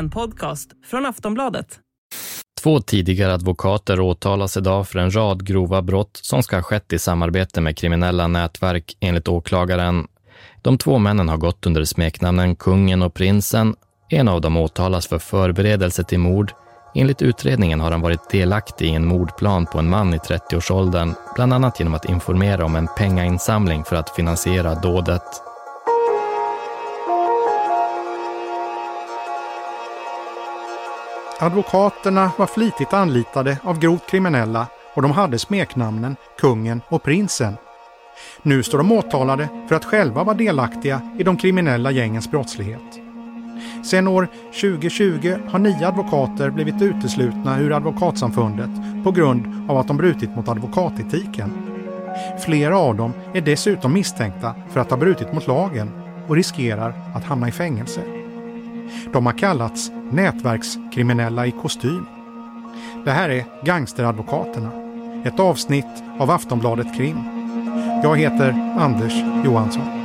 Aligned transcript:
En 0.00 0.10
podcast 0.10 0.70
från 0.84 1.06
Aftonbladet. 1.06 1.78
Två 2.62 2.80
tidigare 2.80 3.34
advokater 3.34 4.00
åtalas 4.00 4.56
idag 4.56 4.88
för 4.88 4.98
en 4.98 5.16
rad 5.16 5.46
grova 5.46 5.82
brott 5.82 6.20
som 6.22 6.42
ska 6.42 6.56
ha 6.56 6.62
skett 6.62 6.92
i 6.92 6.98
samarbete 6.98 7.60
med 7.60 7.76
kriminella 7.76 8.26
nätverk 8.26 8.96
enligt 9.00 9.28
åklagaren. 9.28 10.06
De 10.62 10.78
två 10.78 10.98
männen 10.98 11.28
har 11.28 11.36
gått 11.36 11.66
under 11.66 11.84
smeknamnen 11.84 12.56
Kungen 12.56 13.02
och 13.02 13.14
Prinsen. 13.14 13.74
En 14.08 14.28
av 14.28 14.40
dem 14.40 14.56
åtalas 14.56 15.06
för 15.06 15.18
förberedelse 15.18 16.04
till 16.04 16.18
mord. 16.18 16.52
Enligt 16.94 17.22
utredningen 17.22 17.80
har 17.80 17.90
han 17.90 18.00
varit 18.00 18.30
delaktig 18.30 18.86
i 18.86 18.94
en 18.94 19.06
mordplan 19.06 19.66
på 19.66 19.78
en 19.78 19.90
man 19.90 20.14
i 20.14 20.18
30-årsåldern, 20.18 21.14
bland 21.34 21.52
annat 21.52 21.78
genom 21.78 21.94
att 21.94 22.04
informera 22.04 22.64
om 22.64 22.76
en 22.76 22.88
pengainsamling 22.96 23.84
för 23.84 23.96
att 23.96 24.10
finansiera 24.10 24.74
dådet. 24.74 25.49
Advokaterna 31.42 32.30
var 32.38 32.46
flitigt 32.46 32.92
anlitade 32.92 33.58
av 33.62 33.78
grovt 33.78 34.10
kriminella 34.10 34.66
och 34.94 35.02
de 35.02 35.10
hade 35.10 35.38
smeknamnen 35.38 36.16
Kungen 36.38 36.80
och 36.88 37.02
Prinsen. 37.02 37.56
Nu 38.42 38.62
står 38.62 38.78
de 38.78 38.92
åtalade 38.92 39.48
för 39.68 39.74
att 39.74 39.84
själva 39.84 40.24
vara 40.24 40.36
delaktiga 40.36 41.00
i 41.18 41.22
de 41.22 41.36
kriminella 41.36 41.90
gängens 41.90 42.30
brottslighet. 42.30 43.00
Sedan 43.84 44.08
år 44.08 44.28
2020 44.60 45.36
har 45.48 45.58
nio 45.58 45.88
advokater 45.88 46.50
blivit 46.50 46.82
uteslutna 46.82 47.60
ur 47.60 47.72
Advokatsamfundet 47.72 48.70
på 49.04 49.10
grund 49.10 49.70
av 49.70 49.78
att 49.78 49.88
de 49.88 49.96
brutit 49.96 50.36
mot 50.36 50.48
advokatetiken. 50.48 51.52
Flera 52.44 52.78
av 52.78 52.96
dem 52.96 53.12
är 53.34 53.40
dessutom 53.40 53.92
misstänkta 53.92 54.54
för 54.70 54.80
att 54.80 54.90
ha 54.90 54.96
brutit 54.96 55.32
mot 55.32 55.46
lagen 55.46 55.90
och 56.28 56.36
riskerar 56.36 56.94
att 57.14 57.24
hamna 57.24 57.48
i 57.48 57.52
fängelse. 57.52 58.00
De 59.12 59.26
har 59.26 59.38
kallats 59.38 59.90
nätverkskriminella 60.10 61.46
i 61.46 61.50
kostym. 61.50 62.06
Det 63.04 63.10
här 63.10 63.28
är 63.28 63.44
Gangsteradvokaterna, 63.64 64.70
ett 65.24 65.40
avsnitt 65.40 66.02
av 66.18 66.30
Aftonbladet 66.30 66.96
Krim. 66.96 67.18
Jag 68.02 68.16
heter 68.18 68.74
Anders 68.78 69.14
Johansson. 69.44 69.99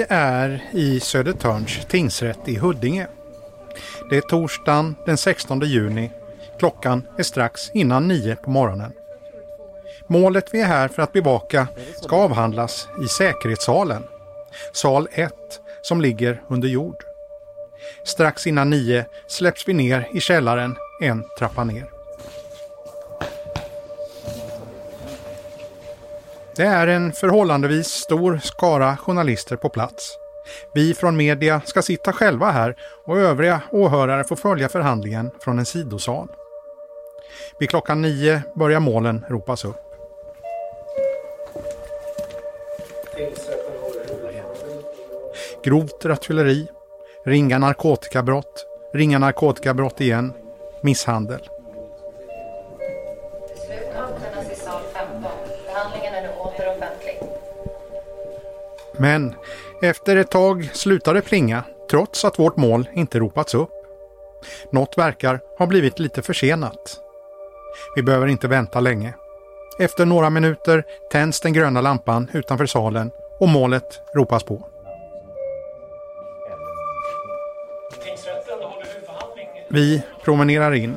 Vi 0.00 0.06
är 0.08 0.62
i 0.70 1.00
Södertörns 1.00 1.86
tingsrätt 1.88 2.48
i 2.48 2.56
Huddinge. 2.56 3.06
Det 4.10 4.16
är 4.16 4.20
torsdagen 4.20 4.94
den 5.06 5.16
16 5.16 5.60
juni. 5.60 6.10
Klockan 6.58 7.06
är 7.18 7.22
strax 7.22 7.70
innan 7.74 8.08
nio 8.08 8.36
på 8.36 8.50
morgonen. 8.50 8.92
Målet 10.06 10.54
vi 10.54 10.60
är 10.60 10.66
här 10.66 10.88
för 10.88 11.02
att 11.02 11.12
bevaka 11.12 11.66
ska 12.02 12.16
avhandlas 12.16 12.88
i 13.04 13.08
säkerhetssalen. 13.08 14.02
Sal 14.72 15.08
1 15.12 15.32
som 15.82 16.00
ligger 16.00 16.42
under 16.48 16.68
jord. 16.68 16.96
Strax 18.04 18.46
innan 18.46 18.70
nio 18.70 19.04
släpps 19.28 19.68
vi 19.68 19.72
ner 19.72 20.08
i 20.14 20.20
källaren 20.20 20.76
en 21.00 21.24
trappa 21.38 21.64
ner. 21.64 21.99
Det 26.56 26.62
är 26.62 26.86
en 26.86 27.12
förhållandevis 27.12 27.86
stor 27.86 28.40
skara 28.42 28.96
journalister 28.96 29.56
på 29.56 29.68
plats. 29.68 30.16
Vi 30.74 30.94
från 30.94 31.16
media 31.16 31.60
ska 31.64 31.82
sitta 31.82 32.12
själva 32.12 32.50
här 32.50 32.76
och 33.06 33.18
övriga 33.18 33.62
åhörare 33.70 34.24
får 34.24 34.36
följa 34.36 34.68
förhandlingen 34.68 35.30
från 35.40 35.58
en 35.58 35.66
sidosal. 35.66 36.28
Vid 37.58 37.70
klockan 37.70 38.02
nio 38.02 38.42
börjar 38.54 38.80
målen 38.80 39.24
ropas 39.28 39.64
upp. 39.64 39.76
Grovt 45.64 46.04
rattfylleri, 46.04 46.68
ringa 47.24 47.58
narkotikabrott, 47.58 48.66
ringa 48.94 49.18
narkotikabrott 49.18 50.00
igen, 50.00 50.32
misshandel. 50.82 51.40
Men 59.00 59.34
efter 59.82 60.16
ett 60.16 60.30
tag 60.30 60.70
slutar 60.72 61.14
det 61.14 61.22
plinga 61.22 61.64
trots 61.90 62.24
att 62.24 62.38
vårt 62.38 62.56
mål 62.56 62.88
inte 62.94 63.18
ropats 63.18 63.54
upp. 63.54 63.70
Något 64.72 64.98
verkar 64.98 65.40
ha 65.58 65.66
blivit 65.66 65.98
lite 65.98 66.22
försenat. 66.22 67.00
Vi 67.96 68.02
behöver 68.02 68.26
inte 68.26 68.48
vänta 68.48 68.80
länge. 68.80 69.14
Efter 69.78 70.06
några 70.06 70.30
minuter 70.30 70.84
tänds 71.12 71.40
den 71.40 71.52
gröna 71.52 71.80
lampan 71.80 72.30
utanför 72.32 72.66
salen 72.66 73.10
och 73.40 73.48
målet 73.48 74.02
ropas 74.14 74.42
på. 74.42 74.62
Vi 79.68 80.02
promenerar 80.24 80.72
in. 80.72 80.96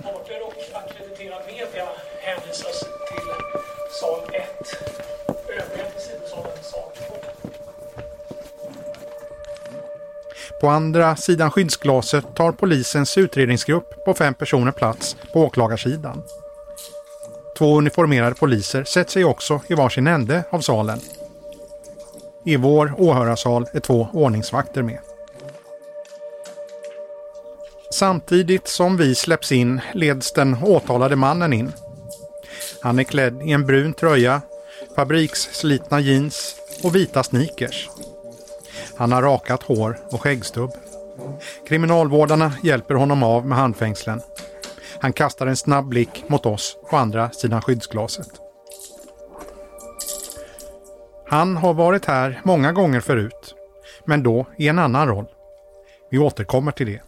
På 10.64 10.70
andra 10.70 11.16
sidan 11.16 11.52
skyddsglaset 11.52 12.36
tar 12.36 12.52
polisens 12.52 13.18
utredningsgrupp 13.18 14.06
på 14.06 14.14
fem 14.14 14.34
personer 14.34 14.72
plats 14.72 15.18
på 15.34 15.42
åklagarsidan. 15.42 16.24
Två 17.58 17.78
uniformerade 17.78 18.36
poliser 18.36 18.84
sätter 18.84 19.12
sig 19.12 19.26
också 19.26 19.62
i 19.68 19.74
varsin 19.74 20.08
ände 20.08 20.44
av 20.50 20.60
salen. 20.60 21.00
I 22.46 22.56
vår 22.56 22.94
åhörarsal 22.98 23.66
är 23.74 23.80
två 23.80 24.08
ordningsvakter 24.14 24.82
med. 24.82 25.00
Samtidigt 27.92 28.68
som 28.68 28.98
vi 28.98 29.16
släpps 29.16 29.52
in 29.52 29.82
leds 29.94 30.34
den 30.34 30.64
åtalade 30.64 31.16
mannen 31.16 31.54
in. 31.54 31.72
Han 32.82 33.00
är 33.00 33.04
klädd 33.04 33.42
i 33.42 33.52
en 33.52 33.66
brun 33.66 33.94
tröja, 33.94 34.42
fabriksslitna 34.96 36.00
jeans 36.00 36.56
och 36.84 36.96
vita 36.96 37.24
sneakers. 37.24 37.90
Han 39.04 39.12
har 39.12 39.22
rakat 39.22 39.64
hår 39.64 40.00
och 40.12 40.22
skäggstubb. 40.22 40.72
Kriminalvårdarna 41.68 42.54
hjälper 42.64 42.96
honom 42.96 43.24
av 43.24 43.46
med 43.46 43.58
handfängslen. 43.58 44.22
Han 45.00 45.14
kastar 45.14 45.48
en 45.48 45.56
snabb 45.56 45.86
blick 45.88 46.24
mot 46.28 46.46
oss 46.46 46.78
på 46.90 46.98
andra 46.98 47.30
sidan 47.32 47.62
skyddsglaset. 47.62 48.30
Han 51.28 51.58
har 51.58 51.74
varit 51.74 52.06
här 52.06 52.42
många 52.44 52.72
gånger 52.72 53.00
förut, 53.00 53.56
men 54.06 54.24
då 54.24 54.46
i 54.58 54.68
en 54.68 54.80
annan 54.80 55.08
roll. 55.08 55.28
Vi 56.12 56.20
återkommer 56.20 56.72
till 56.72 56.88
det. 56.88 57.02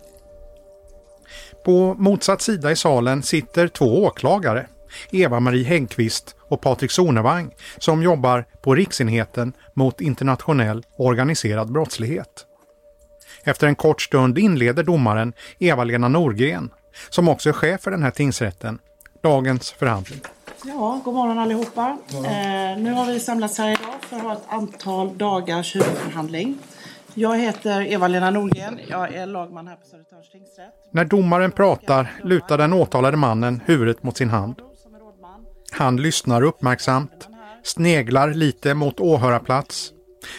På 1.65 1.93
motsatt 1.93 2.41
sida 2.41 2.71
i 2.71 2.75
salen 2.75 3.23
sitter 3.23 3.67
två 3.67 4.03
åklagare, 4.03 4.67
Eva-Marie 5.11 5.63
Häggqvist 5.63 6.35
och 6.39 6.61
Patrik 6.61 6.91
Sonevang, 6.91 7.51
som 7.77 8.03
jobbar 8.03 8.45
på 8.61 8.75
Riksenheten 8.75 9.53
mot 9.73 10.01
internationell 10.01 10.83
organiserad 10.97 11.71
brottslighet. 11.71 12.45
Efter 13.43 13.67
en 13.67 13.75
kort 13.75 14.01
stund 14.01 14.37
inleder 14.37 14.83
domaren 14.83 15.33
Eva-Lena 15.59 16.07
Norgren, 16.07 16.69
som 17.09 17.27
också 17.27 17.49
är 17.49 17.53
chef 17.53 17.81
för 17.81 17.91
den 17.91 18.03
här 18.03 18.11
tingsrätten, 18.11 18.79
dagens 19.23 19.71
förhandling. 19.71 20.19
Ja, 20.65 21.01
god 21.03 21.13
morgon 21.13 21.39
allihopa. 21.39 21.97
Eh, 22.09 22.77
nu 22.77 22.91
har 22.91 23.05
vi 23.05 23.19
samlats 23.19 23.57
här 23.57 23.67
idag 23.69 23.93
för 24.01 24.17
att 24.17 24.23
ha 24.23 24.33
ett 24.33 24.43
antal 24.47 25.17
dagars 25.17 25.75
huvudförhandling. 25.75 26.57
Jag 27.13 27.37
heter 27.37 27.81
Eva-Lena 27.91 28.29
Nordgren. 28.29 28.79
Jag 28.87 29.13
är 29.13 29.25
lagman 29.25 29.67
här 29.67 29.75
på 29.75 29.85
Södertörns 29.85 30.31
tingsrätt. 30.31 30.73
När 30.91 31.05
domaren 31.05 31.51
pratar 31.51 32.13
lutar 32.23 32.57
den 32.57 32.73
åtalade 32.73 33.17
mannen 33.17 33.61
huvudet 33.65 34.03
mot 34.03 34.17
sin 34.17 34.29
hand. 34.29 34.55
Han 35.71 35.97
lyssnar 35.97 36.41
uppmärksamt, 36.41 37.27
sneglar 37.63 38.33
lite 38.33 38.73
mot 38.73 38.99
åhörarplats. 38.99 39.91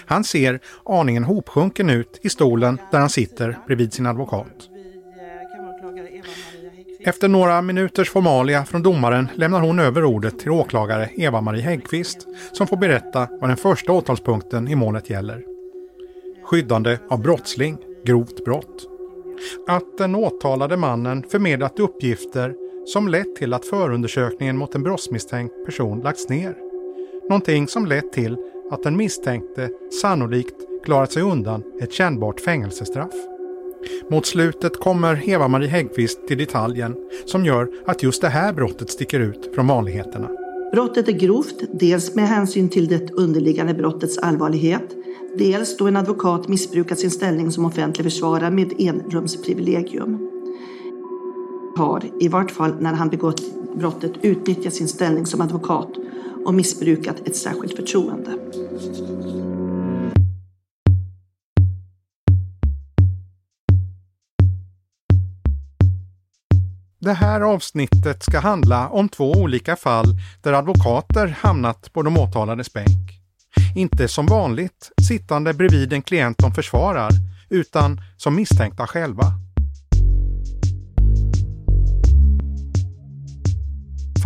Han 0.07 0.25
ser 0.25 0.61
aningen 0.85 1.25
hopsjunken 1.25 1.91
ut 1.91 2.21
i 2.23 2.29
stolen 2.29 2.81
där 2.91 2.99
han 2.99 3.11
sitter 3.11 3.59
bredvid 3.67 3.93
sin 3.93 4.07
advokat. 4.07 4.69
Efter 7.01 7.29
några 7.29 7.63
minuters 7.63 8.11
formalia 8.11 8.65
från 8.65 8.83
domaren 8.83 9.29
lämnar 9.35 9.61
hon 9.61 9.79
över 9.79 10.05
ordet 10.05 10.39
till 10.39 10.51
åklagare 10.51 11.11
Eva-Marie 11.17 11.63
Häggqvist 11.63 12.27
som 12.53 12.67
får 12.67 12.77
berätta 12.77 13.29
vad 13.41 13.51
den 13.51 13.57
första 13.57 13.93
åtalspunkten 13.93 14.69
i 14.69 14.75
målet 14.75 15.11
gäller. 15.11 15.43
Skyddande 16.45 16.99
av 17.09 17.23
brottsling, 17.23 17.79
grovt 18.05 18.45
brott. 18.45 18.87
Att 19.69 19.99
den 19.99 20.15
åtalade 20.15 20.77
mannen 20.77 21.25
förmedlat 21.31 21.79
uppgifter 21.79 22.55
som 22.87 23.09
lett 23.09 23.37
till 23.37 23.53
att 23.53 23.67
förundersökningen 23.67 24.57
mot 24.57 24.75
en 24.75 24.83
brottsmisstänkt 24.83 25.55
person 25.67 26.01
lagts 26.01 26.29
ner. 26.29 26.57
Någonting 27.29 27.69
som 27.69 27.87
lett 27.87 28.13
till 28.13 28.37
att 28.71 28.83
den 28.83 28.97
misstänkte 28.97 29.71
sannolikt 30.03 30.55
klarat 30.85 31.13
sig 31.13 31.23
undan 31.23 31.63
ett 31.81 31.93
kännbart 31.93 32.41
fängelsestraff. 32.41 33.15
Mot 34.11 34.27
slutet 34.27 34.77
kommer 34.77 35.29
Eva-Marie 35.29 35.69
Häggkvist 35.69 36.27
till 36.29 36.39
detaljen 36.39 36.97
som 37.25 37.45
gör 37.45 37.69
att 37.87 38.03
just 38.03 38.23
det 38.23 38.29
här 38.29 38.53
brottet 38.53 38.91
sticker 38.91 39.21
ut 39.21 39.51
från 39.55 39.67
vanligheterna. 39.67 40.31
Brottet 40.73 41.09
är 41.09 41.13
grovt, 41.13 41.63
dels 41.73 42.15
med 42.15 42.29
hänsyn 42.29 42.69
till 42.69 42.89
det 42.89 43.11
underliggande 43.11 43.75
brottets 43.75 44.19
allvarlighet, 44.19 44.97
dels 45.39 45.77
då 45.77 45.87
en 45.87 45.97
advokat 45.97 46.49
missbrukat 46.49 46.99
sin 46.99 47.11
ställning 47.11 47.51
som 47.51 47.65
offentlig 47.65 48.05
försvarare 48.05 48.51
med 48.51 48.73
enrumsprivilegium. 48.81 50.36
Har, 51.77 52.03
i 52.21 52.29
vart 52.29 52.51
fall 52.51 52.75
när 52.81 52.93
han 52.93 53.09
begått 53.09 53.43
brottet, 53.77 54.13
utnyttjat 54.23 54.75
sin 54.75 54.89
ställning 54.89 55.27
som 55.27 55.41
advokat 55.41 55.89
och 56.45 56.55
missbrukat 56.55 57.17
ett 57.29 57.37
särskilt 57.37 57.77
förtroende. 57.77 58.31
Det 66.99 67.13
här 67.13 67.41
avsnittet 67.41 68.23
ska 68.23 68.39
handla 68.39 68.89
om 68.89 69.09
två 69.09 69.33
olika 69.33 69.77
fall 69.77 70.07
där 70.43 70.53
advokater 70.53 71.27
hamnat 71.27 71.93
på 71.93 72.03
de 72.03 72.19
åtalades 72.19 72.73
bänk. 72.73 73.21
Inte 73.77 74.09
som 74.09 74.27
vanligt 74.27 74.91
sittande 75.09 75.55
bredvid 75.55 75.93
en 75.93 76.03
klient 76.03 76.39
de 76.39 76.55
försvarar, 76.55 77.11
utan 77.51 78.01
som 78.17 78.37
misstänkta 78.37 78.87
själva. 78.87 79.46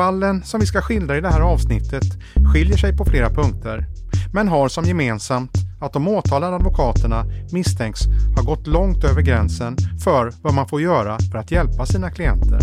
Fallen 0.01 0.43
som 0.45 0.61
vi 0.61 0.67
ska 0.67 0.81
skildra 0.81 1.17
i 1.17 1.21
det 1.21 1.29
här 1.29 1.41
avsnittet 1.41 2.05
skiljer 2.53 2.77
sig 2.77 2.97
på 2.97 3.05
flera 3.05 3.31
punkter, 3.31 3.87
men 4.33 4.49
har 4.49 4.69
som 4.69 4.85
gemensamt 4.85 5.51
att 5.81 5.93
de 5.93 6.09
åtalade 6.09 6.57
advokaterna 6.57 7.25
misstänks 7.53 8.01
ha 8.37 8.43
gått 8.43 8.67
långt 8.67 9.05
över 9.05 9.23
gränsen 9.23 9.77
för 10.05 10.33
vad 10.43 10.55
man 10.55 10.69
får 10.69 10.81
göra 10.81 11.19
för 11.31 11.39
att 11.39 11.51
hjälpa 11.51 11.87
sina 11.87 12.11
klienter. 12.11 12.59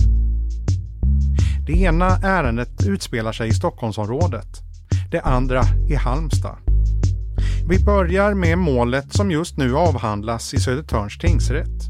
Det 1.68 1.74
ena 1.74 2.18
ärendet 2.24 2.88
utspelar 2.88 3.32
sig 3.32 3.50
i 3.50 3.54
Stockholmsområdet, 3.54 4.48
det 5.12 5.22
andra 5.22 5.62
i 5.90 5.96
Halmstad. 5.96 6.58
Vi 7.70 7.86
börjar 7.86 8.34
med 8.34 8.58
målet 8.58 9.14
som 9.14 9.32
just 9.32 9.58
nu 9.58 9.76
avhandlas 9.76 10.54
i 10.54 10.60
Södertörns 10.60 11.18
tingsrätt. 11.18 11.82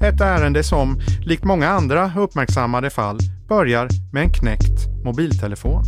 Ett 0.00 0.20
ärende 0.20 0.62
som, 0.62 1.00
likt 1.20 1.44
många 1.44 1.68
andra 1.68 2.12
uppmärksammade 2.16 2.90
fall, 2.90 3.18
börjar 3.48 3.88
med 4.12 4.22
en 4.22 4.30
knäckt 4.30 5.04
mobiltelefon. 5.04 5.84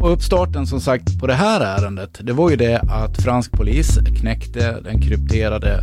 Och 0.00 0.12
uppstarten 0.12 0.66
som 0.66 0.80
sagt 0.80 1.20
på 1.20 1.26
det 1.26 1.34
här 1.34 1.60
ärendet, 1.60 2.18
det 2.22 2.32
var 2.32 2.50
ju 2.50 2.56
det 2.56 2.78
att 2.78 3.22
fransk 3.22 3.52
polis 3.52 3.98
knäckte 4.20 4.80
den 4.80 5.00
krypterade 5.00 5.82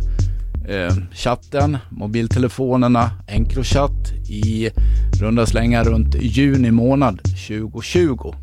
eh, 0.68 0.94
chatten, 1.12 1.78
mobiltelefonerna, 1.90 3.10
Encrochat 3.26 4.12
i 4.28 4.70
runda 5.20 5.46
slängar 5.46 5.84
runt 5.84 6.14
juni 6.14 6.70
månad 6.70 7.20
2020. 7.48 8.34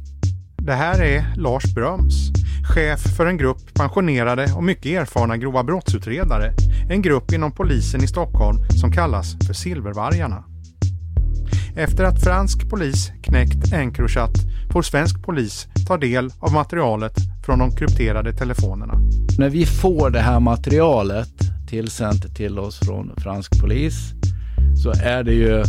Det 0.57 0.73
här 0.73 1.01
är 1.01 1.33
Lars 1.37 1.73
Bröms, 1.73 2.31
chef 2.75 2.99
för 3.17 3.25
en 3.25 3.37
grupp 3.37 3.73
pensionerade 3.73 4.53
och 4.55 4.63
mycket 4.63 4.85
erfarna 4.85 5.37
grova 5.37 5.63
brottsutredare. 5.63 6.53
En 6.89 7.01
grupp 7.01 7.33
inom 7.33 7.51
polisen 7.51 8.03
i 8.03 8.07
Stockholm 8.07 8.57
som 8.81 8.91
kallas 8.91 9.35
för 9.47 9.53
Silvervargarna. 9.53 10.43
Efter 11.75 12.03
att 12.03 12.23
fransk 12.23 12.69
polis 12.69 13.11
knäckt 13.21 13.73
Encrochat 13.73 14.31
får 14.71 14.81
svensk 14.81 15.23
polis 15.23 15.67
ta 15.87 15.97
del 15.97 16.29
av 16.39 16.53
materialet 16.53 17.13
från 17.45 17.59
de 17.59 17.71
krypterade 17.71 18.33
telefonerna. 18.33 18.93
När 19.37 19.49
vi 19.49 19.65
får 19.65 20.09
det 20.09 20.19
här 20.19 20.39
materialet 20.39 21.33
tillsänt 21.67 22.35
till 22.35 22.59
oss 22.59 22.79
från 22.79 23.11
fransk 23.17 23.61
polis 23.61 24.13
så 24.83 24.91
är 24.91 25.23
det 25.23 25.33
ju 25.33 25.63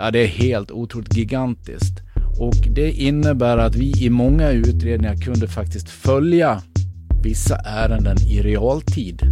ja, 0.00 0.10
det 0.10 0.18
är 0.18 0.26
helt 0.26 0.70
otroligt 0.70 1.16
gigantiskt. 1.16 2.00
Och 2.38 2.68
det 2.74 2.92
innebär 2.92 3.58
att 3.58 3.76
vi 3.76 4.04
i 4.04 4.10
många 4.10 4.50
utredningar 4.50 5.16
kunde 5.16 5.48
faktiskt 5.48 5.88
följa 5.88 6.62
vissa 7.22 7.56
ärenden 7.56 8.16
i 8.18 8.42
realtid. 8.42 9.22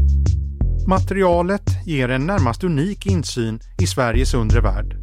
Materialet 0.87 1.87
ger 1.87 2.09
en 2.09 2.27
närmast 2.27 2.65
unik 2.65 3.07
insyn 3.07 3.61
i 3.83 3.87
Sveriges 3.87 4.35
undre 4.35 4.61
värld. 4.61 4.97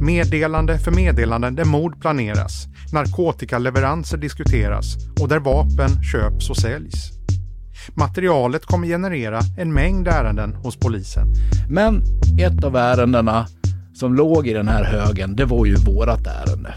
Meddelande 0.00 0.78
för 0.78 0.90
meddelande 0.90 1.50
där 1.50 1.64
mord 1.64 2.00
planeras, 2.00 2.66
narkotikaleveranser 2.92 4.16
diskuteras 4.16 4.96
och 5.20 5.28
där 5.28 5.38
vapen 5.38 6.02
köps 6.12 6.50
och 6.50 6.56
säljs. 6.56 7.10
Materialet 7.94 8.66
kommer 8.66 8.86
generera 8.86 9.40
en 9.58 9.72
mängd 9.72 10.08
ärenden 10.08 10.54
hos 10.54 10.76
polisen. 10.76 11.26
Men 11.68 12.02
ett 12.40 12.64
av 12.64 12.76
ärendena 12.76 13.46
som 13.94 14.14
låg 14.14 14.46
i 14.46 14.52
den 14.52 14.68
här 14.68 14.84
högen, 14.84 15.36
det 15.36 15.44
var 15.44 15.66
ju 15.66 15.74
vårat 15.74 16.26
ärende. 16.26 16.74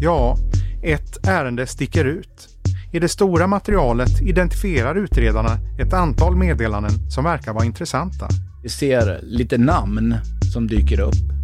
Ja, 0.00 0.36
ett 0.82 1.26
ärende 1.26 1.66
sticker 1.66 2.04
ut. 2.04 2.48
I 2.92 2.98
det 2.98 3.08
stora 3.08 3.46
materialet 3.46 4.22
identifierar 4.22 4.94
utredarna 4.94 5.58
ett 5.78 5.92
antal 5.92 6.36
meddelanden 6.36 7.10
som 7.10 7.24
verkar 7.24 7.52
vara 7.52 7.64
intressanta. 7.64 8.28
Vi 8.62 8.68
ser 8.68 9.20
lite 9.22 9.58
namn 9.58 10.14
som 10.52 10.66
dyker 10.66 11.00
upp. 11.00 11.35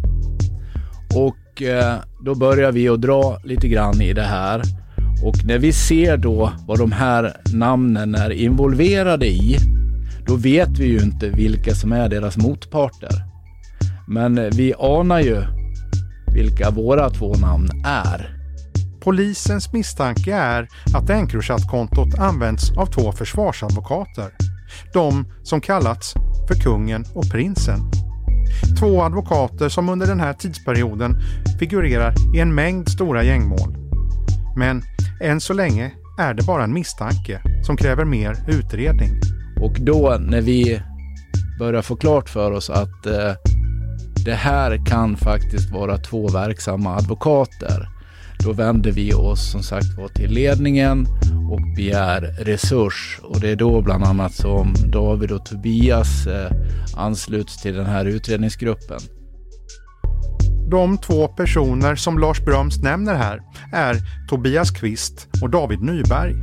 Och 1.15 1.61
eh, 1.61 1.95
då 2.25 2.35
börjar 2.35 2.71
vi 2.71 2.89
att 2.89 3.01
dra 3.01 3.39
lite 3.43 3.67
grann 3.67 4.01
i 4.01 4.13
det 4.13 4.23
här. 4.23 4.61
Och 5.23 5.45
när 5.45 5.57
vi 5.57 5.73
ser 5.73 6.17
då 6.17 6.51
vad 6.67 6.79
de 6.79 6.91
här 6.91 7.37
namnen 7.53 8.15
är 8.15 8.29
involverade 8.29 9.27
i, 9.27 9.57
då 10.25 10.35
vet 10.35 10.69
vi 10.79 10.85
ju 10.85 10.99
inte 10.99 11.29
vilka 11.29 11.75
som 11.75 11.91
är 11.91 12.09
deras 12.09 12.37
motparter. 12.37 13.23
Men 14.07 14.37
eh, 14.37 14.49
vi 14.51 14.73
anar 14.79 15.19
ju 15.19 15.43
vilka 16.33 16.69
våra 16.69 17.09
två 17.09 17.33
namn 17.33 17.69
är. 17.85 18.37
Polisens 19.03 19.73
misstanke 19.73 20.33
är 20.33 20.67
att 20.93 21.09
Encrochat-kontot 21.09 22.19
används 22.19 22.71
av 22.77 22.85
två 22.85 23.11
försvarsadvokater. 23.11 24.29
De 24.93 25.25
som 25.43 25.61
kallats 25.61 26.13
för 26.47 26.55
kungen 26.55 27.05
och 27.13 27.29
prinsen. 27.31 27.79
Två 28.79 29.03
advokater 29.03 29.69
som 29.69 29.89
under 29.89 30.07
den 30.07 30.19
här 30.19 30.33
tidsperioden 30.33 31.15
figurerar 31.59 32.13
i 32.35 32.39
en 32.39 32.55
mängd 32.55 32.89
stora 32.89 33.23
gängmål. 33.23 33.75
Men 34.57 34.81
än 35.21 35.41
så 35.41 35.53
länge 35.53 35.91
är 36.19 36.33
det 36.33 36.43
bara 36.43 36.63
en 36.63 36.73
misstanke 36.73 37.41
som 37.65 37.77
kräver 37.77 38.05
mer 38.05 38.37
utredning. 38.47 39.09
Och 39.61 39.77
då 39.79 40.17
när 40.19 40.41
vi 40.41 40.81
börjar 41.59 41.81
få 41.81 41.95
klart 41.95 42.29
för 42.29 42.51
oss 42.51 42.69
att 42.69 43.05
eh, 43.05 43.33
det 44.25 44.33
här 44.33 44.85
kan 44.85 45.17
faktiskt 45.17 45.71
vara 45.71 45.97
två 45.97 46.27
verksamma 46.27 46.95
advokater. 46.95 47.92
Då 48.43 48.53
vänder 48.53 48.91
vi 48.91 49.13
oss 49.13 49.51
som 49.51 49.63
sagt 49.63 49.97
var 49.97 50.07
till 50.07 50.31
ledningen 50.31 51.07
och 51.51 51.61
begär 51.75 52.21
resurs 52.21 53.19
och 53.23 53.39
det 53.39 53.49
är 53.49 53.55
då 53.55 53.81
bland 53.81 54.03
annat 54.03 54.33
som 54.33 54.73
David 54.85 55.31
och 55.31 55.45
Tobias 55.45 56.27
eh, 56.27 56.51
ansluts 56.97 57.61
till 57.61 57.75
den 57.75 57.85
här 57.85 58.05
utredningsgruppen. 58.05 58.99
De 60.71 60.97
två 60.97 61.27
personer 61.27 61.95
som 61.95 62.19
Lars 62.19 62.45
Bröms 62.45 62.77
nämner 62.77 63.15
här 63.15 63.41
är 63.73 63.97
Tobias 64.29 64.71
Kvist 64.71 65.27
och 65.41 65.49
David 65.49 65.81
Nyberg. 65.81 66.35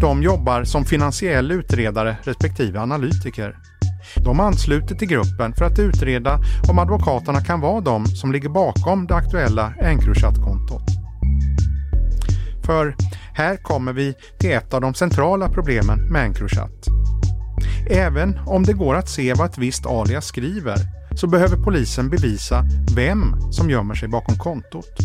De 0.00 0.22
jobbar 0.22 0.64
som 0.64 0.84
finansiell 0.84 1.52
utredare 1.52 2.16
respektive 2.22 2.80
analytiker. 2.80 3.56
De 4.24 4.40
ansluter 4.40 4.94
till 4.94 5.08
gruppen 5.08 5.54
för 5.54 5.64
att 5.64 5.78
utreda 5.78 6.38
om 6.68 6.78
advokaterna 6.78 7.40
kan 7.40 7.60
vara 7.60 7.80
de 7.80 8.06
som 8.06 8.32
ligger 8.32 8.48
bakom 8.48 9.06
det 9.06 9.14
aktuella 9.14 9.72
Encrochat-kontot. 9.80 10.85
För 12.66 12.96
här 13.34 13.56
kommer 13.56 13.92
vi 13.92 14.14
till 14.38 14.52
ett 14.52 14.74
av 14.74 14.80
de 14.80 14.94
centrala 14.94 15.48
problemen 15.48 15.98
med 16.12 16.24
Encrochat. 16.24 16.86
Även 17.90 18.38
om 18.46 18.62
det 18.62 18.72
går 18.72 18.94
att 18.94 19.08
se 19.08 19.34
vad 19.34 19.50
ett 19.50 19.58
visst 19.58 19.86
alias 19.86 20.26
skriver 20.26 20.76
så 21.16 21.26
behöver 21.26 21.56
polisen 21.56 22.10
bevisa 22.10 22.64
vem 22.96 23.52
som 23.52 23.70
gömmer 23.70 23.94
sig 23.94 24.08
bakom 24.08 24.38
kontot. 24.38 24.98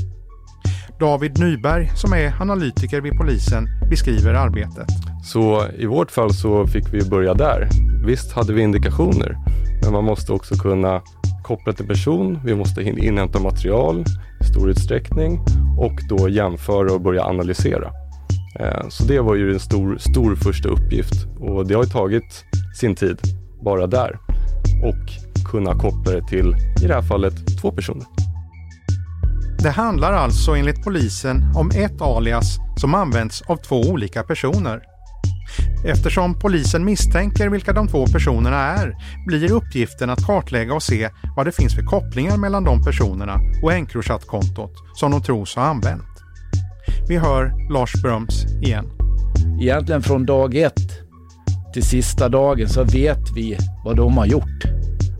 David 1.00 1.40
Nyberg, 1.40 1.92
som 1.96 2.14
är 2.14 2.42
analytiker 2.42 3.02
vid 3.02 3.18
polisen, 3.18 3.68
beskriver 3.90 4.34
arbetet. 4.34 4.88
Så 5.24 5.68
i 5.78 5.86
vårt 5.86 6.12
fall 6.12 6.34
så 6.34 6.68
fick 6.68 6.94
vi 6.94 7.10
börja 7.10 7.34
där. 7.34 7.70
Visst 8.06 8.32
hade 8.32 8.54
vi 8.54 8.62
indikationer, 8.62 9.38
men 9.84 9.94
man 9.94 10.04
måste 10.04 10.34
också 10.34 10.56
kunna 10.56 11.02
koppla 11.44 11.74
till 11.74 11.88
person. 11.88 12.40
Vi 12.46 12.56
måste 12.56 12.82
inhämta 12.82 13.40
material 13.40 14.06
stor 14.44 14.70
utsträckning 14.70 15.40
och 15.78 16.00
då 16.10 16.30
jämföra 16.30 16.94
och 16.94 17.02
börja 17.02 17.24
analysera. 17.24 17.92
Eh, 18.60 18.88
så 18.90 19.04
det 19.04 19.20
var 19.20 19.36
ju 19.36 19.54
en 19.54 19.60
stor, 19.60 19.98
stor 19.98 20.36
första 20.36 20.70
uppgift 20.70 21.14
och 21.40 21.68
det 21.68 21.74
har 21.74 21.84
tagit 21.84 22.46
sin 22.80 22.96
tid 22.96 23.18
bara 23.66 23.88
där 23.88 24.20
och 24.84 25.32
kunna 25.52 25.76
koppla 25.76 26.12
det 26.12 26.28
till, 26.28 26.56
i 26.84 26.88
det 26.88 26.94
här 26.94 27.02
fallet, 27.02 27.34
två 27.62 27.72
personer. 27.72 28.06
Det 29.60 29.70
handlar 29.70 30.14
alltså 30.14 30.52
enligt 30.52 30.84
polisen 30.84 31.44
om 31.56 31.72
ett 31.76 32.02
alias 32.02 32.58
som 32.78 32.96
används 32.96 33.42
av 33.42 33.56
två 33.56 33.82
olika 33.82 34.24
personer. 34.24 34.91
Eftersom 35.86 36.40
polisen 36.40 36.86
misstänker 36.86 37.50
vilka 37.50 37.74
de 37.74 37.88
två 37.88 38.08
personerna 38.08 38.58
är 38.58 38.96
blir 39.28 39.52
uppgiften 39.52 40.10
att 40.10 40.26
kartlägga 40.26 40.74
och 40.74 40.84
se 40.84 41.10
vad 41.36 41.46
det 41.46 41.52
finns 41.52 41.76
för 41.76 41.82
kopplingar 41.82 42.38
mellan 42.38 42.64
de 42.64 42.84
personerna 42.84 43.40
och 43.64 43.74
Encrochat-kontot 43.74 44.74
som 44.94 45.12
de 45.12 45.22
tros 45.24 45.56
ha 45.56 45.64
använt. 45.64 46.04
Vi 47.08 47.18
hör 47.18 47.72
Lars 47.72 47.94
Bröms 48.02 48.46
igen. 48.62 48.86
Egentligen 49.62 50.02
från 50.02 50.26
dag 50.26 50.56
ett 50.56 51.02
till 51.74 51.84
sista 51.84 52.30
dagen 52.30 52.70
så 52.70 52.84
vet 52.84 53.32
vi 53.36 53.58
vad 53.86 53.96
de 53.96 54.18
har 54.18 54.26
gjort. 54.26 54.64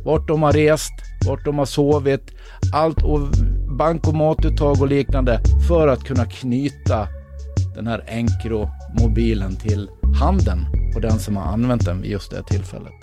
Vart 0.06 0.28
de 0.28 0.44
har 0.44 0.54
rest, 0.54 0.94
vart 1.26 1.46
de 1.46 1.58
har 1.58 1.66
sovit, 1.66 2.32
allt 2.74 3.04
och 3.04 3.20
bankomatuttag 3.78 4.82
och 4.82 4.88
liknande 4.88 5.42
för 5.68 5.88
att 5.88 6.04
kunna 6.04 6.26
knyta 6.26 7.08
den 7.76 7.88
här 7.88 8.04
Encro 8.08 8.70
Encro-mobilen 8.92 9.56
till 9.56 9.90
handen 10.20 10.66
på 10.94 11.00
den 11.00 11.20
som 11.20 11.38
har 11.38 11.44
använt 11.44 11.86
den 11.86 12.02
vid 12.02 12.12
just 12.12 12.32
det 12.32 12.44
tillfället. 12.44 12.94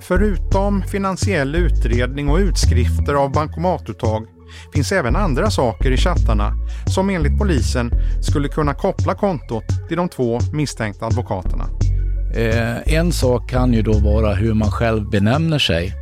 Förutom 0.00 0.82
finansiell 0.82 1.54
utredning 1.54 2.28
och 2.28 2.38
utskrifter 2.38 3.14
av 3.14 3.32
bankomatuttag 3.32 4.26
finns 4.74 4.92
även 4.92 5.16
andra 5.16 5.50
saker 5.50 5.90
i 5.90 5.96
chattarna 5.96 6.52
som 6.86 7.10
enligt 7.10 7.38
polisen 7.38 7.90
skulle 8.22 8.48
kunna 8.48 8.74
koppla 8.74 9.14
kontot 9.14 9.64
till 9.88 9.96
de 9.96 10.08
två 10.08 10.38
misstänkta 10.52 11.06
advokaterna. 11.06 11.64
Eh, 12.34 12.94
en 12.94 13.12
sak 13.12 13.50
kan 13.50 13.72
ju 13.72 13.82
då 13.82 13.92
vara 13.92 14.34
hur 14.34 14.54
man 14.54 14.70
själv 14.70 15.10
benämner 15.10 15.58
sig. 15.58 15.92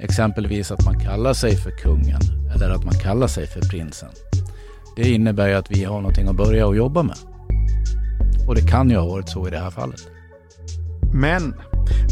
Exempelvis 0.00 0.70
att 0.70 0.84
man 0.84 1.00
kallar 1.00 1.32
sig 1.32 1.56
för 1.56 1.70
kungen 1.70 2.20
eller 2.54 2.70
att 2.70 2.84
man 2.84 2.94
kallar 2.94 3.26
sig 3.26 3.46
för 3.46 3.60
prinsen. 3.60 4.10
Det 4.96 5.08
innebär 5.08 5.48
ju 5.48 5.54
att 5.54 5.70
vi 5.70 5.84
har 5.84 5.96
någonting 5.96 6.28
att 6.28 6.36
börja 6.36 6.66
och 6.66 6.76
jobba 6.76 7.02
med. 7.02 7.16
Och 8.46 8.54
det 8.54 8.62
kan 8.62 8.90
ju 8.90 8.96
ha 8.96 9.06
varit 9.06 9.28
så 9.28 9.48
i 9.48 9.50
det 9.50 9.58
här 9.58 9.70
fallet. 9.70 10.00
Men 11.14 11.54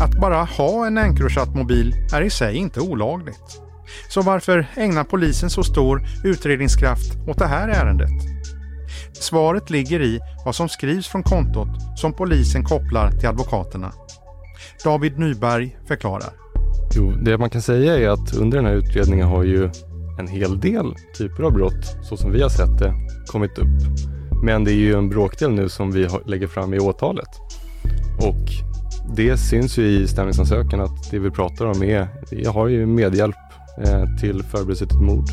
att 0.01 0.21
bara 0.21 0.45
ha 0.45 0.87
en 0.87 0.99
Encrochat-mobil 0.99 1.95
är 2.15 2.23
i 2.23 2.31
sig 2.31 2.57
inte 2.57 2.81
olagligt. 2.81 3.61
Så 4.09 4.23
varför 4.23 4.67
ägnar 4.77 5.05
polisen 5.05 5.51
så 5.51 5.63
stor 5.63 6.03
utredningskraft 6.25 7.17
åt 7.29 7.39
det 7.39 7.47
här 7.47 7.69
ärendet? 7.69 8.11
Svaret 9.13 9.71
ligger 9.71 10.03
i 10.03 10.21
vad 10.45 10.55
som 10.55 10.69
skrivs 10.69 11.09
från 11.09 11.23
kontot 11.23 11.69
som 11.97 12.13
polisen 12.13 12.65
kopplar 12.65 13.11
till 13.11 13.29
advokaterna. 13.29 13.93
David 14.85 15.19
Nyberg 15.19 15.77
förklarar. 15.89 16.31
Jo, 16.95 17.13
det 17.23 17.39
man 17.39 17.51
kan 17.51 17.63
säga 17.63 17.99
är 17.99 18.09
att 18.09 18.35
under 18.35 18.59
den 18.59 18.67
här 18.67 18.75
utredningen 18.75 19.29
har 19.29 19.43
ju 19.43 19.71
en 20.19 20.29
hel 20.29 20.61
del 20.61 20.95
typer 21.19 21.43
av 21.43 21.53
brott, 21.53 21.97
så 22.03 22.17
som 22.17 22.33
vi 22.33 22.43
har 22.43 22.49
sett 22.49 22.79
det, 22.79 22.95
kommit 23.27 23.59
upp. 23.59 23.67
Men 24.43 24.65
det 24.65 24.73
är 24.73 24.77
ju 24.77 24.95
en 24.95 25.09
bråkdel 25.09 25.51
nu 25.51 25.69
som 25.69 25.93
vi 25.93 26.09
lägger 26.27 26.47
fram 26.47 26.75
i 26.75 26.79
åtalet. 26.79 27.29
Och 28.19 28.51
det 29.17 29.37
syns 29.37 29.79
ju 29.79 29.87
i 29.87 30.07
stämningsansökan 30.07 30.81
att 30.81 31.11
det 31.11 31.19
vi 31.19 31.31
pratar 31.31 31.67
om 31.67 31.83
är, 31.83 32.09
vi 32.31 32.45
har 32.45 32.69
ju 32.69 32.87
medhjälp 32.87 33.37
eh, 33.79 34.05
till 34.21 34.43
förberedelse 34.43 34.87
till 34.87 34.99
mord. 34.99 35.27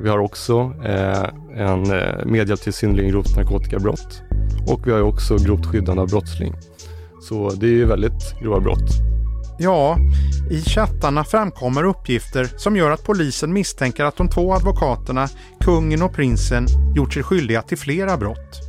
Vi 0.00 0.08
har 0.08 0.18
också 0.18 0.72
eh, 0.84 1.24
en 1.56 1.90
eh, 1.90 2.24
medhjälp 2.26 2.60
till 2.60 2.72
synnerligen 2.72 3.10
grovt 3.10 3.36
narkotikabrott 3.36 4.22
och 4.68 4.86
vi 4.86 4.90
har 4.90 4.98
ju 4.98 5.04
också 5.04 5.36
grovt 5.36 5.66
skyddande 5.66 6.02
av 6.02 6.08
brottsling. 6.08 6.54
Så 7.22 7.50
det 7.50 7.66
är 7.66 7.70
ju 7.70 7.84
väldigt 7.84 8.40
grova 8.42 8.60
brott. 8.60 8.90
Ja, 9.60 9.98
i 10.50 10.62
chattarna 10.62 11.24
framkommer 11.24 11.84
uppgifter 11.84 12.48
som 12.56 12.76
gör 12.76 12.90
att 12.90 13.04
polisen 13.04 13.52
misstänker 13.52 14.04
att 14.04 14.16
de 14.16 14.28
två 14.28 14.54
advokaterna, 14.54 15.28
kungen 15.60 16.02
och 16.02 16.14
prinsen, 16.14 16.66
gjort 16.96 17.14
sig 17.14 17.22
skyldiga 17.22 17.62
till 17.62 17.78
flera 17.78 18.16
brott. 18.16 18.60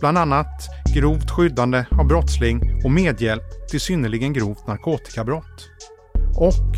Bland 0.00 0.18
annat 0.18 0.68
grovt 0.94 1.30
skyddande 1.30 1.84
av 1.90 2.06
brottsling 2.06 2.60
och 2.84 2.90
medhjälp 2.90 3.68
till 3.70 3.80
synnerligen 3.80 4.32
grovt 4.32 4.66
narkotikabrott. 4.66 5.68
Och 6.36 6.76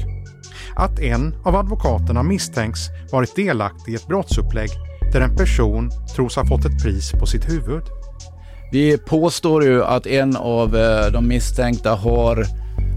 att 0.76 0.98
en 1.00 1.34
av 1.44 1.56
advokaterna 1.56 2.22
misstänks 2.22 2.80
varit 3.12 3.36
delaktig 3.36 3.92
i 3.92 3.94
ett 3.94 4.06
brottsupplägg 4.06 4.70
där 5.12 5.20
en 5.20 5.36
person 5.36 5.90
tros 6.16 6.36
ha 6.36 6.46
fått 6.46 6.64
ett 6.64 6.82
pris 6.82 7.12
på 7.12 7.26
sitt 7.26 7.48
huvud. 7.48 7.82
Vi 8.72 8.98
påstår 8.98 9.64
ju 9.64 9.84
att 9.84 10.06
en 10.06 10.36
av 10.36 10.76
eh, 10.76 11.12
de 11.12 11.28
misstänkta 11.28 11.94
har 11.94 12.46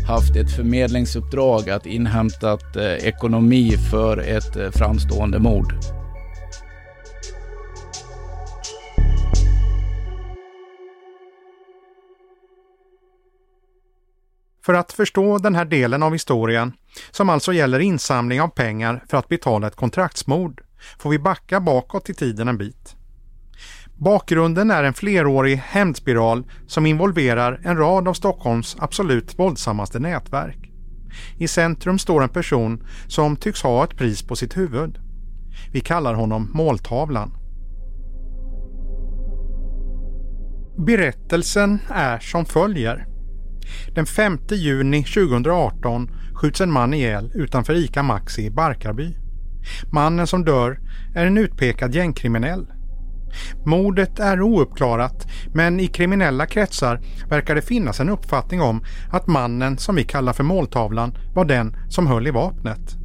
haft 0.10 0.36
ett 0.36 0.56
förmedlingsuppdrag 0.56 1.70
att 1.70 1.86
inhämta 1.86 2.51
eh, 2.51 3.08
ekonomi 3.08 3.78
för 3.92 4.18
ett 4.18 4.56
eh, 4.56 4.72
framstående 4.72 5.39
mord. 5.39 5.74
För 14.66 14.74
att 14.74 14.92
förstå 14.92 15.38
den 15.38 15.56
här 15.56 15.66
delen 15.66 16.04
av 16.04 16.13
historien, 16.13 16.74
som 17.12 17.30
alltså 17.30 17.54
gäller 17.54 17.80
insamling 17.80 18.42
av 18.42 18.48
pengar 18.48 19.04
för 19.10 19.18
att 19.18 19.28
betala 19.28 19.68
ett 19.68 19.75
kontraktsmord, 19.75 20.62
får 21.00 21.10
vi 21.10 21.20
backa 21.20 21.60
bakåt 21.60 22.10
i 22.10 22.13
tiden 22.13 22.48
en 22.48 22.58
bit. 22.58 22.99
Bakgrunden 24.00 24.72
är 24.72 24.84
en 24.84 24.94
flerårig 24.94 25.56
hämndspiral 25.58 26.44
som 26.68 26.86
involverar 26.86 27.62
en 27.63 27.77
rad 27.77 28.08
av 28.08 28.13
Stockholms 28.13 28.77
absolut 28.79 29.39
våldsammaste 29.39 30.00
nätverk. 30.00 30.72
I 31.38 31.48
centrum 31.48 32.00
står 32.00 32.24
en 32.24 32.29
person 32.29 32.84
som 33.08 33.36
tycks 33.36 33.63
ha 33.63 33.84
ett 33.84 33.98
pris 33.98 34.24
på 34.24 34.36
sitt 34.36 34.58
huvud. 34.58 34.98
Vi 35.72 35.79
kallar 35.79 36.13
honom 36.13 36.51
måltavlan. 36.53 37.32
Berättelsen 40.77 41.79
är 41.89 42.20
som 42.20 42.46
följer. 42.46 43.08
Den 43.96 44.06
5 44.06 44.38
juni 44.51 45.03
2018 45.03 46.10
skjuts 46.34 46.62
en 46.62 46.72
man 46.72 46.94
ihjäl 46.94 47.32
utanför 47.34 47.74
ICA 47.74 48.03
Maxi 48.03 48.46
i 48.46 48.51
Barkarby. 48.51 49.15
Mannen 49.91 50.27
som 50.27 50.46
dör 50.46 50.79
är 51.15 51.25
en 51.25 51.38
utpekad 51.38 51.96
gängkriminell. 51.96 52.68
Mordet 53.65 54.19
är 54.19 54.41
ouppklarat 54.41 55.27
men 55.53 55.79
i 55.79 55.88
kriminella 55.88 56.45
kretsar 56.45 57.01
verkar 57.29 57.55
det 57.55 57.62
finnas 57.62 58.00
en 58.00 58.09
uppfattning 58.09 58.62
om 58.62 58.83
att 59.09 59.27
mannen 59.27 59.77
som 59.77 59.95
vi 59.95 60.03
kallar 60.03 60.33
för 60.33 60.43
måltavlan 60.43 61.17
var 61.36 61.45
den 61.45 61.75
som 61.89 62.07
höll 62.07 62.27
i 62.27 62.31
vapnet. 62.31 62.95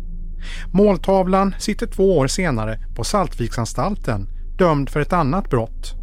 Måltavlan 0.73 1.55
sitter 1.59 1.87
två 1.87 2.19
år 2.19 2.27
senare 2.27 2.79
på 2.95 3.05
Saltviksanstalten 3.05 4.29
dömd 4.59 4.91
för 4.91 5.01
ett 5.01 5.13
annat 5.13 5.51
brott. 5.51 5.95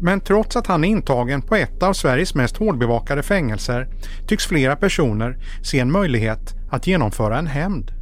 Men 0.00 0.20
trots 0.20 0.56
att 0.56 0.66
han 0.66 0.84
är 0.84 0.88
intagen 0.88 1.42
på 1.42 1.54
ett 1.54 1.82
av 1.82 1.92
Sveriges 1.92 2.34
mest 2.34 2.56
hårdbevakade 2.56 3.22
fängelser 3.22 3.88
tycks 4.26 4.46
flera 4.46 4.76
personer 4.76 5.38
se 5.62 5.78
en 5.78 5.92
möjlighet 5.92 6.54
att 6.70 6.86
genomföra 6.86 7.38
en 7.38 7.46
hämnd. 7.46 8.01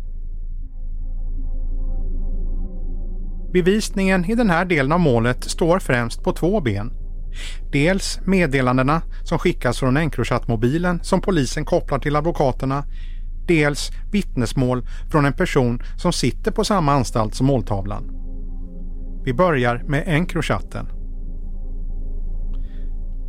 Bevisningen 3.53 4.25
i 4.25 4.35
den 4.35 4.51
här 4.51 4.65
delen 4.65 4.93
av 4.93 5.01
målet 5.01 5.45
står 5.45 5.79
främst 5.79 6.23
på 6.23 6.33
två 6.33 6.61
ben. 6.61 6.93
Dels 7.73 8.21
meddelandena 8.27 9.03
som 9.25 9.39
skickas 9.39 9.79
från 9.79 9.97
Encrochat-mobilen 9.97 11.01
som 11.03 11.21
polisen 11.21 11.65
kopplar 11.65 11.99
till 11.99 12.17
advokaterna. 12.17 12.85
Dels 13.47 13.91
vittnesmål 14.13 14.87
från 15.11 15.25
en 15.25 15.33
person 15.33 15.83
som 15.97 16.13
sitter 16.13 16.51
på 16.51 16.65
samma 16.65 16.93
anstalt 16.93 17.35
som 17.35 17.47
måltavlan. 17.47 18.11
Vi 19.25 19.35
börjar 19.35 19.83
med 19.87 20.05
Encrochatten. 20.07 20.87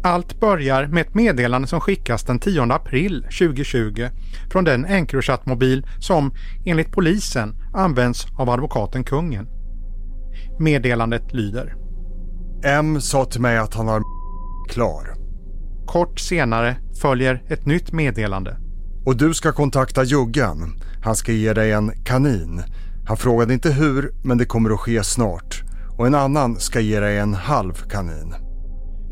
Allt 0.04 0.40
börjar 0.40 0.88
med 0.88 1.02
ett 1.02 1.16
meddelande 1.16 1.68
som 1.68 1.82
skickas 1.82 2.24
den 2.24 2.40
10 2.40 2.62
april 2.62 3.22
2020 3.22 4.08
från 4.52 4.64
den 4.64 4.86
Encrochat-mobil 4.86 5.86
som 6.00 6.34
enligt 6.66 6.92
polisen 6.92 7.56
används 7.74 8.28
av 8.38 8.50
advokaten 8.50 9.04
Kungen. 9.04 9.61
Meddelandet 10.60 11.34
lyder. 11.34 11.76
M 12.64 13.02
sa 13.02 13.26
till 13.26 13.42
mig 13.42 13.58
att 13.58 13.74
han 13.74 13.88
har 13.88 14.04
klar. 14.70 15.14
Kort 15.86 16.20
senare 16.20 16.78
följer 17.02 17.44
ett 17.48 17.66
nytt 17.66 17.92
meddelande. 17.92 18.58
Och 19.06 19.18
du 19.18 19.34
ska 19.34 19.52
kontakta 19.52 20.04
Juggan. 20.04 20.76
Han 21.04 21.16
ska 21.16 21.32
ge 21.32 21.54
dig 21.54 21.72
en 21.72 21.92
kanin. 22.04 22.62
Han 23.06 23.18
frågade 23.18 23.54
inte 23.54 23.72
hur, 23.72 24.12
men 24.24 24.38
det 24.38 24.46
kommer 24.46 24.70
att 24.70 24.80
ske 24.80 25.04
snart. 25.04 25.64
Och 25.98 26.08
en 26.08 26.16
annan 26.16 26.56
ska 26.60 26.80
ge 26.80 27.00
dig 27.00 27.18
en 27.18 27.34
halv 27.34 27.74
kanin. 27.74 28.34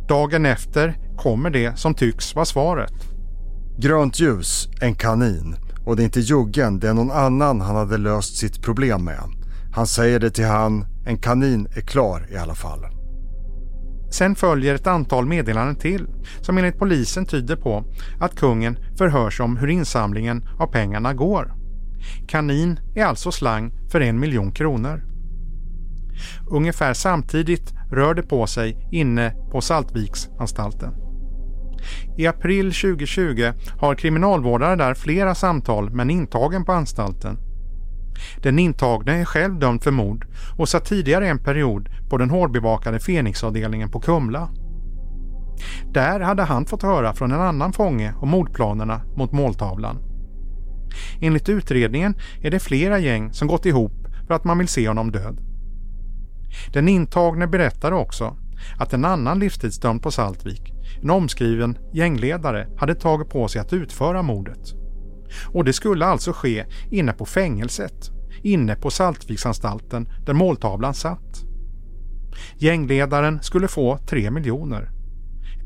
Dagen 0.07 0.45
efter 0.45 0.97
kommer 1.17 1.49
det 1.49 1.79
som 1.79 1.93
tycks 1.93 2.35
vara 2.35 2.45
svaret. 2.45 2.93
Grönt 3.77 4.19
ljus, 4.19 4.69
en 4.81 4.95
kanin. 4.95 5.55
Och 5.85 5.95
det 5.95 6.03
är 6.03 6.05
inte 6.05 6.19
Juggen, 6.19 6.79
det 6.79 6.89
är 6.89 6.93
någon 6.93 7.11
annan 7.11 7.61
han 7.61 7.75
hade 7.75 7.97
löst 7.97 8.37
sitt 8.37 8.61
problem 8.61 9.03
med. 9.03 9.38
Han 9.71 9.87
säger 9.87 10.19
det 10.19 10.29
till 10.29 10.45
han, 10.45 10.85
en 11.05 11.17
kanin 11.17 11.67
är 11.75 11.81
klar 11.81 12.27
i 12.31 12.37
alla 12.37 12.55
fall. 12.55 12.85
Sen 14.11 14.35
följer 14.35 14.75
ett 14.75 14.87
antal 14.87 15.25
meddelanden 15.25 15.75
till 15.75 16.07
som 16.41 16.57
enligt 16.57 16.79
polisen 16.79 17.25
tyder 17.25 17.55
på 17.55 17.83
att 18.19 18.35
kungen 18.35 18.77
förhörs 18.97 19.39
om 19.39 19.57
hur 19.57 19.67
insamlingen 19.67 20.45
av 20.59 20.67
pengarna 20.67 21.13
går. 21.13 21.53
Kanin 22.27 22.79
är 22.95 23.05
alltså 23.05 23.31
slang 23.31 23.71
för 23.91 24.01
en 24.01 24.19
miljon 24.19 24.51
kronor. 24.51 25.03
Ungefär 26.47 26.93
samtidigt 26.93 27.73
rör 27.91 28.13
det 28.13 28.23
på 28.23 28.47
sig 28.47 28.87
inne 28.91 29.35
på 29.51 29.61
Saltviksanstalten. 29.61 30.93
I 32.17 32.27
april 32.27 32.73
2020 32.73 33.51
har 33.77 33.95
kriminalvårdare 33.95 34.75
där 34.75 34.93
flera 34.93 35.35
samtal 35.35 35.89
med 35.89 36.03
en 36.03 36.09
intagen 36.09 36.65
på 36.65 36.71
anstalten. 36.71 37.37
Den 38.41 38.59
intagne 38.59 39.21
är 39.21 39.25
själv 39.25 39.59
dömd 39.59 39.83
för 39.83 39.91
mord 39.91 40.27
och 40.57 40.69
satt 40.69 40.85
tidigare 40.85 41.27
en 41.27 41.39
period 41.39 41.89
på 42.09 42.17
den 42.17 42.29
hårdbevakade 42.29 42.99
Fenixavdelningen 42.99 43.89
på 43.89 43.99
Kumla. 43.99 44.49
Där 45.93 46.19
hade 46.19 46.43
han 46.43 46.65
fått 46.65 46.83
höra 46.83 47.13
från 47.13 47.31
en 47.31 47.41
annan 47.41 47.73
fånge 47.73 48.13
om 48.17 48.29
mordplanerna 48.29 49.01
mot 49.15 49.31
måltavlan. 49.31 49.97
Enligt 51.21 51.49
utredningen 51.49 52.15
är 52.41 52.51
det 52.51 52.59
flera 52.59 52.99
gäng 52.99 53.33
som 53.33 53.47
gått 53.47 53.65
ihop 53.65 54.07
för 54.27 54.33
att 54.33 54.43
man 54.43 54.57
vill 54.57 54.67
se 54.67 54.87
honom 54.87 55.11
död. 55.11 55.39
Den 56.73 56.87
intagne 56.87 57.47
berättade 57.47 57.95
också 57.95 58.35
att 58.77 58.93
en 58.93 59.05
annan 59.05 59.39
livstidsdömd 59.39 60.01
på 60.01 60.11
Saltvik, 60.11 60.73
en 61.01 61.09
omskriven 61.09 61.77
gängledare, 61.93 62.67
hade 62.77 62.95
tagit 62.95 63.29
på 63.29 63.47
sig 63.47 63.61
att 63.61 63.73
utföra 63.73 64.21
mordet. 64.21 64.78
Och 65.45 65.65
det 65.65 65.73
skulle 65.73 66.05
alltså 66.05 66.33
ske 66.33 66.65
inne 66.89 67.13
på 67.13 67.25
fängelset, 67.25 68.11
inne 68.43 68.75
på 68.75 68.89
Saltviksanstalten 68.89 70.09
där 70.25 70.33
måltavlan 70.33 70.93
satt. 70.93 71.45
Gängledaren 72.57 73.39
skulle 73.41 73.67
få 73.67 73.97
3 73.97 74.31
miljoner. 74.31 74.91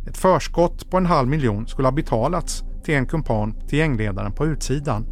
Ett 0.08 0.18
förskott 0.18 0.90
på 0.90 0.98
en 0.98 1.06
halv 1.06 1.28
miljon 1.28 1.68
skulle 1.68 1.88
ha 1.88 1.94
betalats 1.94 2.64
till 2.84 2.96
en 2.96 3.06
kumpan 3.06 3.68
till 3.68 3.80
gängledaren 3.80 4.32
på 4.32 4.46
utsidan. 4.46 5.06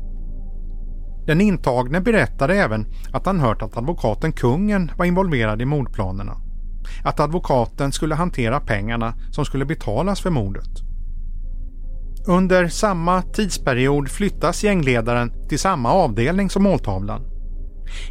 Den 1.25 1.41
intagne 1.41 2.01
berättade 2.01 2.55
även 2.55 2.85
att 3.13 3.25
han 3.25 3.39
hört 3.39 3.61
att 3.61 3.77
advokaten 3.77 4.31
Kungen 4.31 4.91
var 4.97 5.05
involverad 5.05 5.61
i 5.61 5.65
mordplanerna. 5.65 6.37
Att 7.03 7.19
advokaten 7.19 7.91
skulle 7.91 8.15
hantera 8.15 8.59
pengarna 8.59 9.13
som 9.31 9.45
skulle 9.45 9.65
betalas 9.65 10.21
för 10.21 10.29
mordet. 10.29 10.90
Under 12.27 12.67
samma 12.67 13.21
tidsperiod 13.21 14.09
flyttas 14.09 14.63
gängledaren 14.63 15.47
till 15.49 15.59
samma 15.59 15.91
avdelning 15.91 16.49
som 16.49 16.63
måltavlan. 16.63 17.21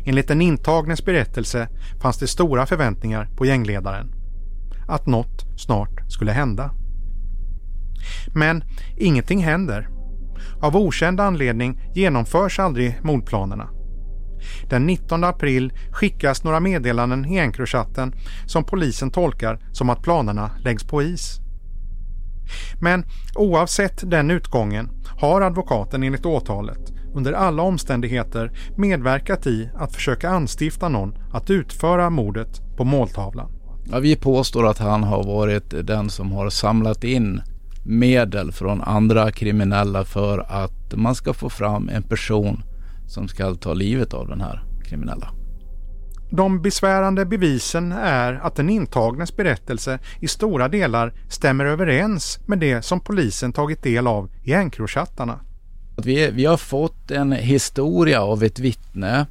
Enligt 0.05 0.29
den 0.29 0.41
intagnes 0.41 1.05
berättelse 1.05 1.69
fanns 2.03 2.19
det 2.19 2.27
stora 2.27 2.67
förväntningar 2.67 3.29
på 3.37 3.47
gängledaren. 3.47 4.13
Att 4.89 5.07
något 5.07 5.45
snart 5.57 6.13
skulle 6.13 6.33
hända. 6.33 6.71
Men 8.35 8.65
ingenting 8.97 9.45
händer. 9.45 9.89
Av 10.63 10.77
okänd 10.77 11.21
anledning 11.21 11.81
genomförs 11.95 12.59
aldrig 12.59 12.99
mordplanerna. 13.03 13.69
Den 14.71 14.87
19 14.87 15.25
april 15.25 15.73
skickas 15.91 16.45
några 16.45 16.61
meddelanden 16.61 17.25
i 17.25 17.39
Encrochatten 17.39 18.13
som 18.47 18.65
polisen 18.65 19.11
tolkar 19.11 19.59
som 19.73 19.91
att 19.91 20.03
planerna 20.03 20.51
läggs 20.65 20.85
på 20.85 21.03
is. 21.03 21.41
Men 22.81 23.05
oavsett 23.35 24.11
den 24.11 24.31
utgången 24.31 24.91
har 25.21 25.41
advokaten 25.41 26.03
enligt 26.03 26.27
åtalet 26.27 26.93
under 27.15 27.33
alla 27.33 27.63
omständigheter 27.63 28.53
medverkat 28.77 29.47
i 29.47 29.71
att 29.75 29.95
försöka 29.95 30.31
anstifta 30.31 30.89
någon 30.89 31.15
att 31.33 31.51
utföra 31.51 32.11
mordet 32.11 32.77
på 32.77 32.85
måltavlan. 32.85 33.53
Ja, 33.91 33.99
vi 33.99 34.17
påstår 34.17 34.67
att 34.67 34.79
han 34.79 35.03
har 35.03 35.25
varit 35.25 35.87
den 35.87 36.11
som 36.11 36.33
har 36.33 36.51
samlat 36.51 37.05
in 37.05 37.43
medel 37.85 38.53
från 38.53 38.83
andra 38.83 39.31
kriminella 39.31 40.05
för 40.05 40.39
att 40.39 40.95
man 40.95 41.15
ska 41.15 41.33
få 41.33 41.49
fram 41.49 41.89
en 41.89 42.03
person 42.03 42.63
som 43.07 43.29
ska 43.29 43.55
ta 43.55 43.75
livet 43.75 44.15
av 44.15 44.29
den 44.29 44.41
här 44.41 44.65
kriminella. 44.85 45.40
De 46.31 46.63
besvärande 46.63 47.25
bevisen 47.25 47.93
är 47.93 48.35
att 48.35 48.55
den 48.55 48.71
intagnes 48.71 49.37
berättelse 49.37 49.99
i 50.21 50.29
stora 50.29 50.69
delar 50.69 51.13
stämmer 51.29 51.65
överens 51.65 52.39
med 52.47 52.59
det 52.59 52.83
som 52.83 53.01
polisen 53.01 53.53
tagit 53.53 53.83
del 53.83 54.07
av 54.07 54.31
i 54.43 54.53
Encrochattarna. 54.53 55.41
Vi, 55.97 56.31
vi 56.31 56.45
har 56.45 56.57
fått 56.57 57.11
en 57.11 57.33
historia 57.33 58.23
av 58.23 58.43
ett 58.43 58.59
vittne 58.59 59.27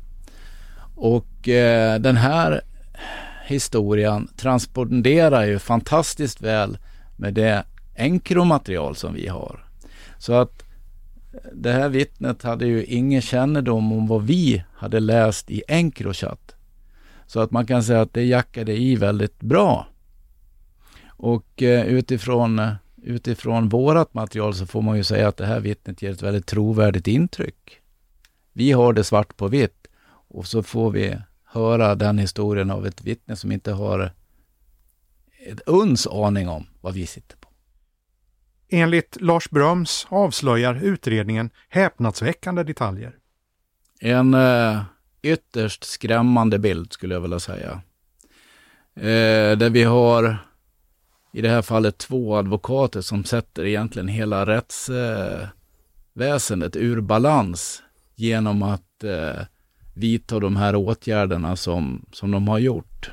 och 0.95 1.49
eh, 1.49 1.99
den 1.99 2.17
här 2.17 2.61
historien 3.45 4.27
transponderar 4.37 5.45
ju 5.45 5.59
fantastiskt 5.59 6.41
väl 6.41 6.77
med 7.17 7.33
det 7.33 7.63
enkromaterial 7.97 8.95
som 8.95 9.13
vi 9.13 9.27
har. 9.27 9.65
Så 10.17 10.33
att 10.33 10.63
eh, 11.33 11.39
det 11.53 11.71
här 11.71 11.89
vittnet 11.89 12.43
hade 12.43 12.65
ju 12.65 12.83
ingen 12.83 13.21
kännedom 13.21 13.91
om 13.91 14.07
vad 14.07 14.23
vi 14.23 14.63
hade 14.73 14.99
läst 14.99 15.51
i 15.51 15.63
Encrochat. 15.67 16.48
Så 17.29 17.39
att 17.39 17.51
man 17.51 17.65
kan 17.65 17.83
säga 17.83 18.01
att 18.01 18.13
det 18.13 18.23
jackade 18.23 18.77
i 18.77 18.95
väldigt 18.95 19.39
bra. 19.39 19.87
Och 21.07 21.63
eh, 21.63 21.85
utifrån, 21.85 22.61
utifrån 23.03 23.69
vårat 23.69 24.13
material 24.13 24.53
så 24.53 24.65
får 24.65 24.81
man 24.81 24.97
ju 24.97 25.03
säga 25.03 25.27
att 25.27 25.37
det 25.37 25.45
här 25.45 25.59
vittnet 25.59 26.01
ger 26.01 26.11
ett 26.11 26.21
väldigt 26.21 26.45
trovärdigt 26.45 27.07
intryck. 27.07 27.81
Vi 28.53 28.71
har 28.71 28.93
det 28.93 29.03
svart 29.03 29.37
på 29.37 29.47
vitt 29.47 29.87
och 30.07 30.47
så 30.47 30.63
får 30.63 30.91
vi 30.91 31.17
höra 31.43 31.95
den 31.95 32.17
historien 32.17 32.71
av 32.71 32.87
ett 32.87 33.03
vittne 33.03 33.35
som 33.35 33.51
inte 33.51 33.71
har 33.71 34.11
ett 35.45 35.61
uns 35.65 36.07
aning 36.07 36.49
om 36.49 36.67
vad 36.81 36.93
vi 36.93 37.07
sitter 37.07 37.37
på. 37.37 37.49
Enligt 38.69 39.17
Lars 39.21 39.49
Bröms 39.49 40.07
avslöjar 40.09 40.75
utredningen 40.83 41.49
häpnadsväckande 41.69 42.63
detaljer. 42.63 43.15
En 43.99 44.33
eh, 44.33 44.81
ytterst 45.21 45.83
skrämmande 45.83 46.59
bild 46.59 46.93
skulle 46.93 47.13
jag 47.13 47.21
vilja 47.21 47.39
säga. 47.39 47.81
Eh, 48.95 49.57
där 49.57 49.69
vi 49.69 49.83
har 49.83 50.37
i 51.31 51.41
det 51.41 51.49
här 51.49 51.61
fallet 51.61 51.97
två 51.97 52.35
advokater 52.35 53.01
som 53.01 53.23
sätter 53.23 53.65
egentligen 53.65 54.07
hela 54.07 54.45
rättsväsendet 54.45 56.75
eh, 56.75 56.81
ur 56.81 57.01
balans 57.01 57.83
genom 58.15 58.63
att 58.63 59.03
eh, 59.03 59.41
vidta 59.93 60.39
de 60.39 60.55
här 60.55 60.75
åtgärderna 60.75 61.55
som, 61.55 62.05
som 62.11 62.31
de 62.31 62.47
har 62.47 62.59
gjort. 62.59 63.11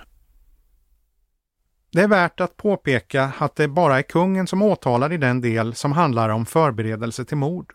Det 1.92 2.03
är 2.03 2.09
värt 2.09 2.40
att 2.40 2.57
påpeka 2.57 3.33
att 3.38 3.57
det 3.57 3.69
bara 3.69 3.99
är 3.99 4.03
kungen 4.03 4.47
som 4.47 4.62
åtalar 4.62 5.12
i 5.12 5.16
den 5.16 5.40
del 5.40 5.75
som 5.75 5.92
handlar 5.92 6.29
om 6.29 6.47
förberedelse 6.47 7.25
till 7.25 7.37
mord. 7.37 7.73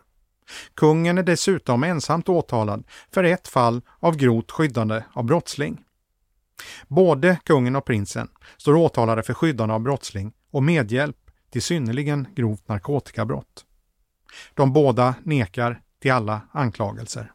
Kungen 0.74 1.18
är 1.18 1.22
dessutom 1.22 1.84
ensamt 1.84 2.28
åtalad 2.28 2.84
för 3.10 3.24
ett 3.24 3.48
fall 3.48 3.82
av 4.00 4.16
grovt 4.16 4.50
skyddande 4.50 5.02
av 5.12 5.24
brottsling. 5.24 5.84
Både 6.88 7.38
kungen 7.44 7.76
och 7.76 7.84
prinsen 7.84 8.28
står 8.56 8.74
åtalade 8.74 9.22
för 9.22 9.34
skyddande 9.34 9.74
av 9.74 9.80
brottsling 9.80 10.32
och 10.50 10.62
medhjälp 10.62 11.16
till 11.50 11.62
synnerligen 11.62 12.28
grovt 12.34 12.68
narkotikabrott. 12.68 13.64
De 14.54 14.72
båda 14.72 15.14
nekar 15.22 15.80
till 16.00 16.12
alla 16.12 16.40
anklagelser. 16.52 17.32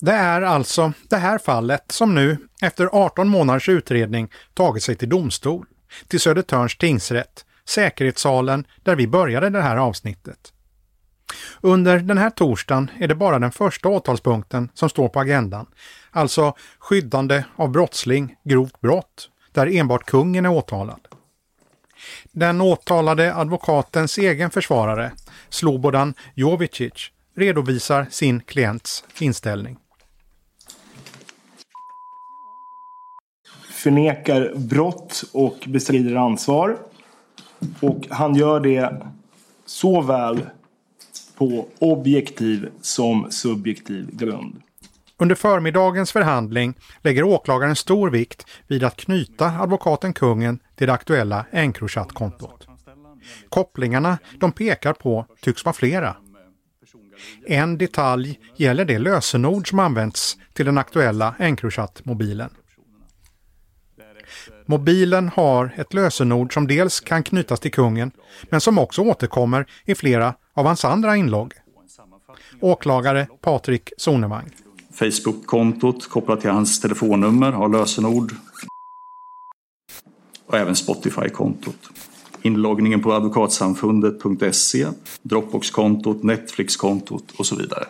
Det 0.00 0.12
är 0.12 0.42
alltså 0.42 0.92
det 1.08 1.16
här 1.16 1.38
fallet 1.38 1.92
som 1.92 2.14
nu, 2.14 2.48
efter 2.62 2.88
18 2.92 3.28
månaders 3.28 3.68
utredning, 3.68 4.32
tagit 4.54 4.82
sig 4.82 4.96
till 4.96 5.08
domstol, 5.08 5.66
till 6.08 6.20
Södertörns 6.20 6.76
tingsrätt, 6.76 7.44
säkerhetssalen 7.64 8.66
där 8.82 8.96
vi 8.96 9.06
började 9.06 9.50
det 9.50 9.62
här 9.62 9.76
avsnittet. 9.76 10.52
Under 11.60 11.98
den 11.98 12.18
här 12.18 12.30
torsdagen 12.30 12.90
är 12.98 13.08
det 13.08 13.14
bara 13.14 13.38
den 13.38 13.52
första 13.52 13.88
åtalspunkten 13.88 14.68
som 14.74 14.88
står 14.88 15.08
på 15.08 15.20
agendan, 15.20 15.66
alltså 16.10 16.54
skyddande 16.78 17.44
av 17.56 17.70
brottsling, 17.70 18.36
grovt 18.44 18.80
brott, 18.80 19.30
där 19.52 19.66
enbart 19.76 20.06
kungen 20.06 20.44
är 20.44 20.50
åtalad. 20.50 21.00
Den 22.32 22.60
åtalade 22.60 23.34
advokatens 23.34 24.18
egen 24.18 24.50
försvarare, 24.50 25.12
Slobodan 25.48 26.14
Jovicic, 26.34 27.10
redovisar 27.36 28.06
sin 28.10 28.40
klients 28.40 29.04
inställning. 29.18 29.76
Förnekar 33.78 34.52
brott 34.56 35.24
och 35.32 35.64
bestrider 35.66 36.14
ansvar. 36.16 36.78
Och 37.80 38.06
han 38.10 38.34
gör 38.34 38.60
det 38.60 39.06
såväl 39.66 40.40
på 41.36 41.66
objektiv 41.78 42.68
som 42.80 43.30
subjektiv 43.30 44.16
grund. 44.16 44.62
Under 45.16 45.34
förmiddagens 45.34 46.12
förhandling 46.12 46.74
lägger 47.02 47.22
åklagaren 47.22 47.76
stor 47.76 48.10
vikt 48.10 48.46
vid 48.66 48.84
att 48.84 48.96
knyta 48.96 49.46
advokaten 49.46 50.12
kungen 50.12 50.58
till 50.76 50.86
det 50.86 50.92
aktuella 50.92 51.44
Encrochat-kontot. 51.50 52.66
Kopplingarna 53.48 54.18
de 54.38 54.52
pekar 54.52 54.92
på 54.92 55.26
tycks 55.40 55.64
vara 55.64 55.72
flera. 55.72 56.16
En 57.46 57.78
detalj 57.78 58.38
gäller 58.56 58.84
det 58.84 58.98
lösenord 58.98 59.68
som 59.68 59.78
använts 59.78 60.36
till 60.52 60.66
den 60.66 60.78
aktuella 60.78 61.34
Encrochat-mobilen. 61.38 62.50
Mobilen 64.70 65.28
har 65.28 65.74
ett 65.76 65.94
lösenord 65.94 66.54
som 66.54 66.66
dels 66.66 67.00
kan 67.00 67.22
knytas 67.22 67.60
till 67.60 67.72
kungen, 67.72 68.10
men 68.50 68.60
som 68.60 68.78
också 68.78 69.02
återkommer 69.02 69.66
i 69.84 69.94
flera 69.94 70.34
av 70.54 70.66
hans 70.66 70.84
andra 70.84 71.16
inlogg. 71.16 71.54
Åklagare 72.60 73.28
Patrik 73.40 73.92
Sonevang. 73.96 74.50
Facebook-kontot 74.92 76.08
kopplat 76.08 76.40
till 76.40 76.50
hans 76.50 76.80
telefonnummer 76.80 77.52
har 77.52 77.68
lösenord. 77.68 78.32
Och 80.46 80.58
även 80.58 80.76
Spotify-kontot. 80.76 81.78
Inloggningen 82.42 83.02
på 83.02 83.12
advokatsamfundet.se, 83.12 84.86
Dropbox-kontot, 85.22 86.22
Netflix-kontot 86.22 87.24
och 87.38 87.46
så 87.46 87.56
vidare. 87.56 87.84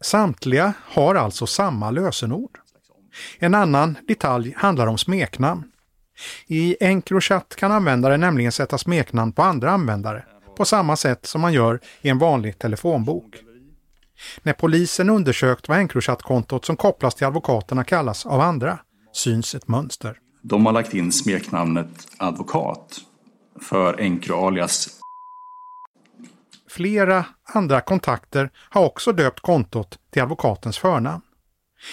Samtliga 0.00 0.72
har 0.84 1.14
alltså 1.14 1.46
samma 1.46 1.90
lösenord. 1.90 2.58
En 3.38 3.54
annan 3.54 3.96
detalj 4.08 4.54
handlar 4.56 4.86
om 4.86 4.98
smeknamn. 4.98 5.64
I 6.46 6.76
Encrochat 6.80 7.56
kan 7.56 7.72
användare 7.72 8.16
nämligen 8.16 8.52
sätta 8.52 8.78
smeknamn 8.78 9.32
på 9.32 9.42
andra 9.42 9.70
användare 9.70 10.24
på 10.56 10.64
samma 10.64 10.96
sätt 10.96 11.26
som 11.26 11.40
man 11.40 11.52
gör 11.52 11.80
i 12.02 12.08
en 12.08 12.18
vanlig 12.18 12.58
telefonbok. 12.58 13.34
När 14.42 14.52
polisen 14.52 15.10
undersökt 15.10 15.68
vad 15.68 15.78
Encrochat-kontot 15.78 16.64
som 16.64 16.76
kopplas 16.76 17.14
till 17.14 17.26
advokaterna 17.26 17.84
kallas 17.84 18.26
av 18.26 18.40
andra 18.40 18.78
syns 19.12 19.54
ett 19.54 19.68
mönster. 19.68 20.18
De 20.42 20.66
har 20.66 20.72
lagt 20.72 20.94
in 20.94 21.12
smeknamnet 21.12 22.08
advokat 22.18 23.00
för 23.60 24.00
Encro 24.00 24.46
alias 24.46 24.98
Flera 26.70 27.24
andra 27.44 27.80
kontakter 27.80 28.50
har 28.54 28.84
också 28.84 29.12
döpt 29.12 29.40
kontot 29.40 29.98
till 30.10 30.22
advokatens 30.22 30.78
förnamn. 30.78 31.22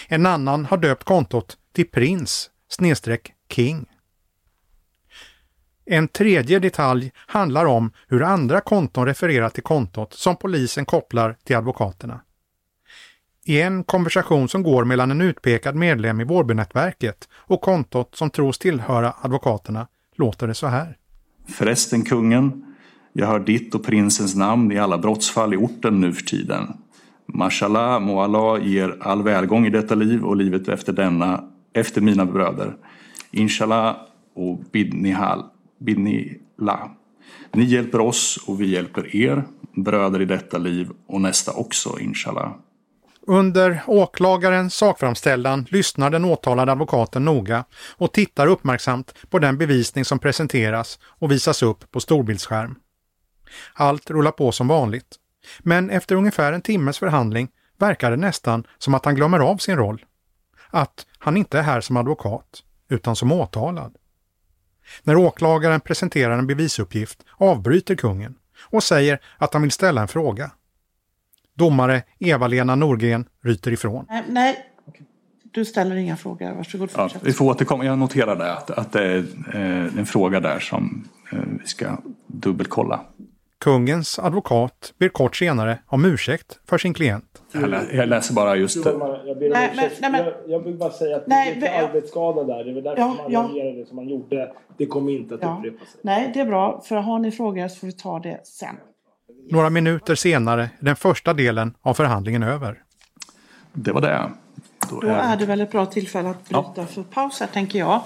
En 0.07 0.25
annan 0.25 0.65
har 0.65 0.77
döpt 0.77 1.03
kontot 1.03 1.57
till 1.73 1.89
Prins-king. 1.89 3.85
En 5.85 6.07
tredje 6.07 6.59
detalj 6.59 7.11
handlar 7.15 7.65
om 7.65 7.91
hur 8.07 8.23
andra 8.23 8.61
konton 8.61 9.05
refererar 9.05 9.49
till 9.49 9.63
kontot 9.63 10.13
som 10.13 10.35
polisen 10.35 10.85
kopplar 10.85 11.37
till 11.43 11.55
advokaterna. 11.55 12.21
I 13.45 13.61
en 13.61 13.83
konversation 13.83 14.49
som 14.49 14.63
går 14.63 14.85
mellan 14.85 15.11
en 15.11 15.21
utpekad 15.21 15.75
medlem 15.75 16.21
i 16.21 16.23
Vårbynätverket 16.23 17.29
och 17.33 17.61
kontot 17.61 18.15
som 18.15 18.29
tros 18.29 18.59
tillhöra 18.59 19.13
advokaterna 19.21 19.87
låter 20.15 20.47
det 20.47 20.53
så 20.53 20.67
här. 20.67 20.97
Förresten 21.47 22.03
kungen, 22.03 22.75
jag 23.13 23.27
hör 23.27 23.39
ditt 23.39 23.75
och 23.75 23.85
prinsens 23.85 24.35
namn 24.35 24.71
i 24.71 24.79
alla 24.79 24.97
brottsfall 24.97 25.53
i 25.53 25.57
orten 25.57 26.01
nu 26.01 26.13
för 26.13 26.25
tiden. 26.25 26.77
Mashallah 27.27 27.99
må 27.99 28.21
Allah 28.21 28.67
ger 28.67 28.97
all 29.01 29.23
välgång 29.23 29.67
i 29.67 29.69
detta 29.69 29.95
liv 29.95 30.23
och 30.23 30.35
livet 30.35 30.67
efter 30.67 30.93
denna, 30.93 31.43
efter 31.73 32.01
mina 32.01 32.25
bröder. 32.25 32.75
Inshallah 33.31 33.95
och 34.35 34.59
bidnihal, 34.71 35.43
bidnila. 35.79 36.91
Ni 37.51 37.63
hjälper 37.63 37.99
oss 37.99 38.43
och 38.47 38.61
vi 38.61 38.65
hjälper 38.65 39.15
er, 39.15 39.43
bröder 39.75 40.21
i 40.21 40.25
detta 40.25 40.57
liv 40.57 40.89
och 41.07 41.21
nästa 41.21 41.51
också, 41.51 41.99
inshallah. 41.99 42.51
Under 43.27 43.81
åklagarens 43.87 44.75
sakframställan 44.75 45.65
lyssnar 45.69 46.09
den 46.09 46.25
åtalade 46.25 46.71
advokaten 46.71 47.25
noga 47.25 47.65
och 47.97 48.11
tittar 48.13 48.47
uppmärksamt 48.47 49.13
på 49.29 49.39
den 49.39 49.57
bevisning 49.57 50.05
som 50.05 50.19
presenteras 50.19 50.99
och 51.03 51.31
visas 51.31 51.63
upp 51.63 51.91
på 51.91 51.99
storbildsskärm. 51.99 52.75
Allt 53.73 54.11
rullar 54.11 54.31
på 54.31 54.51
som 54.51 54.67
vanligt. 54.67 55.15
Men 55.59 55.89
efter 55.89 56.15
ungefär 56.15 56.53
en 56.53 56.61
timmes 56.61 56.99
förhandling 56.99 57.49
verkar 57.77 58.11
det 58.11 58.17
nästan 58.17 58.67
som 58.77 58.93
att 58.93 59.05
han 59.05 59.15
glömmer 59.15 59.39
av 59.39 59.57
sin 59.57 59.77
roll. 59.77 60.05
Att 60.69 61.05
han 61.19 61.37
inte 61.37 61.59
är 61.59 61.63
här 61.63 61.81
som 61.81 61.97
advokat, 61.97 62.63
utan 62.89 63.15
som 63.15 63.31
åtalad. 63.31 63.95
När 65.03 65.15
åklagaren 65.15 65.79
presenterar 65.81 66.37
en 66.37 66.47
bevisuppgift 66.47 67.23
avbryter 67.37 67.95
kungen 67.95 68.35
och 68.61 68.83
säger 68.83 69.19
att 69.37 69.53
han 69.53 69.61
vill 69.61 69.71
ställa 69.71 70.01
en 70.01 70.07
fråga. 70.07 70.51
Domare 71.53 72.03
Eva-Lena 72.19 72.75
Norgren 72.75 73.27
ryter 73.43 73.71
ifrån. 73.71 74.05
Nej, 74.09 74.23
nej, 74.29 74.65
du 75.43 75.65
ställer 75.65 75.95
inga 75.95 76.17
frågor. 76.17 76.51
Varsågod, 76.53 76.89
Ja, 76.93 77.01
fortsätt. 77.03 77.23
vi 77.23 77.33
får 77.33 77.45
återkomma. 77.45 77.85
Jag 77.85 77.97
noterade 77.99 78.53
att, 78.53 78.71
att 78.71 78.91
det 78.91 79.03
är 79.03 79.17
eh, 79.53 79.99
en 79.99 80.05
fråga 80.05 80.39
där 80.39 80.59
som 80.59 81.07
eh, 81.31 81.39
vi 81.61 81.67
ska 81.67 81.97
dubbelkolla. 82.27 83.05
Kungens 83.65 84.19
advokat 84.19 84.93
ber 84.99 85.09
kort 85.09 85.35
senare 85.35 85.79
om 85.87 86.05
ursäkt 86.05 86.59
för 86.69 86.77
sin 86.77 86.93
klient. 86.93 87.25
Jag, 87.51 87.69
lä, 87.69 87.81
jag 87.93 88.09
läser 88.09 88.33
bara 88.33 88.55
just... 88.55 88.75
Jag 88.75 88.83
ber 88.83 88.93
om 88.93 89.19
Nej, 89.53 89.71
men- 89.75 89.89
nej, 90.01 90.11
men- 90.11 90.25
Jag, 90.25 90.33
jag 90.47 90.59
vill 90.59 90.75
bara 90.77 90.91
säga 90.91 91.15
att 91.17 91.27
Nej, 91.27 91.57
det 91.61 91.67
är 91.67 91.83
arbetsskada 91.87 92.43
där. 92.43 92.63
Det 92.63 92.73
var 92.73 92.81
därför 92.81 93.01
Ja, 93.01 93.07
man 93.07 93.31
ja. 93.31 93.49
reagerade 93.53 93.85
som 93.85 93.95
man 93.95 94.09
gjorde. 94.09 94.51
Det 94.77 94.85
kommer 94.85 95.11
inte 95.11 95.35
att 95.35 95.41
Ja. 95.41 95.55
upprepa 95.59 95.85
sig. 95.85 95.99
Nej, 96.01 96.31
det 96.33 96.39
är 96.39 96.45
bra. 96.45 96.81
För 96.85 96.95
har 96.95 97.19
ni 97.19 97.31
frågor 97.31 97.67
så 97.67 97.75
får 97.79 97.87
vi 97.87 97.93
ta 97.93 98.19
det 98.19 98.39
sen. 98.43 98.75
Några 99.51 99.69
minuter 99.69 100.15
senare 100.15 100.61
är 100.63 100.69
den 100.85 100.95
första 100.95 101.33
delen 101.33 101.73
av 101.81 101.93
förhandlingen 101.93 102.43
över. 102.43 102.81
Det 103.73 103.91
var 103.91 104.01
det. 104.01 104.31
Då 104.89 104.99
Då 104.99 105.07
är 105.07 105.37
det 105.37 105.45
väl 105.45 105.61
ett 105.61 105.71
bra 105.71 105.85
tillfälle 105.85 106.29
att 106.29 106.49
bryta 106.49 106.85
för 106.85 107.03
paus 107.03 107.39
här, 107.39 107.47
tänker 107.47 107.79
jag. 107.79 108.01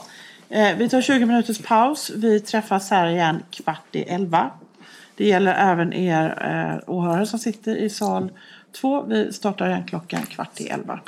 Eh, 0.50 0.78
vi 0.78 0.90
tar 0.90 1.02
20 1.02 1.26
minuters 1.26 1.62
paus. 1.64 2.12
Vi 2.16 2.40
träffas 2.40 2.92
här 2.92 3.08
igen 3.08 3.44
kvart 3.52 3.96
i 3.96 4.02
elva. 4.02 4.52
Det 5.20 5.26
gäller 5.26 5.54
även 5.54 5.94
er 5.94 6.38
eh, 6.42 6.90
åhörare 6.90 7.26
som 7.26 7.40
sitter 7.40 7.76
i 7.76 7.90
sal 7.90 8.32
2. 8.82 9.04
Vi 9.04 9.34
startar 9.34 9.70
igen 9.70 9.88
klockan 9.88 10.22
kvart 10.22 10.62
i 10.62 10.68
elva. 10.68 11.00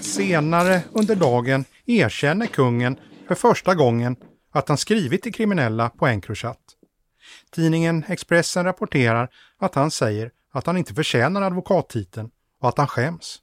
Senare 0.00 0.80
under 0.92 1.16
dagen 1.16 1.64
erkänner 1.86 2.46
kungen 2.46 2.96
för 3.28 3.34
första 3.34 3.74
gången 3.74 4.16
att 4.52 4.68
han 4.68 4.78
skrivit 4.78 5.22
till 5.22 5.34
kriminella 5.34 5.88
på 5.88 6.06
Encrochat. 6.06 6.60
Tidningen 7.50 8.04
Expressen 8.08 8.64
rapporterar 8.64 9.28
att 9.58 9.74
han 9.74 9.90
säger 9.90 10.30
att 10.52 10.66
han 10.66 10.76
inte 10.76 10.94
förtjänar 10.94 11.42
advokattiteln 11.42 12.30
och 12.60 12.68
att 12.68 12.78
han 12.78 12.86
skäms. 12.86 13.38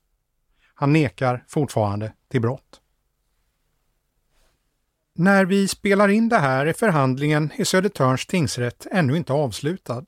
Han 0.74 0.94
nekar 0.94 1.44
fortfarande 1.48 2.14
till 2.32 2.42
brott. 2.42 2.80
När 5.16 5.46
vi 5.46 5.68
spelar 5.68 6.10
in 6.10 6.30
det 6.30 6.38
här 6.38 6.66
är 6.66 6.74
förhandlingen 6.74 7.52
i 7.56 7.66
Södertörns 7.66 8.26
tingsrätt 8.26 8.88
ännu 8.92 9.18
inte 9.18 9.34
avslutad. 9.34 10.06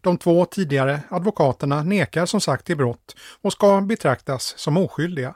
De 0.00 0.18
två 0.18 0.44
tidigare 0.44 1.00
advokaterna 1.08 1.82
nekar 1.82 2.26
som 2.26 2.40
sagt 2.40 2.66
till 2.66 2.76
brott 2.76 3.16
och 3.42 3.52
ska 3.52 3.80
betraktas 3.80 4.54
som 4.56 4.76
oskyldiga. 4.76 5.34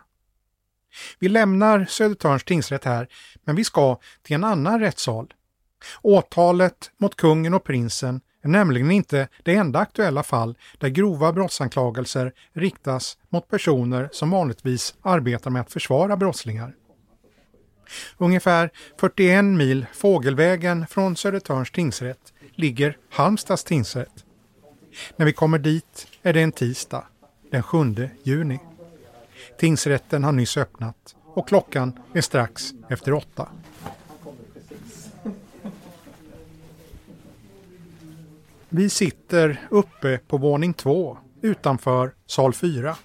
Vi 1.18 1.28
lämnar 1.28 1.86
Södertörns 1.88 2.44
tingsrätt 2.44 2.84
här, 2.84 3.08
men 3.44 3.56
vi 3.56 3.64
ska 3.64 3.98
till 4.22 4.34
en 4.34 4.44
annan 4.44 4.80
rättssal. 4.80 5.34
Åtalet 6.02 6.90
mot 6.96 7.16
kungen 7.16 7.54
och 7.54 7.64
prinsen 7.64 8.20
är 8.42 8.48
nämligen 8.48 8.90
inte 8.90 9.28
det 9.42 9.54
enda 9.54 9.78
aktuella 9.78 10.22
fall 10.22 10.58
där 10.78 10.88
grova 10.88 11.32
brottsanklagelser 11.32 12.32
riktas 12.52 13.18
mot 13.28 13.48
personer 13.48 14.08
som 14.12 14.30
vanligtvis 14.30 14.94
arbetar 15.02 15.50
med 15.50 15.62
att 15.62 15.72
försvara 15.72 16.16
brottslingar. 16.16 16.74
Ungefär 18.18 18.70
41 19.00 19.44
mil 19.44 19.86
fågelvägen 19.92 20.86
från 20.86 21.16
Södertörns 21.16 21.70
tingsrätt 21.70 22.32
ligger 22.54 22.96
Halmstads 23.10 23.64
tingsrätt. 23.64 24.24
När 25.16 25.26
vi 25.26 25.32
kommer 25.32 25.58
dit 25.58 26.06
är 26.22 26.32
det 26.32 26.40
en 26.40 26.52
tisdag, 26.52 27.04
den 27.50 27.62
7 27.62 28.10
juni. 28.22 28.58
Tingsrätten 29.58 30.24
har 30.24 30.32
nyss 30.32 30.56
öppnat 30.56 31.16
och 31.24 31.48
klockan 31.48 31.92
är 32.14 32.20
strax 32.20 32.72
efter 32.88 33.12
åtta. 33.12 33.48
Vi 38.68 38.90
sitter 38.90 39.60
uppe 39.70 40.18
på 40.18 40.38
våning 40.38 40.74
två 40.74 41.18
utanför 41.42 42.14
sal 42.26 42.52
4. 42.52 42.96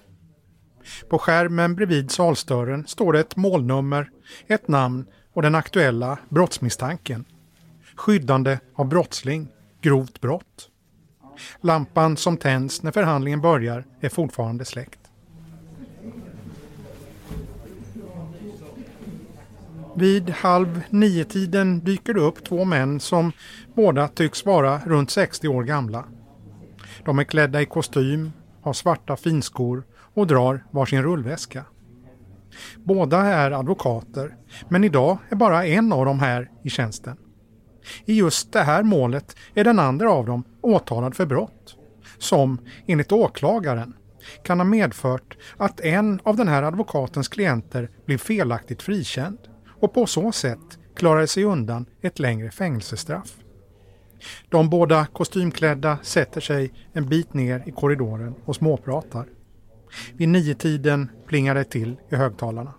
På 1.08 1.18
skärmen 1.18 1.74
bredvid 1.74 2.10
salsdörren 2.10 2.86
står 2.86 3.12
det 3.12 3.20
ett 3.20 3.36
målnummer, 3.36 4.10
ett 4.46 4.68
namn 4.68 5.06
och 5.32 5.42
den 5.42 5.54
aktuella 5.54 6.18
brottsmisstanken. 6.28 7.24
Skyddande 7.94 8.58
av 8.74 8.88
brottsling, 8.88 9.48
grovt 9.80 10.20
brott. 10.20 10.70
Lampan 11.60 12.16
som 12.16 12.36
tänds 12.36 12.82
när 12.82 12.92
förhandlingen 12.92 13.40
börjar 13.40 13.84
är 14.00 14.08
fortfarande 14.08 14.64
släckt. 14.64 14.98
Vid 19.96 20.30
halv 20.30 20.82
nio-tiden 20.90 21.80
dyker 21.80 22.14
det 22.14 22.20
upp 22.20 22.44
två 22.44 22.64
män 22.64 23.00
som 23.00 23.32
båda 23.74 24.08
tycks 24.08 24.44
vara 24.44 24.78
runt 24.86 25.10
60 25.10 25.48
år 25.48 25.62
gamla. 25.62 26.04
De 27.04 27.18
är 27.18 27.24
klädda 27.24 27.62
i 27.62 27.66
kostym, 27.66 28.32
har 28.62 28.72
svarta 28.72 29.16
finskor 29.16 29.84
och 30.14 30.26
drar 30.26 30.64
varsin 30.70 31.02
rullväska. 31.02 31.64
Båda 32.76 33.18
är 33.18 33.50
advokater, 33.50 34.36
men 34.68 34.84
idag 34.84 35.18
är 35.28 35.36
bara 35.36 35.66
en 35.66 35.92
av 35.92 36.04
dem 36.04 36.18
här 36.18 36.50
i 36.64 36.70
tjänsten. 36.70 37.16
I 38.04 38.14
just 38.14 38.52
det 38.52 38.62
här 38.62 38.82
målet 38.82 39.36
är 39.54 39.64
den 39.64 39.78
andra 39.78 40.12
av 40.12 40.26
dem 40.26 40.44
åtalad 40.60 41.14
för 41.14 41.26
brott, 41.26 41.76
som 42.18 42.58
enligt 42.86 43.12
åklagaren 43.12 43.94
kan 44.44 44.60
ha 44.60 44.64
medfört 44.64 45.36
att 45.56 45.80
en 45.80 46.20
av 46.22 46.36
den 46.36 46.48
här 46.48 46.62
advokatens 46.62 47.28
klienter 47.28 47.90
blev 48.06 48.18
felaktigt 48.18 48.82
frikänd 48.82 49.38
och 49.80 49.94
på 49.94 50.06
så 50.06 50.32
sätt 50.32 50.78
klarade 50.96 51.26
sig 51.26 51.44
undan 51.44 51.86
ett 52.00 52.18
längre 52.18 52.50
fängelsestraff. 52.50 53.32
De 54.48 54.70
båda 54.70 55.06
kostymklädda 55.06 55.98
sätter 56.02 56.40
sig 56.40 56.72
en 56.92 57.08
bit 57.08 57.34
ner 57.34 57.62
i 57.66 57.72
korridoren 57.72 58.34
och 58.44 58.56
småpratar. 58.56 59.26
Vid 60.16 60.28
niotiden 60.28 61.10
plingar 61.26 61.54
det 61.54 61.64
till 61.64 61.96
i 62.10 62.14
högtalarna. 62.16 62.74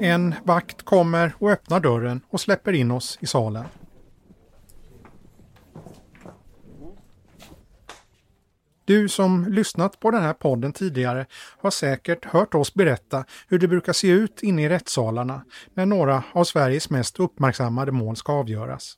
En 0.00 0.34
vakt 0.44 0.82
kommer 0.82 1.32
och 1.38 1.50
öppnar 1.50 1.80
dörren 1.80 2.20
och 2.30 2.40
släpper 2.40 2.72
in 2.72 2.90
oss 2.90 3.18
i 3.20 3.26
salen. 3.26 3.64
Du 8.84 9.08
som 9.08 9.46
lyssnat 9.48 10.00
på 10.00 10.10
den 10.10 10.22
här 10.22 10.32
podden 10.32 10.72
tidigare 10.72 11.26
har 11.32 11.70
säkert 11.70 12.24
hört 12.24 12.54
oss 12.54 12.74
berätta 12.74 13.24
hur 13.48 13.58
det 13.58 13.68
brukar 13.68 13.92
se 13.92 14.08
ut 14.08 14.42
inne 14.42 14.62
i 14.64 14.68
rättssalarna 14.68 15.44
när 15.74 15.86
några 15.86 16.22
av 16.32 16.44
Sveriges 16.44 16.90
mest 16.90 17.20
uppmärksammade 17.20 17.92
mål 17.92 18.16
ska 18.16 18.32
avgöras. 18.32 18.94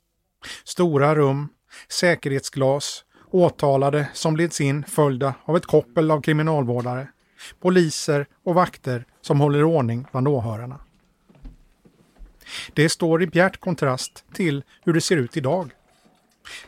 Stora 0.63 1.15
rum, 1.15 1.49
säkerhetsglas, 1.89 3.03
åtalade 3.33 4.07
som 4.13 4.37
leds 4.37 4.61
in 4.61 4.83
följda 4.83 5.33
av 5.45 5.57
ett 5.57 5.65
koppel 5.65 6.11
av 6.11 6.21
kriminalvårdare, 6.21 7.07
poliser 7.59 8.25
och 8.43 8.55
vakter 8.55 9.05
som 9.21 9.39
håller 9.39 9.63
ordning 9.63 10.05
bland 10.11 10.27
åhörarna. 10.27 10.79
Det 12.73 12.89
står 12.89 13.23
i 13.23 13.27
bjärt 13.27 13.59
kontrast 13.59 14.25
till 14.33 14.63
hur 14.81 14.93
det 14.93 15.01
ser 15.01 15.17
ut 15.17 15.37
idag. 15.37 15.71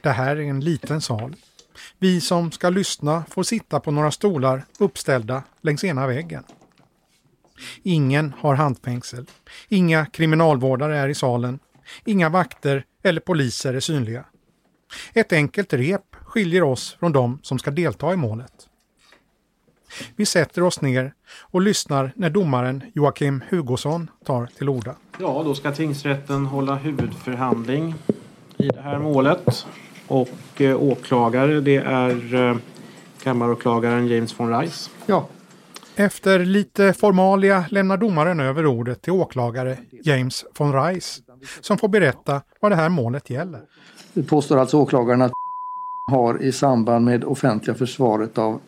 Det 0.02 0.10
här 0.10 0.36
är 0.36 0.42
en 0.42 0.60
liten 0.60 1.02
sal 1.02 1.36
vi 2.00 2.22
som 2.22 2.52
ska 2.52 2.70
lyssna 2.70 3.24
får 3.30 3.44
sitta 3.44 3.80
på 3.80 3.92
några 3.92 4.12
stolar 4.12 4.66
uppställda 4.80 5.44
längs 5.62 5.84
ena 5.84 6.08
väggen. 6.08 6.44
Ingen 7.84 8.34
har 8.40 8.56
handfängsel. 8.56 9.26
Inga 9.68 10.06
kriminalvårdare 10.06 10.98
är 10.98 11.08
i 11.08 11.16
salen. 11.16 11.60
Inga 12.06 12.30
vakter 12.30 12.86
eller 13.04 13.22
poliser 13.22 13.74
är 13.74 13.80
synliga. 13.80 14.26
Ett 15.14 15.34
enkelt 15.34 15.74
rep 15.74 16.15
skiljer 16.36 16.64
oss 16.64 16.98
från 17.00 17.12
de 17.12 17.40
som 17.42 17.60
ska 17.60 17.72
delta 17.72 18.14
i 18.14 18.16
målet. 18.16 18.68
Vi 20.16 20.26
sätter 20.26 20.64
oss 20.64 20.82
ner 20.82 21.14
och 21.40 21.62
lyssnar 21.62 22.12
när 22.16 22.30
domaren 22.30 22.84
Joakim 22.94 23.44
Hugosson 23.50 24.10
tar 24.26 24.46
till 24.46 24.70
orda. 24.70 24.96
Ja, 25.20 25.42
då 25.46 25.56
ska 25.56 25.72
tingsrätten 25.72 26.46
hålla 26.46 26.76
huvudförhandling 26.76 27.96
i 28.58 28.68
det 28.68 28.82
här 28.82 29.00
målet. 29.00 29.66
Och 30.08 30.62
eh, 30.62 30.82
åklagare 30.82 31.62
det 31.62 31.76
är 31.76 32.36
eh, 32.36 32.58
kammaråklagaren 33.24 34.08
James 34.08 34.40
von 34.40 34.60
Rice. 34.60 34.90
Ja. 35.06 35.28
Efter 35.96 36.40
lite 36.40 36.94
formalia 36.94 37.66
lämnar 37.70 37.98
domaren 37.98 38.40
över 38.40 38.66
ordet 38.66 39.02
till 39.02 39.14
åklagare 39.14 39.78
James 40.04 40.46
von 40.58 40.84
Rice 40.84 41.22
som 41.62 41.78
får 41.78 41.88
berätta 41.88 42.42
vad 42.60 42.72
det 42.72 42.76
här 42.76 42.90
målet 42.90 43.30
gäller. 43.30 43.62
Det 44.14 44.24
påstår 44.24 44.58
alltså 44.58 44.78
åklagaren 44.78 45.22
att 45.22 45.32
har 46.12 46.44
i 46.44 46.52
samband 46.52 47.06
med 47.06 47.24
offentliga 47.24 47.76
försvaret 47.76 48.38
av 48.38 48.62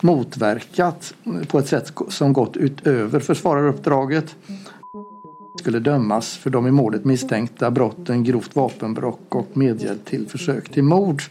motverkat 0.00 1.14
på 1.48 1.58
ett 1.58 1.68
sätt 1.68 1.92
som 2.08 2.32
gått 2.32 2.56
utöver 2.56 3.20
försvararuppdraget 3.20 4.36
skulle 5.60 5.78
dömas 5.78 6.36
för 6.36 6.50
de 6.50 6.66
i 6.66 6.70
målet 6.70 7.04
misstänkta 7.04 7.70
brotten 7.70 8.24
grovt 8.24 8.56
vapenbrott 8.56 9.20
och 9.28 9.56
medhjälp 9.56 10.04
till 10.04 10.28
försök 10.28 10.68
till 10.68 10.82
mord. 10.82 11.22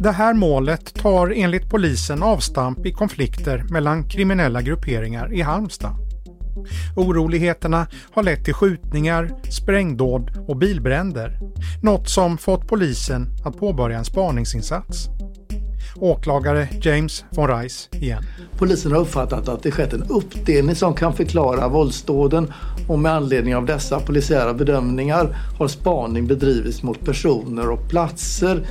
Det 0.00 0.10
här 0.10 0.34
målet 0.34 0.94
tar 0.94 1.30
enligt 1.36 1.70
polisen 1.70 2.22
avstamp 2.22 2.86
i 2.86 2.92
konflikter 2.92 3.64
mellan 3.70 4.08
kriminella 4.08 4.62
grupperingar 4.62 5.32
i 5.32 5.40
Halmstad. 5.40 6.11
Oroligheterna 6.96 7.86
har 8.12 8.22
lett 8.22 8.44
till 8.44 8.54
skjutningar, 8.54 9.30
sprängdåd 9.50 10.44
och 10.48 10.56
bilbränder. 10.56 11.38
Något 11.82 12.08
som 12.08 12.38
fått 12.38 12.68
polisen 12.68 13.26
att 13.44 13.58
påbörja 13.58 13.98
en 13.98 14.04
spaningsinsats. 14.04 15.08
Åklagare 15.96 16.68
James 16.82 17.24
von 17.30 17.48
Reis 17.48 17.88
igen. 17.92 18.22
Polisen 18.58 18.92
har 18.92 18.98
uppfattat 18.98 19.48
att 19.48 19.62
det 19.62 19.70
skett 19.70 19.92
en 19.92 20.02
uppdelning 20.08 20.74
som 20.74 20.94
kan 20.94 21.12
förklara 21.12 21.68
våldsdåden 21.68 22.52
och 22.88 22.98
med 22.98 23.12
anledning 23.12 23.56
av 23.56 23.66
dessa 23.66 24.00
polisiära 24.00 24.54
bedömningar 24.54 25.36
har 25.58 25.68
spaning 25.68 26.26
bedrivits 26.26 26.82
mot 26.82 27.04
personer 27.04 27.70
och 27.70 27.88
platser. 27.88 28.66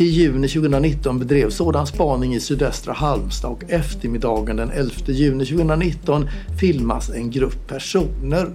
I 0.00 0.04
juni 0.04 0.48
2019 0.48 1.18
bedrevs 1.18 1.54
sådan 1.54 1.86
spaning 1.86 2.34
i 2.34 2.40
sydöstra 2.40 2.92
Halmstad 2.92 3.50
och 3.50 3.64
eftermiddagen 3.68 4.56
den 4.56 4.70
11 4.70 4.92
juni 5.06 5.46
2019 5.46 6.28
filmas 6.60 7.10
en 7.10 7.30
grupp 7.30 7.68
personer. 7.68 8.48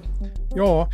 Ja, 0.55 0.89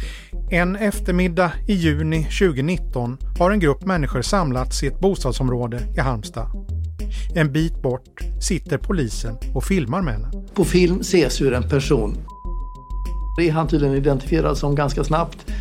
en 0.50 0.76
eftermiddag 0.76 1.52
i 1.68 1.74
juni 1.74 2.24
2019 2.24 3.18
har 3.40 3.52
en 3.52 3.60
grupp 3.60 3.86
människor 3.86 4.22
samlats 4.22 4.84
i 4.84 4.88
ett 4.88 5.00
bostadsområde 5.00 5.80
i 5.98 6.00
Halmstad. 6.00 6.48
En 7.36 7.54
bit 7.54 7.82
bort 7.82 8.20
sitter 8.42 8.78
polisen 8.78 9.36
och 9.54 9.64
filmar 9.64 10.02
männen. 10.02 10.48
På 10.54 10.66
film 10.66 11.00
ses 11.00 11.42
hur 11.42 11.54
en 11.54 11.70
person, 11.70 12.18
det 13.38 13.50
är 13.50 13.52
han 13.52 13.68
tydligen 13.68 13.96
identifierad 13.96 14.58
som 14.58 14.76
ganska 14.76 15.04
snabbt, 15.04 15.52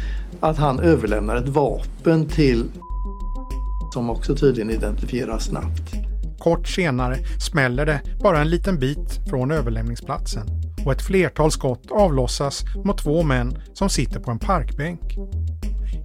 att 0.41 0.57
han 0.57 0.81
överlämnar 0.81 1.37
ett 1.37 1.49
vapen 1.49 2.27
till 2.27 2.65
som 3.93 4.11
också 4.11 4.37
tydligen 4.37 4.71
identifieras 4.71 5.45
snabbt. 5.45 5.93
Kort 6.39 6.69
senare 6.69 7.17
smäller 7.41 7.87
det 7.87 8.01
bara 8.23 8.41
en 8.41 8.51
liten 8.51 8.79
bit 8.79 9.21
från 9.31 9.51
överlämningsplatsen 9.51 10.47
och 10.85 10.93
ett 10.93 11.03
flertal 11.03 11.51
skott 11.51 11.91
avlossas 11.91 12.65
mot 12.85 12.99
två 12.99 13.23
män 13.23 13.59
som 13.75 13.89
sitter 13.89 14.21
på 14.21 14.31
en 14.31 14.39
parkbänk. 14.39 15.17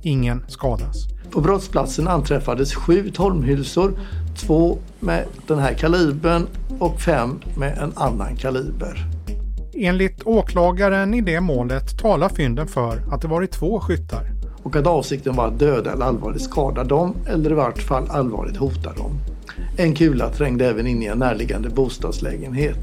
Ingen 0.03 0.45
skadas. 0.47 1.07
På 1.31 1.41
brottsplatsen 1.41 2.07
anträffades 2.07 2.75
sju 2.75 3.11
tolmhylsor, 3.11 3.99
två 4.35 4.77
med 4.99 5.25
den 5.47 5.59
här 5.59 5.73
kalibern 5.73 6.47
och 6.79 7.01
fem 7.01 7.41
med 7.57 7.77
en 7.77 7.93
annan 7.95 8.35
kaliber. 8.35 9.05
Enligt 9.73 10.23
åklagaren 10.23 11.13
i 11.13 11.21
det 11.21 11.41
målet 11.41 11.99
talar 11.99 12.29
fynden 12.29 12.67
för 12.67 13.03
att 13.11 13.21
det 13.21 13.27
varit 13.27 13.51
två 13.51 13.79
skyttar. 13.79 14.34
Och 14.65 14.75
att 14.75 14.87
avsikten 14.87 15.35
var 15.35 15.47
att 15.47 15.59
döda 15.59 15.93
eller 15.93 16.05
allvarligt 16.05 16.41
skada 16.41 16.83
dem 16.83 17.15
eller 17.27 17.51
i 17.51 17.53
vart 17.53 17.81
fall 17.81 18.07
allvarligt 18.09 18.57
hota 18.57 18.93
dem. 18.93 19.19
En 19.77 19.95
kula 19.95 20.29
trängde 20.29 20.69
även 20.69 20.87
in 20.87 21.03
i 21.03 21.05
en 21.05 21.17
närliggande 21.17 21.69
bostadslägenhet. 21.69 22.77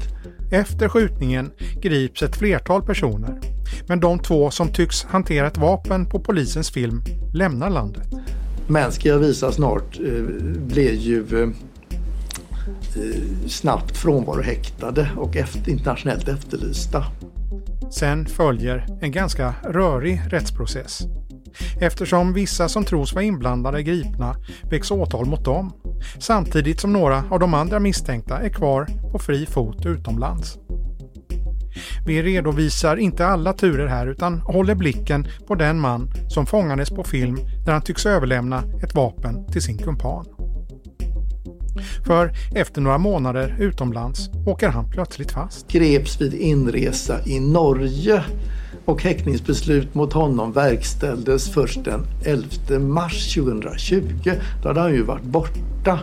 Efter 0.51 0.89
skjutningen 0.89 1.51
grips 1.81 2.23
ett 2.23 2.35
flertal 2.35 2.81
personer. 2.81 3.39
Men 3.87 3.99
de 3.99 4.19
två 4.19 4.51
som 4.51 4.67
tycks 4.67 5.03
hantera 5.03 5.47
ett 5.47 5.57
vapen 5.57 6.05
på 6.05 6.19
polisens 6.19 6.71
film 6.71 7.01
lämnar 7.33 7.69
landet. 7.69 8.07
Men 8.67 8.91
ska 8.91 9.09
jag 9.09 9.19
visa 9.19 9.51
snart 9.51 9.99
eh, 9.99 10.23
blev 10.55 10.93
ju 10.93 11.43
eh, 11.43 11.49
snabbt 13.47 13.97
frånvarohäktade 13.97 15.09
och 15.17 15.35
efter, 15.35 15.71
internationellt 15.71 16.27
efterlysta. 16.27 17.05
Sen 17.91 18.25
följer 18.25 18.87
en 19.01 19.11
ganska 19.11 19.53
rörig 19.63 20.21
rättsprocess. 20.29 21.01
Eftersom 21.81 22.33
vissa 22.33 22.69
som 22.69 22.85
tros 22.85 23.13
vara 23.13 23.23
inblandade 23.23 23.77
är 23.77 23.81
gripna 23.81 24.35
väcks 24.69 24.91
åtal 24.91 25.25
mot 25.25 25.45
dem 25.45 25.73
samtidigt 26.19 26.79
som 26.79 26.93
några 26.93 27.23
av 27.29 27.39
de 27.39 27.53
andra 27.53 27.79
misstänkta 27.79 28.39
är 28.39 28.49
kvar 28.49 28.87
på 29.11 29.19
fri 29.19 29.45
fot 29.45 29.85
utomlands. 29.85 30.57
Vi 32.05 32.23
redovisar 32.23 32.97
inte 32.97 33.25
alla 33.25 33.53
turer 33.53 33.87
här 33.87 34.07
utan 34.07 34.39
håller 34.39 34.75
blicken 34.75 35.27
på 35.47 35.55
den 35.55 35.79
man 35.79 36.11
som 36.29 36.45
fångades 36.45 36.89
på 36.89 37.03
film 37.03 37.37
där 37.65 37.73
han 37.73 37.81
tycks 37.81 38.05
överlämna 38.05 38.63
ett 38.83 38.95
vapen 38.95 39.45
till 39.51 39.61
sin 39.61 39.77
kumpan. 39.77 40.25
För 42.05 42.31
efter 42.55 42.81
några 42.81 42.97
månader 42.97 43.55
utomlands 43.59 44.29
åker 44.45 44.69
han 44.69 44.89
plötsligt 44.89 45.31
fast. 45.31 45.71
Greps 45.71 46.21
vid 46.21 46.33
inresa 46.33 47.19
i 47.25 47.39
Norge 47.39 48.23
och 48.85 49.03
häktningsbeslut 49.03 49.95
mot 49.95 50.13
honom 50.13 50.51
verkställdes 50.51 51.53
först 51.53 51.83
den 51.83 52.05
11 52.25 52.79
mars 52.79 53.33
2020. 53.33 54.01
Då 54.61 54.67
hade 54.67 54.79
han 54.79 54.93
ju 54.93 55.03
varit 55.03 55.23
borta 55.23 55.99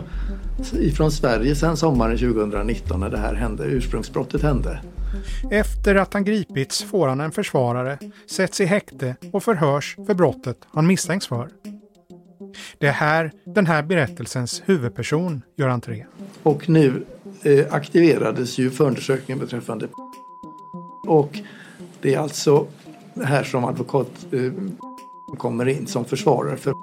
ifrån 0.73 1.11
Sverige 1.11 1.55
sedan 1.55 1.77
sommaren 1.77 2.17
2019 2.17 2.99
när 2.99 3.09
det 3.09 3.17
här 3.17 3.33
hände, 3.33 3.63
ursprungsbrottet 3.63 4.41
hände. 4.41 4.81
Efter 5.51 5.95
att 5.95 6.13
han 6.13 6.23
gripits 6.23 6.83
får 6.83 7.07
han 7.07 7.21
en 7.21 7.31
försvarare, 7.31 7.97
sätts 8.29 8.61
i 8.61 8.65
häkte 8.65 9.15
och 9.31 9.43
förhörs 9.43 9.95
för 10.07 10.13
brottet 10.13 10.57
han 10.71 10.87
misstänks 10.87 11.27
för. 11.27 11.49
Det 12.77 12.87
är 12.87 12.91
här 12.91 13.31
den 13.45 13.65
här 13.65 13.83
berättelsens 13.83 14.61
huvudperson 14.65 15.41
gör 15.57 15.69
entré. 15.69 16.05
Och 16.43 16.69
nu 16.69 17.05
eh, 17.43 17.65
aktiverades 17.69 18.57
ju 18.57 18.69
förundersökningen 18.69 19.39
beträffande 19.39 19.87
och 21.07 21.39
det 22.01 22.13
är 22.13 22.19
alltså 22.19 22.67
här 23.23 23.43
som 23.43 23.65
advokat 23.65 24.25
eh, 24.31 24.51
kommer 25.37 25.67
in 25.67 25.87
som 25.87 26.05
försvarare 26.05 26.57
för 26.57 26.73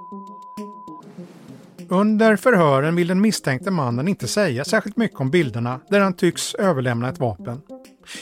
under 1.90 2.36
förhören 2.36 2.96
vill 2.96 3.08
den 3.08 3.20
misstänkte 3.20 3.70
mannen 3.70 4.08
inte 4.08 4.28
säga 4.28 4.64
särskilt 4.64 4.96
mycket 4.96 5.20
om 5.20 5.30
bilderna 5.30 5.80
där 5.90 6.00
han 6.00 6.12
tycks 6.12 6.54
överlämna 6.54 7.08
ett 7.08 7.18
vapen. 7.18 7.60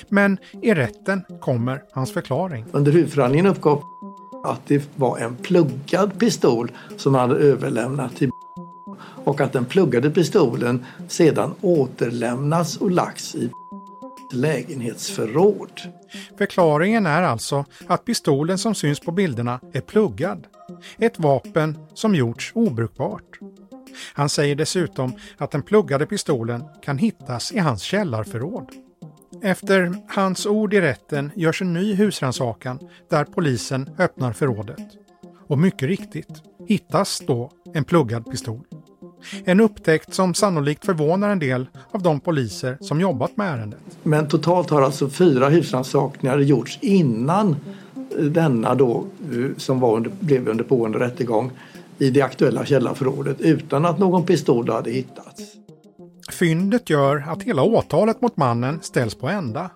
Men 0.09 0.39
i 0.63 0.75
rätten 0.75 1.23
kommer 1.41 1.83
hans 1.93 2.13
förklaring. 2.13 2.65
Under 2.73 2.93
huvudförhandlingen 2.93 3.47
uppgav 3.47 3.83
att 4.45 4.61
det 4.67 4.89
var 4.97 5.19
en 5.19 5.37
pluggad 5.37 6.19
pistol 6.19 6.73
som 6.97 7.15
han 7.15 7.31
hade 7.31 7.41
överlämnat 7.41 8.17
till 8.17 8.31
och 9.25 9.41
att 9.41 9.53
den 9.53 9.65
pluggade 9.65 10.11
pistolen 10.11 10.85
sedan 11.09 11.55
återlämnats 11.61 12.77
och 12.77 12.91
lagts 12.91 13.35
i 13.35 13.51
lägenhetsförråd. 14.33 15.81
Förklaringen 16.39 17.07
är 17.07 17.23
alltså 17.23 17.65
att 17.87 18.05
pistolen 18.05 18.59
som 18.59 18.75
syns 18.75 19.01
på 19.01 19.13
bilderna 19.13 19.61
är 19.73 19.81
pluggad. 19.81 20.47
Ett 20.99 21.19
vapen 21.19 21.79
som 21.95 22.15
gjorts 22.15 22.53
obrukbart. 22.55 23.39
Han 24.15 24.29
säger 24.29 24.55
dessutom 24.55 25.13
att 25.37 25.51
den 25.51 25.63
pluggade 25.63 26.07
pistolen 26.07 26.65
kan 26.83 26.99
hittas 26.99 27.53
i 27.53 27.59
hans 27.59 27.83
källarförråd. 27.83 28.71
Efter 29.43 29.95
hans 30.09 30.47
ord 30.47 30.75
i 30.75 30.81
rätten 30.81 31.31
görs 31.37 31.63
en 31.63 31.73
ny 31.73 31.95
husrannsakan 31.95 32.79
där 33.11 33.25
polisen 33.25 33.91
öppnar 33.99 34.33
förrådet. 34.33 34.79
Och 35.49 35.59
mycket 35.59 35.89
riktigt 35.89 36.43
hittas 36.69 37.23
då 37.27 37.51
en 37.75 37.85
pluggad 37.85 38.31
pistol. 38.31 38.65
En 39.45 39.61
upptäckt 39.61 40.15
som 40.15 40.35
sannolikt 40.35 40.85
förvånar 40.85 41.31
en 41.31 41.39
del 41.39 41.67
av 41.91 42.03
de 42.03 42.21
poliser 42.21 42.79
som 42.81 43.01
jobbat 43.01 43.37
med 43.37 43.53
ärendet. 43.53 43.81
Men 44.03 44.29
totalt 44.29 44.71
har 44.71 44.83
alltså 44.83 45.09
fyra 45.09 45.49
husrannsakningar 45.49 46.39
gjorts 46.39 46.79
innan 46.83 47.57
denna 48.19 48.75
då 48.75 49.05
som 49.57 49.81
var 49.81 49.97
under, 49.97 50.11
blev 50.21 50.49
under 50.49 50.65
pågående 50.65 50.99
rättegång 50.99 51.51
i 51.99 52.11
det 52.11 52.23
aktuella 52.23 52.65
källarförrådet 52.65 53.41
utan 53.41 53.85
att 53.85 53.99
någon 53.99 54.27
pistol 54.27 54.71
hade 54.71 54.91
hittats. 54.91 55.43
Fyndet 56.31 56.91
gör 56.91 57.25
att 57.29 57.43
hela 57.43 57.63
åtalet 57.63 58.21
mot 58.21 58.37
mannen 58.37 58.79
ställs 58.83 59.15
på 59.15 59.29
ända. 59.29 59.71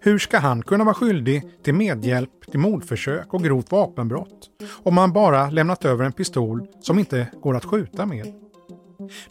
Hur 0.00 0.18
ska 0.18 0.38
han 0.38 0.62
kunna 0.62 0.84
vara 0.84 0.94
skyldig 0.94 1.42
till 1.64 1.74
medhjälp 1.74 2.30
till 2.50 2.60
mordförsök 2.60 3.34
och 3.34 3.42
grovt 3.42 3.72
vapenbrott 3.72 4.50
om 4.82 4.98
han 4.98 5.12
bara 5.12 5.50
lämnat 5.50 5.84
över 5.84 6.04
en 6.04 6.12
pistol 6.12 6.66
som 6.80 6.98
inte 6.98 7.28
går 7.42 7.56
att 7.56 7.64
skjuta 7.64 8.06
med? 8.06 8.47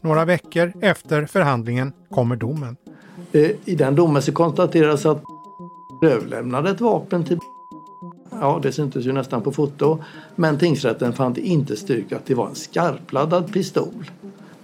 Några 0.02 0.26
veckor 0.26 0.74
efter 0.82 1.26
förhandlingen 1.26 1.94
kommer 2.10 2.36
domen. 2.36 2.78
Eh, 3.32 3.52
I 3.66 3.76
den 3.76 3.96
domen 3.96 4.22
så 4.22 4.32
konstateras 4.32 5.06
att 5.06 5.24
överlämnade 6.04 6.70
ett 6.70 6.82
vapen 6.82 7.24
till 7.24 7.40
Ja, 8.42 8.60
det 8.64 8.72
syntes 8.72 9.06
ju 9.06 9.12
nästan 9.12 9.42
på 9.42 9.52
foto. 9.52 10.04
Men 10.36 10.58
tingsrätten 10.58 11.14
fann 11.14 11.34
det 11.34 11.42
inte 11.42 11.76
styrkt 11.76 12.14
att 12.14 12.26
det 12.26 12.34
var 12.36 12.48
en 12.48 12.56
skarpladdad 12.56 13.54
pistol. 13.54 14.12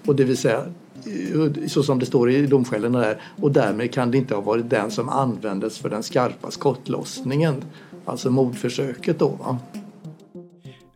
Och 0.05 0.15
det 0.15 0.23
vill 0.23 0.37
säga 0.37 0.65
eh, 1.05 1.67
så 1.67 1.83
som 1.83 1.99
det 1.99 2.05
står 2.05 2.31
i 2.31 2.47
domskälen 2.47 2.91
där. 2.91 3.21
Och 3.41 3.51
därmed 3.51 3.93
kan 3.93 4.11
det 4.11 4.17
inte 4.17 4.35
ha 4.35 4.41
varit 4.41 4.69
den 4.69 4.91
som 4.91 5.09
användes 5.09 5.77
för 5.77 5.89
den 5.89 6.03
skarpa 6.03 6.51
skottlossningen. 6.51 7.63
Alltså 8.05 8.29
mordförsöket 8.29 9.19
då. 9.19 9.27
Va? 9.27 9.57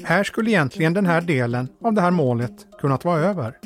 Här 0.03 0.23
skulle 0.23 0.51
egentligen 0.51 0.93
den 0.93 1.05
här 1.05 1.21
delen 1.21 1.67
av 1.83 1.93
det 1.93 2.01
här 2.01 2.11
målet 2.11 2.65
kunnat 2.79 3.05
vara 3.05 3.19
över. 3.19 3.57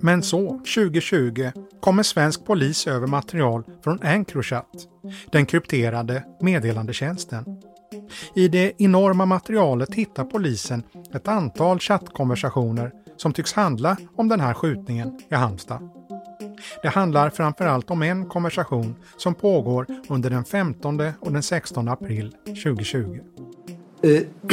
Men 0.00 0.22
så, 0.22 0.48
2020, 0.48 1.50
kommer 1.80 2.02
svensk 2.02 2.44
polis 2.44 2.86
över 2.86 3.06
material 3.06 3.64
från 3.84 4.02
Encrochat, 4.02 4.88
den 5.32 5.46
krypterade 5.46 6.24
meddelandetjänsten. 6.40 7.44
I 8.34 8.48
det 8.48 8.72
enorma 8.78 9.26
materialet 9.26 9.94
hittar 9.94 10.24
polisen 10.24 10.82
ett 11.14 11.28
antal 11.28 11.78
chattkonversationer 11.78 12.92
som 13.16 13.32
tycks 13.32 13.52
handla 13.52 13.96
om 14.16 14.28
den 14.28 14.40
här 14.40 14.54
skjutningen 14.54 15.20
i 15.28 15.34
Halmstad. 15.34 15.88
Det 16.82 16.88
handlar 16.88 17.30
framförallt 17.30 17.90
om 17.90 18.02
en 18.02 18.28
konversation 18.28 18.94
som 19.16 19.34
pågår 19.34 19.86
under 20.08 20.30
den 20.30 20.44
15 20.44 21.00
och 21.20 21.32
den 21.32 21.42
16 21.42 21.88
april 21.88 22.34
2020. 22.44 23.18
Eh, 24.02 24.10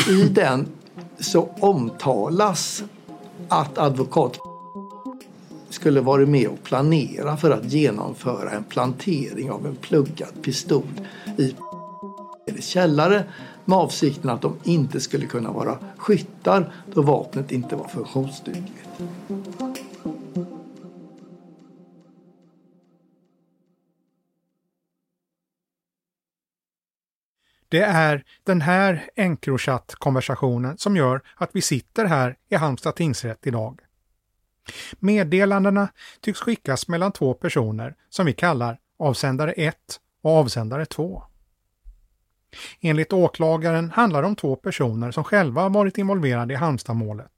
I 0.10 0.30
den 0.32 0.68
så 1.20 1.50
omtalas 1.60 2.84
att 3.48 3.78
advokat 3.78 4.40
skulle 5.74 6.02
varit 6.02 6.30
med 6.30 6.48
och 6.48 6.64
planera 6.64 7.38
för 7.38 7.52
att 7.52 7.66
genomföra 7.66 8.52
en 8.52 8.64
plantering 8.64 9.52
av 9.52 9.66
en 9.66 9.76
pluggad 9.76 10.44
pistol 10.44 10.84
i 11.38 11.56
källare 12.62 13.24
med 13.66 13.78
avsikten 13.78 14.30
att 14.30 14.42
de 14.42 14.58
inte 14.64 15.00
skulle 15.00 15.26
kunna 15.26 15.52
vara 15.52 15.78
skyttar 15.98 16.74
då 16.94 17.02
vapnet 17.02 17.52
inte 17.52 17.76
var 17.76 17.88
funktionsdugligt. 17.88 18.90
Det 27.70 27.82
är 27.82 28.24
den 28.44 28.62
här 28.62 29.10
Encrochat-konversationen 29.16 30.78
som 30.78 30.96
gör 30.96 31.22
att 31.36 31.50
vi 31.54 31.62
sitter 31.62 32.06
här 32.06 32.38
i 32.50 32.56
Halmstad 32.56 32.96
tingsrätt 32.96 33.48
idag. 33.48 33.80
Meddelandena 35.00 35.88
tycks 36.22 36.40
skickas 36.40 36.88
mellan 36.88 37.12
två 37.12 37.34
personer 37.34 37.96
som 38.10 38.26
vi 38.26 38.34
kallar 38.34 38.80
avsändare 39.00 39.52
1 39.52 39.76
och 40.22 40.32
avsändare 40.32 40.86
2. 40.86 41.24
Enligt 42.82 43.14
åklagaren 43.14 43.92
handlar 43.92 44.22
det 44.22 44.28
om 44.28 44.36
två 44.36 44.56
personer 44.56 45.12
som 45.12 45.24
själva 45.24 45.70
varit 45.70 45.98
involverade 45.98 46.54
i 46.54 46.58
Halmstadmålet. 46.58 47.32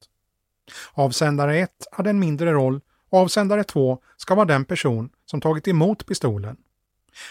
Avsändare 0.94 1.58
1 1.58 1.72
hade 1.92 2.10
en 2.10 2.20
mindre 2.20 2.52
roll 2.52 2.82
och 3.10 3.20
avsändare 3.20 3.64
2 3.64 4.02
ska 4.18 4.36
vara 4.36 4.46
den 4.46 4.66
person 4.66 5.10
som 5.26 5.42
tagit 5.42 5.68
emot 5.68 6.06
pistolen. 6.06 6.58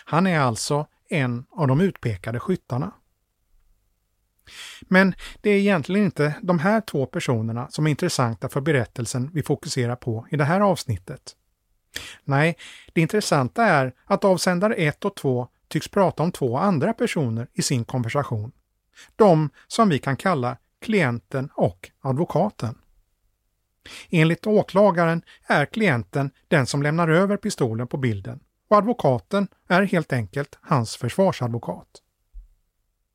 Han 0.04 0.26
är 0.26 0.40
alltså 0.40 0.86
en 1.08 1.44
av 1.50 1.68
de 1.68 1.80
utpekade 1.80 2.40
skyttarna. 2.40 2.92
Men 4.80 5.14
det 5.40 5.50
är 5.50 5.58
egentligen 5.58 6.04
inte 6.04 6.34
de 6.42 6.58
här 6.58 6.80
två 6.80 7.06
personerna 7.06 7.68
som 7.70 7.86
är 7.86 7.90
intressanta 7.90 8.48
för 8.48 8.60
berättelsen 8.60 9.30
vi 9.34 9.42
fokuserar 9.42 9.96
på 9.96 10.26
i 10.30 10.36
det 10.36 10.44
här 10.44 10.60
avsnittet. 10.60 11.36
Nej, 12.24 12.56
det 12.92 13.00
intressanta 13.00 13.64
är 13.64 13.92
att 14.04 14.24
avsändare 14.24 14.74
1 14.74 15.04
och 15.04 15.16
2 15.16 15.48
tycks 15.68 15.88
prata 15.88 16.22
om 16.22 16.32
två 16.32 16.58
andra 16.58 16.92
personer 16.92 17.48
i 17.52 17.62
sin 17.62 17.84
konversation. 17.84 18.52
De 19.16 19.50
som 19.66 19.88
vi 19.88 19.98
kan 19.98 20.16
kalla 20.16 20.56
klienten 20.80 21.50
och 21.54 21.90
advokaten. 22.00 22.78
Enligt 24.10 24.46
åklagaren 24.46 25.22
är 25.46 25.66
klienten 25.66 26.30
den 26.48 26.66
som 26.66 26.82
lämnar 26.82 27.08
över 27.08 27.36
pistolen 27.36 27.88
på 27.88 27.96
bilden 27.96 28.40
och 28.68 28.76
advokaten 28.76 29.48
är 29.68 29.82
helt 29.82 30.12
enkelt 30.12 30.58
hans 30.60 30.96
försvarsadvokat. 30.96 31.88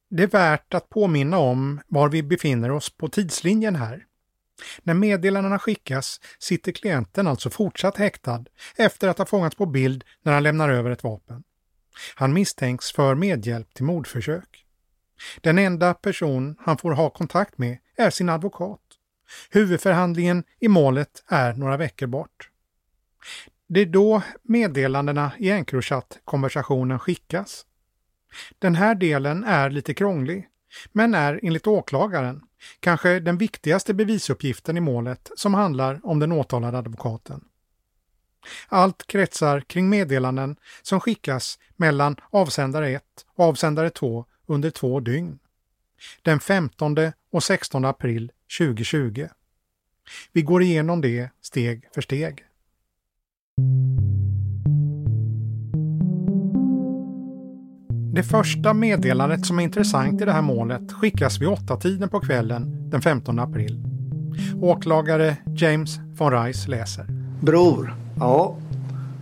Det 0.10 0.24
är 0.24 0.28
värt 0.28 0.74
att 0.74 0.90
påminna 0.90 1.38
om 1.38 1.82
var 1.88 2.10
vi 2.10 2.24
befinner 2.24 2.72
oss 2.72 2.90
på 2.90 3.10
tidslinjen 3.10 3.76
här. 3.76 4.06
När 4.84 4.94
meddelandena 4.94 5.60
skickas 5.60 6.20
sitter 6.40 6.72
klienten 6.72 7.28
alltså 7.28 7.50
fortsatt 7.50 7.98
häktad 7.98 8.46
efter 8.76 9.08
att 9.08 9.18
ha 9.18 9.26
fångats 9.26 9.56
på 9.56 9.66
bild 9.66 10.04
när 10.22 10.34
han 10.34 10.44
lämnar 10.44 10.70
över 10.70 10.90
ett 10.92 11.04
vapen. 11.04 11.44
Han 12.16 12.34
misstänks 12.34 12.92
för 12.92 13.16
medhjälp 13.16 13.74
till 13.74 13.86
mordförsök. 13.86 14.66
Den 15.42 15.60
enda 15.60 15.94
person 15.94 16.56
han 16.60 16.78
får 16.78 16.92
ha 16.92 17.10
kontakt 17.10 17.58
med 17.58 17.78
är 17.96 18.10
sin 18.10 18.30
advokat. 18.30 18.82
Huvudförhandlingen 19.50 20.44
i 20.60 20.68
målet 20.68 21.24
är 21.28 21.54
några 21.54 21.78
veckor 21.78 22.08
bort. 22.08 22.50
Det 23.68 23.80
är 23.80 23.86
då 23.86 24.22
meddelandena 24.44 25.32
i 25.38 25.50
Encrochat-konversationen 25.50 27.00
skickas. 27.00 27.66
Den 28.60 28.76
här 28.76 28.96
delen 28.96 29.44
är 29.44 29.70
lite 29.70 29.94
krånglig, 29.94 30.48
men 30.92 31.14
är 31.14 31.40
enligt 31.44 31.68
åklagaren 31.68 32.42
kanske 32.80 33.20
den 33.20 33.38
viktigaste 33.38 33.94
bevisuppgiften 33.94 34.78
i 34.78 34.80
målet 34.80 35.32
som 35.36 35.54
handlar 35.54 36.00
om 36.04 36.20
den 36.20 36.32
åtalade 36.32 36.78
advokaten. 36.78 37.46
Allt 38.68 39.08
kretsar 39.08 39.62
kring 39.62 39.90
meddelanden 39.90 40.56
som 40.82 41.00
skickas 41.00 41.60
mellan 41.76 42.16
avsändare 42.30 42.90
1 42.90 43.04
och 43.36 43.46
avsändare 43.46 43.90
2 43.90 44.26
under 44.46 44.70
två 44.70 45.00
dygn. 45.00 45.40
Den 46.22 46.40
15 46.40 46.96
och 47.32 47.44
16 47.44 47.86
april 47.86 48.32
2020. 48.60 49.28
Vi 50.32 50.42
går 50.42 50.62
igenom 50.62 51.02
det 51.02 51.30
steg 51.42 51.90
för 51.94 52.02
steg. 52.02 52.46
Det 58.14 58.24
första 58.24 58.74
meddelandet 58.74 59.46
som 59.46 59.60
är 59.60 59.64
intressant 59.64 60.22
i 60.22 60.26
det 60.26 60.32
här 60.32 60.42
målet 60.42 60.92
skickas 60.92 61.42
vid 61.42 61.48
åtta 61.48 61.76
tiden 61.76 62.10
på 62.10 62.20
kvällen 62.20 62.90
den 62.90 63.02
15 63.02 63.40
april. 63.40 63.84
Åklagare 64.62 65.38
James 65.56 66.00
von 66.18 66.32
Reis 66.32 66.68
läser. 66.68 67.06
Bror, 67.42 67.96
ja, 68.20 68.56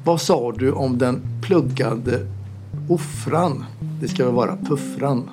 vad 0.04 0.22
sa 0.22 0.52
du 0.52 0.72
om 0.72 0.98
den 0.98 1.22
pluggade 1.42 2.28
offran? 2.90 3.66
Det 4.02 4.08
ska 4.08 4.26
väl 4.26 4.34
vara 4.34 4.58
puffran? 4.58 5.30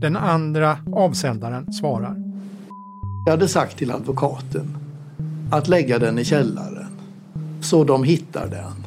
Den 0.00 0.16
andra 0.16 0.78
avsändaren 0.92 1.72
svarar. 1.72 2.16
Jag 3.26 3.32
hade 3.32 3.48
sagt 3.48 3.78
till 3.78 3.90
advokaten 3.90 4.76
att 5.50 5.68
lägga 5.68 5.98
den 5.98 6.18
i 6.18 6.24
källaren 6.24 6.88
så 7.60 7.84
de 7.84 8.04
hittar 8.04 8.48
den. 8.48 8.86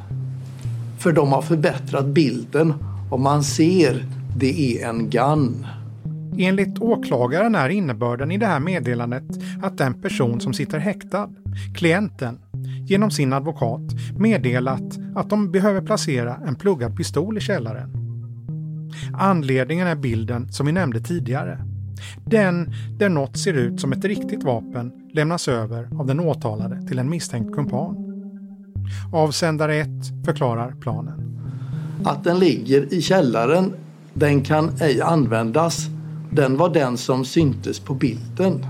För 1.00 1.12
de 1.12 1.32
har 1.32 1.42
förbättrat 1.42 2.06
bilden 2.06 2.74
och 3.12 3.20
man 3.20 3.44
ser 3.44 4.06
det 4.36 4.82
är 4.82 4.90
en 4.90 5.10
gun. 5.10 5.68
Enligt 6.38 6.80
åklagaren 6.80 7.56
är 7.56 7.70
innebörden 7.70 8.32
i 8.32 8.38
det 8.38 8.46
här 8.46 8.60
meddelandet 8.60 9.24
att 9.62 9.78
den 9.78 10.02
person 10.02 10.40
som 10.40 10.54
sitter 10.54 10.80
häktad, 10.80 11.30
klienten, 11.76 12.40
genom 12.88 13.12
sin 13.12 13.34
advokat 13.34 13.82
meddelat 14.18 15.00
att 15.16 15.30
de 15.30 15.52
behöver 15.52 15.82
placera 15.82 16.36
en 16.48 16.56
pluggad 16.56 16.98
pistol 16.98 17.38
i 17.38 17.42
källaren. 17.42 17.92
Anledningen 19.14 19.88
är 19.88 19.96
bilden 19.96 20.52
som 20.52 20.66
vi 20.66 20.72
nämnde 20.72 21.00
tidigare. 21.00 21.58
Den 22.26 22.74
där 23.00 23.10
något 23.10 23.38
ser 23.38 23.54
ut 23.54 23.82
som 23.82 23.92
ett 23.92 24.06
riktigt 24.06 24.44
vapen 24.44 24.92
lämnas 25.14 25.48
över 25.48 25.90
av 26.00 26.08
den 26.08 26.20
åtalade 26.20 26.88
till 26.88 27.00
en 27.00 27.10
misstänkt 27.10 27.56
kumpan. 27.56 27.96
Avsändare 29.14 29.76
1 29.76 29.90
förklarar 30.26 30.76
planen. 30.82 31.31
Att 32.04 32.24
den 32.24 32.40
ligger 32.40 32.94
i 32.94 33.02
källaren, 33.02 33.74
den 34.14 34.42
kan 34.42 34.70
ej 34.80 35.02
användas. 35.02 35.88
Den 36.32 36.58
var 36.58 36.70
den 36.70 36.98
som 36.98 37.26
syntes 37.26 37.80
på 37.80 37.94
bilden. 37.94 38.66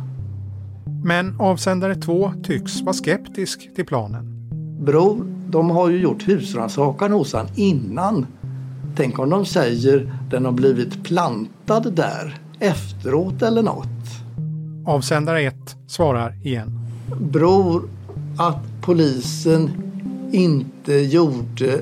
Men 1.04 1.36
avsändare 1.40 1.96
2 1.96 2.32
tycks 2.44 2.82
vara 2.82 2.94
skeptisk 2.94 3.76
till 3.76 3.86
planen. 3.86 4.50
Bror, 4.80 5.26
de 5.48 5.70
har 5.70 5.90
ju 5.90 6.02
gjort 6.02 6.28
husrannsakan 6.28 7.12
hos 7.12 7.34
han 7.34 7.48
innan. 7.56 8.26
Tänk 8.96 9.20
om 9.20 9.30
de 9.30 9.46
säger 9.46 10.14
den 10.30 10.46
har 10.46 10.52
blivit 10.52 11.04
plantad 11.04 11.94
där 11.94 12.40
efteråt 12.60 13.42
eller 13.42 13.64
något. 13.64 13.88
Avsändare 14.86 15.42
1 15.42 15.56
svarar 15.88 16.36
igen. 16.44 16.80
Bror, 17.20 17.90
att 18.38 18.82
polisen 18.82 19.72
inte 20.32 20.94
gjorde 20.94 21.80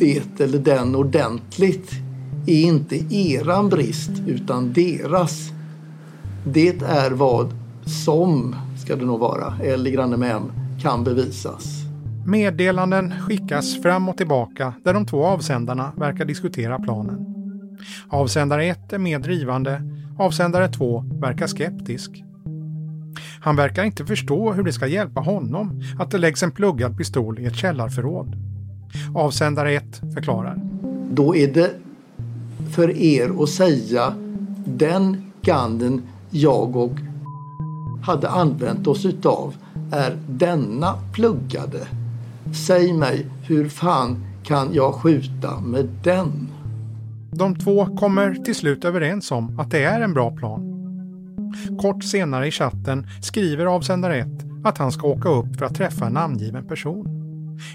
det 0.00 0.40
eller 0.40 0.58
den 0.58 0.94
ordentligt 0.94 1.90
är 2.46 2.62
inte 2.62 3.14
eran 3.14 3.68
brist 3.68 4.10
utan 4.26 4.72
deras. 4.72 5.52
Det 6.44 6.82
är 6.82 7.10
vad 7.10 7.54
som, 7.84 8.56
ska 8.84 8.96
det 8.96 9.04
nog 9.04 9.20
vara, 9.20 9.54
eller 9.62 9.90
granne 9.90 10.16
med 10.16 10.36
M, 10.36 10.52
kan 10.82 11.04
bevisas. 11.04 11.80
Meddelanden 12.26 13.14
skickas 13.20 13.82
fram 13.82 14.08
och 14.08 14.16
tillbaka 14.16 14.74
där 14.84 14.94
de 14.94 15.06
två 15.06 15.24
avsändarna 15.24 15.92
verkar 15.96 16.24
diskutera 16.24 16.78
planen. 16.78 17.26
Avsändare 18.08 18.66
1 18.66 18.92
är 18.92 18.98
mer 18.98 19.18
drivande, 19.18 19.82
avsändare 20.18 20.68
2 20.68 21.04
verkar 21.20 21.46
skeptisk. 21.46 22.24
Han 23.40 23.56
verkar 23.56 23.84
inte 23.84 24.06
förstå 24.06 24.52
hur 24.52 24.62
det 24.62 24.72
ska 24.72 24.86
hjälpa 24.86 25.20
honom 25.20 25.82
att 25.98 26.10
det 26.10 26.18
läggs 26.18 26.42
en 26.42 26.50
pluggad 26.50 26.96
pistol 26.96 27.38
i 27.38 27.46
ett 27.46 27.56
källarförråd. 27.56 28.49
Avsändare 29.14 29.72
1 29.72 30.00
förklarar. 30.14 30.56
Då 31.10 31.36
är 31.36 31.54
det 31.54 31.70
för 32.70 32.90
er 32.90 33.42
att 33.42 33.48
säga 33.48 34.14
den 34.64 35.32
gunnen 35.42 36.02
jag 36.30 36.76
och 36.76 36.92
hade 38.02 38.28
använt 38.28 38.86
oss 38.86 39.04
utav 39.04 39.54
är 39.92 40.18
denna 40.28 40.94
pluggade. 41.14 41.86
Säg 42.66 42.92
mig, 42.92 43.26
hur 43.46 43.68
fan 43.68 44.24
kan 44.42 44.74
jag 44.74 44.94
skjuta 44.94 45.60
med 45.60 45.88
den? 46.04 46.48
De 47.32 47.54
två 47.56 47.96
kommer 47.96 48.34
till 48.34 48.54
slut 48.54 48.84
överens 48.84 49.32
om 49.32 49.60
att 49.60 49.70
det 49.70 49.84
är 49.84 50.00
en 50.00 50.14
bra 50.14 50.30
plan. 50.30 50.66
Kort 51.80 52.04
senare 52.04 52.46
i 52.46 52.50
chatten 52.50 53.06
skriver 53.22 53.66
avsändare 53.66 54.18
1 54.18 54.28
att 54.64 54.78
han 54.78 54.92
ska 54.92 55.06
åka 55.06 55.28
upp 55.28 55.56
för 55.58 55.64
att 55.66 55.74
träffa 55.74 56.06
en 56.06 56.12
namngiven 56.12 56.68
person 56.68 57.19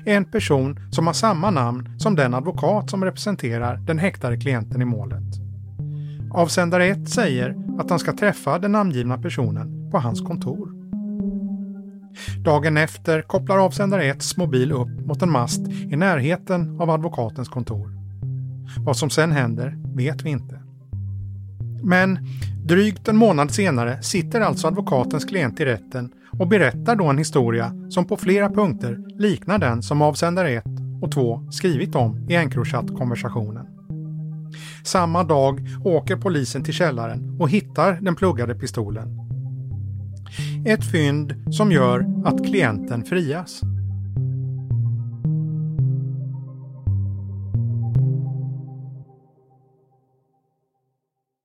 är 0.06 0.18
En 0.18 0.26
person 0.26 0.80
som 0.92 1.08
har 1.08 1.14
samma 1.14 1.52
namn 1.52 1.90
som 1.98 2.16
den 2.16 2.34
advokat 2.34 2.90
som 2.90 3.06
representerar 3.06 3.78
den 3.78 4.00
häktade 4.00 4.38
klienten 4.38 4.82
i 4.82 4.86
målet. 4.86 5.24
Avsändare 6.32 6.86
1 6.88 7.10
säger 7.10 7.56
att 7.80 7.90
han 7.90 8.00
ska 8.00 8.14
träffa 8.14 8.60
den 8.60 8.72
namngivna 8.72 9.18
personen 9.18 9.92
på 9.92 10.00
hans 10.00 10.22
kontor. 10.22 10.76
Dagen 12.44 12.78
efter 12.78 13.22
kopplar 13.22 13.58
avsändare 13.58 14.14
1s 14.14 14.40
mobil 14.40 14.72
upp 14.72 15.06
mot 15.06 15.22
en 15.22 15.32
mast 15.32 15.68
i 15.68 15.96
närheten 15.96 16.82
av 16.82 16.90
advokatens 16.90 17.50
kontor. 17.50 17.92
Vad 18.80 18.98
som 18.98 19.10
sen 19.10 19.32
händer 19.32 19.78
vet 19.96 20.22
vi 20.22 20.30
inte. 20.30 20.60
Men 21.84 22.20
drygt 22.64 23.08
en 23.08 23.18
månad 23.18 23.52
senare 23.52 24.02
sitter 24.02 24.42
alltså 24.42 24.68
advokatens 24.68 25.26
klient 25.26 25.60
i 25.60 25.66
rätten 25.66 26.12
och 26.40 26.48
berättar 26.48 26.96
då 26.96 27.06
en 27.06 27.18
historia 27.18 27.74
som 27.90 28.06
på 28.06 28.18
flera 28.18 28.50
punkter 28.50 29.00
liknar 29.20 29.58
den 29.58 29.84
som 29.84 30.02
avsändare 30.02 30.52
1 30.52 30.64
och 31.02 31.12
2 31.12 31.48
skrivit 31.52 31.96
om 31.96 32.30
i 32.30 32.36
Encrochat-konversationen. 32.36 33.66
Samma 34.84 35.24
dag 35.24 35.68
åker 35.84 36.16
polisen 36.16 36.64
till 36.64 36.74
källaren 36.74 37.38
och 37.40 37.50
hittar 37.50 38.00
den 38.02 38.16
pluggade 38.16 38.56
pistolen. 38.56 39.20
Ett 40.66 40.92
fynd 40.92 41.54
som 41.54 41.72
gör 41.72 42.06
att 42.26 42.46
klienten 42.46 43.04
frias. 43.04 43.62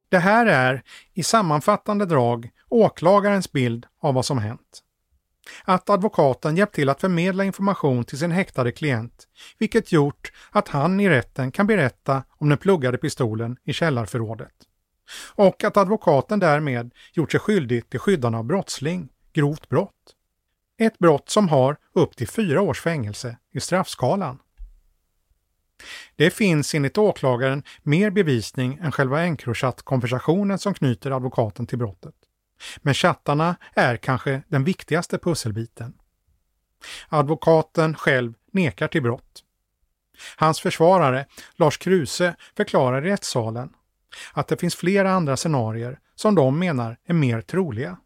Det 0.08 0.18
här 0.18 0.46
är, 0.46 0.82
i 1.14 1.22
sammanfattande 1.22 2.06
drag, 2.06 2.50
åklagarens 2.70 3.52
bild 3.52 3.86
av 4.00 4.14
vad 4.14 4.26
som 4.26 4.38
hänt. 4.38 4.82
Att 5.64 5.90
advokaten 5.90 6.56
hjälpt 6.56 6.74
till 6.74 6.88
att 6.88 7.00
förmedla 7.00 7.44
information 7.44 8.04
till 8.04 8.18
sin 8.18 8.30
häktade 8.30 8.72
klient, 8.72 9.28
vilket 9.58 9.92
gjort 9.92 10.32
att 10.50 10.68
han 10.68 11.00
i 11.00 11.08
rätten 11.08 11.52
kan 11.52 11.66
berätta 11.66 12.24
om 12.28 12.48
den 12.48 12.58
pluggade 12.58 12.98
pistolen 12.98 13.56
i 13.64 13.72
källarförrådet. 13.72 14.52
Och 15.34 15.64
att 15.64 15.76
advokaten 15.76 16.38
därmed 16.38 16.94
gjort 17.12 17.30
sig 17.30 17.40
skyldig 17.40 17.90
till 17.90 18.00
skyddande 18.00 18.38
av 18.38 18.44
brottsling, 18.44 19.08
grovt 19.32 19.68
brott. 19.68 20.16
Ett 20.78 20.98
brott 20.98 21.28
som 21.28 21.48
har 21.48 21.76
upp 21.92 22.16
till 22.16 22.28
fyra 22.28 22.62
års 22.62 22.80
fängelse 22.80 23.36
i 23.52 23.60
straffskalan. 23.60 24.38
Det 26.16 26.30
finns 26.30 26.74
enligt 26.74 26.98
åklagaren 26.98 27.62
mer 27.82 28.10
bevisning 28.10 28.78
än 28.82 28.92
själva 28.92 29.20
Encrochat-konversationen 29.20 30.58
som 30.58 30.74
knyter 30.74 31.10
advokaten 31.10 31.66
till 31.66 31.78
brottet. 31.78 32.14
Men 32.76 32.94
chattarna 32.94 33.56
är 33.74 33.96
kanske 33.96 34.42
den 34.48 34.64
viktigaste 34.64 35.18
pusselbiten. 35.18 35.94
Advokaten 37.08 37.94
själv 37.94 38.34
nekar 38.52 38.88
till 38.88 39.02
brott. 39.02 39.44
Hans 40.36 40.60
försvarare, 40.60 41.26
Lars 41.56 41.78
Kruse, 41.78 42.36
förklarar 42.56 43.06
i 43.06 43.10
rättssalen 43.10 43.72
att 44.32 44.48
det 44.48 44.56
finns 44.56 44.74
flera 44.74 45.12
andra 45.12 45.36
scenarier 45.36 45.98
som 46.14 46.34
de 46.34 46.58
menar 46.58 46.96
är 47.04 47.14
mer 47.14 47.40
troliga. 47.40 47.98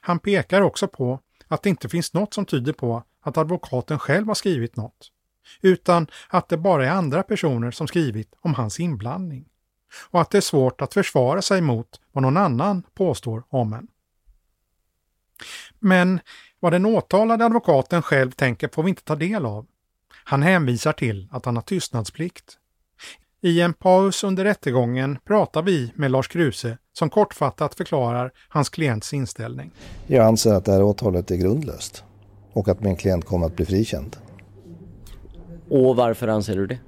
Han 0.00 0.18
pekar 0.18 0.60
också 0.60 0.88
på 0.88 1.20
att 1.48 1.62
det 1.62 1.68
inte 1.68 1.88
finns 1.88 2.14
något 2.14 2.34
som 2.34 2.46
tyder 2.46 2.72
på 2.72 3.02
att 3.22 3.36
advokaten 3.36 3.98
själv 3.98 4.26
har 4.26 4.34
skrivit 4.34 4.76
något 4.76 5.12
utan 5.60 6.06
att 6.28 6.48
det 6.48 6.56
bara 6.56 6.86
är 6.86 6.90
andra 6.90 7.22
personer 7.22 7.70
som 7.70 7.88
skrivit 7.88 8.34
om 8.40 8.54
hans 8.54 8.80
inblandning 8.80 9.48
och 10.10 10.20
att 10.20 10.30
det 10.30 10.38
är 10.38 10.42
svårt 10.42 10.80
att 10.80 10.94
försvara 10.94 11.42
sig 11.42 11.60
mot 11.60 12.00
vad 12.12 12.22
någon 12.22 12.36
annan 12.36 12.82
påstår 12.94 13.42
om 13.48 13.72
en. 13.72 13.86
Men 15.78 16.20
vad 16.60 16.72
den 16.72 16.86
åtalade 16.86 17.44
advokaten 17.44 18.02
själv 18.02 18.30
tänker 18.30 18.68
får 18.68 18.82
vi 18.82 18.88
inte 18.88 19.04
ta 19.04 19.16
del 19.16 19.46
av. 19.46 19.66
Han 20.24 20.42
hänvisar 20.42 20.92
till 20.92 21.28
att 21.30 21.44
han 21.44 21.56
har 21.56 21.62
tystnadsplikt. 21.62 22.58
I 23.40 23.60
en 23.60 23.72
paus 23.72 24.24
under 24.24 24.44
rättegången 24.44 25.18
pratar 25.24 25.62
vi 25.62 25.92
med 25.94 26.10
Lars 26.10 26.28
Kruse 26.28 26.78
som 26.92 27.10
kortfattat 27.10 27.74
förklarar 27.74 28.32
hans 28.48 28.68
klients 28.68 29.12
inställning. 29.12 29.70
Jag 30.06 30.26
anser 30.26 30.54
att 30.54 30.64
det 30.64 30.72
här 30.72 30.82
åtalet 30.82 31.30
är 31.30 31.36
grundlöst 31.36 32.04
och 32.52 32.68
att 32.68 32.80
min 32.80 32.96
klient 32.96 33.24
kommer 33.24 33.46
att 33.46 33.56
bli 33.56 33.66
frikänd. 33.66 34.16
Och 35.68 35.96
varför 35.96 36.28
anser 36.28 36.56
du 36.56 36.66
det? 36.66 36.78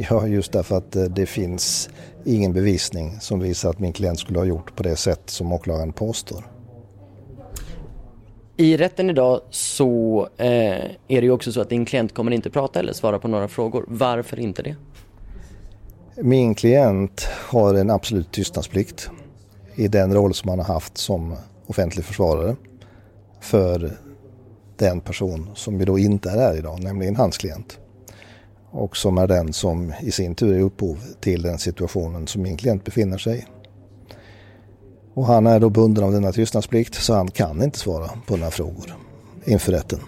Ja, 0.00 0.26
just 0.26 0.52
därför 0.52 0.76
att 0.76 0.96
eh, 0.96 1.04
det 1.04 1.26
finns 1.26 1.90
ingen 2.24 2.52
bevisning 2.52 3.20
som 3.20 3.40
visar 3.40 3.70
att 3.70 3.78
min 3.78 3.92
klient 3.92 4.20
skulle 4.20 4.38
ha 4.38 4.46
gjort 4.46 4.76
på 4.76 4.82
det 4.82 4.96
sätt 4.96 5.20
som 5.26 5.52
åklagaren 5.52 5.92
påstår. 5.92 6.44
I 8.56 8.76
rätten 8.76 9.10
idag 9.10 9.40
så 9.50 10.28
eh, 10.36 10.46
är 10.48 10.90
det 11.08 11.20
ju 11.20 11.30
också 11.30 11.52
så 11.52 11.60
att 11.60 11.68
din 11.68 11.84
klient 11.84 12.14
kommer 12.14 12.32
inte 12.32 12.50
prata 12.50 12.80
eller 12.80 12.92
svara 12.92 13.18
på 13.18 13.28
några 13.28 13.48
frågor. 13.48 13.84
Varför 13.88 14.40
inte 14.40 14.62
det? 14.62 14.76
Min 16.16 16.54
klient 16.54 17.28
har 17.48 17.74
en 17.74 17.90
absolut 17.90 18.32
tystnadsplikt 18.32 19.10
i 19.74 19.88
den 19.88 20.14
roll 20.14 20.34
som 20.34 20.48
han 20.48 20.58
har 20.58 20.74
haft 20.74 20.98
som 20.98 21.36
offentlig 21.66 22.04
försvarare 22.04 22.56
för 23.40 23.92
den 24.76 25.00
person 25.00 25.50
som 25.54 25.78
ju 25.78 25.84
då 25.84 25.98
inte 25.98 26.30
är 26.30 26.38
här 26.38 26.56
idag, 26.56 26.82
nämligen 26.82 27.16
hans 27.16 27.38
klient 27.38 27.78
och 28.70 28.96
som 28.96 29.18
är 29.18 29.26
den 29.26 29.52
som 29.52 29.92
i 30.00 30.10
sin 30.10 30.34
tur 30.34 30.54
är 30.54 30.60
upphov 30.60 30.98
till 31.20 31.42
den 31.42 31.58
situationen 31.58 32.26
som 32.26 32.42
min 32.42 32.56
klient 32.56 32.84
befinner 32.84 33.18
sig 33.18 33.38
i. 33.38 33.44
Och 35.14 35.26
han 35.26 35.46
är 35.46 35.60
då 35.60 35.70
bunden 35.70 36.04
av 36.04 36.12
denna 36.12 36.32
tystnadsplikt 36.32 36.94
så 36.94 37.14
han 37.14 37.30
kan 37.30 37.62
inte 37.62 37.78
svara 37.78 38.10
på 38.26 38.36
några 38.36 38.50
frågor 38.50 38.94
inför 39.44 39.72
rätten. 39.72 40.00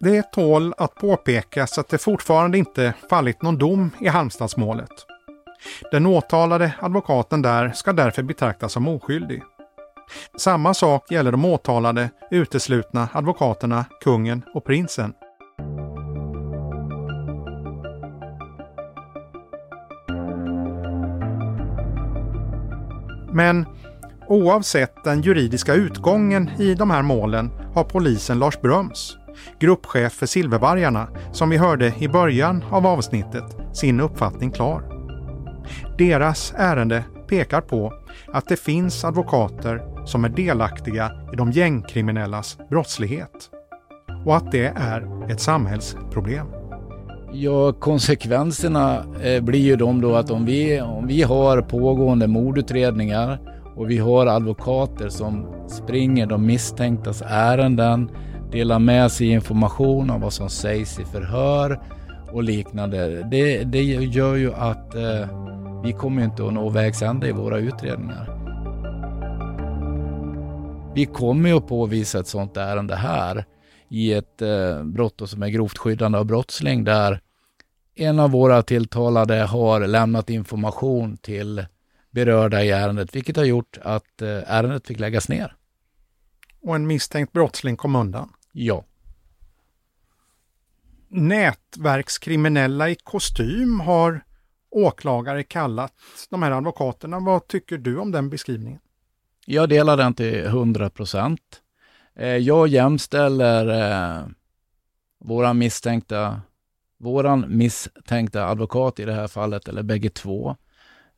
Det 0.00 0.32
tål 0.32 0.74
att 0.76 0.94
påpekas 0.94 1.78
att 1.78 1.88
det 1.88 1.98
fortfarande 1.98 2.58
inte 2.58 2.94
fallit 3.10 3.42
någon 3.42 3.58
dom 3.58 3.90
i 4.00 4.08
Halmstadsmålet. 4.08 5.13
Den 5.90 6.06
åtalade 6.06 6.72
advokaten 6.80 7.42
där 7.42 7.72
ska 7.72 7.92
därför 7.92 8.22
betraktas 8.22 8.72
som 8.72 8.88
oskyldig. 8.88 9.42
Samma 10.38 10.74
sak 10.74 11.10
gäller 11.10 11.32
de 11.32 11.44
åtalade 11.44 12.10
uteslutna 12.30 13.08
advokaterna 13.12 13.84
kungen 14.00 14.42
och 14.54 14.64
prinsen. 14.64 15.14
Men 23.32 23.66
oavsett 24.28 25.04
den 25.04 25.20
juridiska 25.22 25.74
utgången 25.74 26.50
i 26.58 26.74
de 26.74 26.90
här 26.90 27.02
målen 27.02 27.50
har 27.74 27.84
polisen 27.84 28.38
Lars 28.38 28.60
Bröms, 28.60 29.16
gruppchef 29.60 30.12
för 30.12 30.26
Silvervargarna, 30.26 31.08
som 31.32 31.50
vi 31.50 31.56
hörde 31.56 31.94
i 31.98 32.08
början 32.08 32.64
av 32.70 32.86
avsnittet, 32.86 33.44
sin 33.72 34.00
uppfattning 34.00 34.50
klar. 34.50 34.93
Deras 35.98 36.54
ärende 36.56 37.04
pekar 37.28 37.60
på 37.60 37.92
att 38.32 38.48
det 38.48 38.56
finns 38.56 39.04
advokater 39.04 40.06
som 40.06 40.24
är 40.24 40.28
delaktiga 40.28 41.12
i 41.32 41.36
de 41.36 41.52
gängkriminellas 41.52 42.58
brottslighet 42.70 43.50
och 44.24 44.36
att 44.36 44.52
det 44.52 44.72
är 44.76 45.30
ett 45.30 45.40
samhällsproblem. 45.40 46.46
Ja, 47.32 47.72
konsekvenserna 47.72 49.04
eh, 49.22 49.42
blir 49.42 49.60
ju 49.60 49.76
de 49.76 50.00
då 50.00 50.14
att 50.14 50.30
om 50.30 50.44
vi, 50.44 50.80
om 50.80 51.06
vi 51.06 51.22
har 51.22 51.62
pågående 51.62 52.26
mordutredningar 52.26 53.38
och 53.76 53.90
vi 53.90 53.98
har 53.98 54.26
advokater 54.26 55.08
som 55.08 55.46
springer 55.68 56.26
de 56.26 56.46
misstänktas 56.46 57.22
ärenden, 57.26 58.10
delar 58.52 58.78
med 58.78 59.12
sig 59.12 59.26
information 59.26 60.10
om 60.10 60.20
vad 60.20 60.32
som 60.32 60.50
sägs 60.50 60.98
i 60.98 61.04
förhör 61.04 61.80
och 62.32 62.42
liknande. 62.42 63.28
Det, 63.30 63.64
det 63.64 63.82
gör 63.82 64.34
ju 64.34 64.54
att 64.54 64.94
eh, 64.94 65.53
vi 65.84 65.92
kommer 65.92 66.24
inte 66.24 66.46
att 66.46 66.52
nå 66.52 66.68
vägs 66.68 67.02
ände 67.02 67.28
i 67.28 67.32
våra 67.32 67.58
utredningar. 67.58 68.30
Vi 70.94 71.06
kommer 71.06 71.48
ju 71.48 71.56
att 71.56 71.68
påvisa 71.68 72.18
ett 72.20 72.26
sådant 72.26 72.56
ärende 72.56 72.96
här 72.96 73.44
i 73.88 74.12
ett 74.12 74.42
eh, 74.42 74.82
brott 74.84 75.30
som 75.30 75.42
är 75.42 75.48
grovt 75.48 75.78
skyddande 75.78 76.18
av 76.18 76.24
brottsling 76.24 76.84
där 76.84 77.20
en 77.94 78.18
av 78.18 78.30
våra 78.30 78.62
tilltalade 78.62 79.34
har 79.34 79.86
lämnat 79.86 80.30
information 80.30 81.16
till 81.16 81.66
berörda 82.10 82.62
i 82.62 82.70
ärendet, 82.70 83.16
vilket 83.16 83.36
har 83.36 83.44
gjort 83.44 83.78
att 83.82 84.22
eh, 84.22 84.28
ärendet 84.46 84.86
fick 84.86 84.98
läggas 84.98 85.28
ner. 85.28 85.56
Och 86.62 86.74
en 86.74 86.86
misstänkt 86.86 87.32
brottsling 87.32 87.76
kom 87.76 87.96
undan? 87.96 88.32
Ja. 88.52 88.84
Nätverkskriminella 91.08 92.90
i 92.90 92.94
kostym 92.94 93.80
har 93.80 94.20
åklagare 94.74 95.42
kallat 95.42 95.92
de 96.30 96.42
här 96.42 96.50
advokaterna. 96.50 97.20
Vad 97.20 97.48
tycker 97.48 97.78
du 97.78 97.98
om 97.98 98.12
den 98.12 98.30
beskrivningen? 98.30 98.80
Jag 99.46 99.68
delar 99.68 99.96
den 99.96 100.14
till 100.14 100.44
100 100.44 100.90
procent. 100.90 101.40
Eh, 102.14 102.36
jag 102.36 102.68
jämställer 102.68 103.68
eh, 103.68 104.26
våran 105.20 105.58
misstänkta, 105.58 106.40
våran 106.98 107.44
misstänkta 107.48 108.46
advokat 108.46 108.98
i 108.98 109.04
det 109.04 109.12
här 109.12 109.28
fallet, 109.28 109.68
eller 109.68 109.82
bägge 109.82 110.10
två. 110.10 110.56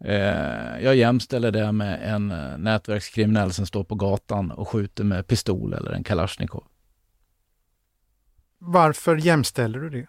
Eh, 0.00 0.80
jag 0.80 0.96
jämställer 0.96 1.50
det 1.50 1.72
med 1.72 2.14
en 2.14 2.28
nätverkskriminell 2.62 3.52
som 3.52 3.66
står 3.66 3.84
på 3.84 3.94
gatan 3.94 4.50
och 4.50 4.68
skjuter 4.68 5.04
med 5.04 5.26
pistol 5.26 5.72
eller 5.72 5.92
en 5.92 6.04
kalasjnikov. 6.04 6.64
Varför 8.58 9.16
jämställer 9.16 9.78
du 9.78 9.90
det? 9.90 10.06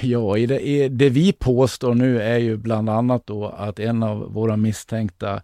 Ja, 0.00 0.38
i 0.38 0.46
det, 0.46 0.60
i 0.60 0.88
det, 0.88 1.10
vi 1.10 1.32
påstår 1.32 1.94
nu 1.94 2.22
är 2.22 2.38
ju 2.38 2.56
bland 2.56 2.90
annat 2.90 3.26
då 3.26 3.48
att 3.48 3.78
en 3.78 4.02
av 4.02 4.32
våra 4.32 4.56
misstänkta 4.56 5.42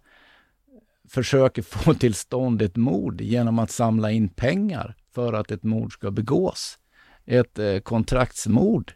försöker 1.09 1.61
få 1.61 1.93
till 1.99 2.13
stånd 2.13 2.61
ett 2.61 2.75
mord 2.75 3.21
genom 3.21 3.59
att 3.59 3.71
samla 3.71 4.11
in 4.11 4.29
pengar 4.29 4.95
för 5.11 5.33
att 5.33 5.51
ett 5.51 5.63
mord 5.63 5.93
ska 5.93 6.11
begås. 6.11 6.79
Ett 7.25 7.59
eh, 7.59 7.79
kontraktsmord. 7.79 8.93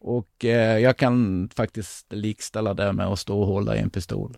Och 0.00 0.44
eh, 0.44 0.78
jag 0.78 0.96
kan 0.96 1.48
faktiskt 1.54 2.12
likställa 2.12 2.74
det 2.74 2.92
med 2.92 3.06
att 3.06 3.18
stå 3.18 3.40
och 3.40 3.46
hålla 3.46 3.76
i 3.76 3.78
en 3.78 3.90
pistol. 3.90 4.36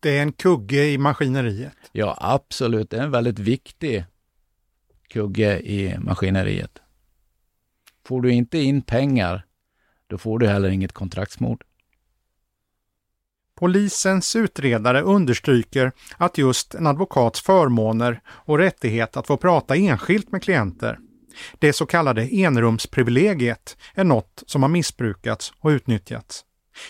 Det 0.00 0.18
är 0.18 0.22
en 0.22 0.32
kugge 0.32 0.84
i 0.84 0.98
maskineriet? 0.98 1.72
Ja, 1.92 2.16
absolut. 2.20 2.90
Det 2.90 2.96
är 2.96 3.02
en 3.02 3.10
väldigt 3.10 3.38
viktig 3.38 4.04
kugge 5.08 5.60
i 5.60 5.98
maskineriet. 5.98 6.83
Får 8.06 8.22
du 8.22 8.32
inte 8.32 8.58
in 8.58 8.82
pengar, 8.82 9.44
då 10.06 10.18
får 10.18 10.38
du 10.38 10.46
heller 10.46 10.68
inget 10.68 10.92
kontraktsmord. 10.92 11.64
Polisens 13.56 14.36
utredare 14.36 15.02
understryker 15.02 15.92
att 16.16 16.38
just 16.38 16.74
en 16.74 16.86
advokats 16.86 17.40
förmåner 17.40 18.20
och 18.26 18.58
rättighet 18.58 19.16
att 19.16 19.26
få 19.26 19.36
prata 19.36 19.76
enskilt 19.76 20.32
med 20.32 20.42
klienter, 20.42 20.98
det 21.58 21.72
så 21.72 21.86
kallade 21.86 22.34
enrumsprivilegiet, 22.34 23.76
är 23.94 24.04
något 24.04 24.42
som 24.46 24.62
har 24.62 24.68
missbrukats 24.68 25.52
och 25.58 25.68
utnyttjats. 25.68 26.44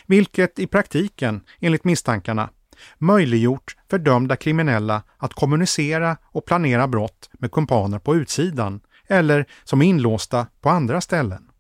Vilket 0.07 0.59
i 0.59 0.67
praktiken, 0.67 1.41
enligt 1.61 1.85
misstankarna, 1.85 2.51
möjliggjort 2.99 3.77
för 3.91 3.99
dömda 3.99 4.37
kriminella 4.37 5.03
att 5.17 5.35
kommunicera 5.35 6.17
och 6.25 6.47
planera 6.47 6.89
brott 6.89 7.31
med 7.33 7.53
kumpaner 7.53 7.99
på 7.99 8.17
utsidan 8.17 8.81
eller 9.07 9.47
som 9.65 9.83
är 9.83 9.87
inlåsta 9.87 10.47
på 10.61 10.69
andra 10.69 11.01
ställen. 11.01 11.51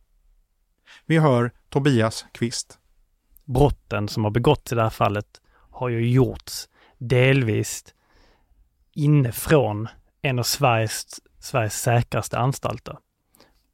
Vi 1.06 1.18
hör 1.18 1.50
Tobias 1.68 2.26
Kvist. 2.32 2.78
Brotten 3.44 4.08
som 4.08 4.24
har 4.24 4.30
begåtts 4.30 4.72
i 4.72 4.74
det 4.74 4.82
här 4.82 4.90
fallet 4.90 5.40
har 5.70 5.88
ju 5.88 6.10
gjorts 6.10 6.68
delvis 6.98 7.94
inifrån 8.92 9.88
en 10.22 10.38
av 10.38 10.42
Sveriges, 10.42 11.20
Sveriges 11.38 11.80
säkraste 11.80 12.38
anstalter. 12.38 12.98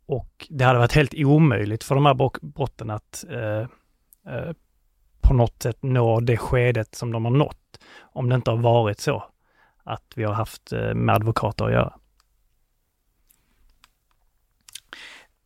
Och 0.07 0.47
det 0.51 0.65
hade 0.65 0.79
varit 0.79 0.93
helt 0.93 1.15
omöjligt 1.15 1.85
för 1.85 1.95
de 1.95 2.07
här 2.07 2.41
brotten 2.41 2.91
att 2.91 3.25
eh, 3.31 3.67
eh, 4.35 4.53
på 5.21 5.35
något 5.35 5.63
sätt 5.63 5.83
nå 5.83 6.21
det 6.21 6.37
skedet 6.37 6.95
som 6.95 7.13
de 7.13 7.25
har 7.25 7.33
nått 7.33 7.81
om 8.01 8.29
det 8.29 8.35
inte 8.35 8.51
har 8.51 8.59
varit 8.59 9.01
så 9.01 9.25
att 9.85 10.13
vi 10.15 10.25
har 10.25 10.35
haft 10.35 10.73
eh, 10.73 10.95
med 10.95 11.15
advokater 11.15 11.65
att 11.65 11.73
göra. 11.73 12.00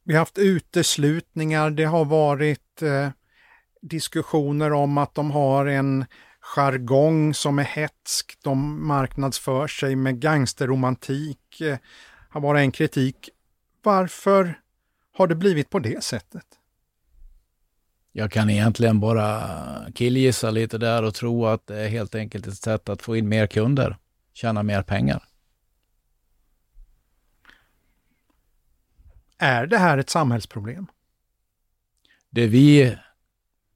Vi 0.04 0.14
har 0.14 0.18
haft 0.18 0.38
uteslutningar, 0.38 1.70
det 1.70 1.84
har 1.84 2.04
varit 2.04 2.82
eh, 2.82 3.08
diskussioner 3.82 4.72
om 4.72 4.98
att 4.98 5.14
de 5.14 5.30
har 5.30 5.66
en 5.66 6.04
jargong 6.40 7.34
som 7.34 7.58
är 7.58 7.64
hetsk, 7.64 8.38
de 8.42 8.86
marknadsför 8.86 9.66
sig 9.66 9.96
med 9.96 10.20
gangsterromantik, 10.20 11.60
eh, 11.60 11.78
har 12.28 12.40
varit 12.40 12.60
en 12.60 12.72
kritik. 12.72 13.30
Varför 13.82 14.60
har 15.12 15.26
det 15.26 15.34
blivit 15.34 15.70
på 15.70 15.78
det 15.78 16.04
sättet? 16.04 16.46
Jag 18.12 18.32
kan 18.32 18.50
egentligen 18.50 19.00
bara 19.00 19.40
killgissa 19.94 20.50
lite 20.50 20.78
där 20.78 21.02
och 21.02 21.14
tro 21.14 21.46
att 21.46 21.66
det 21.66 21.80
är 21.80 21.88
helt 21.88 22.14
enkelt 22.14 22.46
ett 22.46 22.56
sätt 22.56 22.88
att 22.88 23.02
få 23.02 23.16
in 23.16 23.28
mer 23.28 23.46
kunder, 23.46 23.96
tjäna 24.34 24.62
mer 24.62 24.82
pengar. 24.82 25.22
Är 29.38 29.66
det 29.66 29.78
här 29.78 29.98
ett 29.98 30.10
samhällsproblem? 30.10 30.86
Det 32.30 32.46
vi 32.46 32.96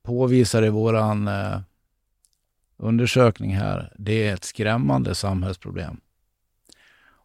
påvisar 0.03 0.63
i 0.63 0.69
våran 0.69 1.29
eh, 1.29 1.61
undersökning 2.77 3.57
här, 3.57 3.93
det 3.99 4.29
är 4.29 4.35
ett 4.35 4.45
skrämmande 4.45 5.15
samhällsproblem. 5.15 6.01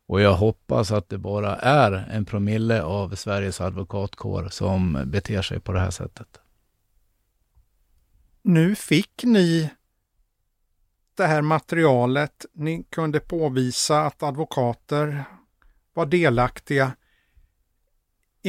Och 0.06 0.22
jag 0.22 0.34
hoppas 0.34 0.92
att 0.92 1.10
det 1.10 1.18
bara 1.18 1.56
är 1.56 1.92
en 1.92 2.26
promille 2.26 2.84
av 2.84 3.16
Sveriges 3.16 3.62
advokatkår 3.62 4.48
som 4.50 5.04
beter 5.06 5.42
sig 5.42 5.60
på 5.60 5.72
det 5.72 5.80
här 5.80 5.92
sättet. 5.92 6.40
Nu 8.42 8.76
fick 8.76 9.24
ni 9.24 9.70
det 11.16 11.26
här 11.26 11.42
materialet. 11.42 12.46
Ni 12.54 12.84
kunde 12.84 13.20
påvisa 13.20 14.02
att 14.02 14.24
advokater 14.24 15.24
var 15.94 16.06
delaktiga 16.06 16.92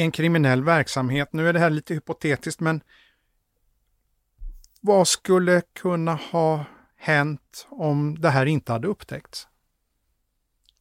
en 0.02 0.12
kriminell 0.12 0.64
verksamhet. 0.64 1.32
Nu 1.32 1.48
är 1.48 1.52
det 1.52 1.58
här 1.58 1.70
lite 1.70 1.94
hypotetiskt, 1.94 2.60
men 2.60 2.80
vad 4.80 5.08
skulle 5.08 5.62
kunna 5.72 6.14
ha 6.14 6.64
hänt 6.96 7.66
om 7.70 8.20
det 8.20 8.30
här 8.30 8.46
inte 8.46 8.72
hade 8.72 8.88
upptäckts? 8.88 9.48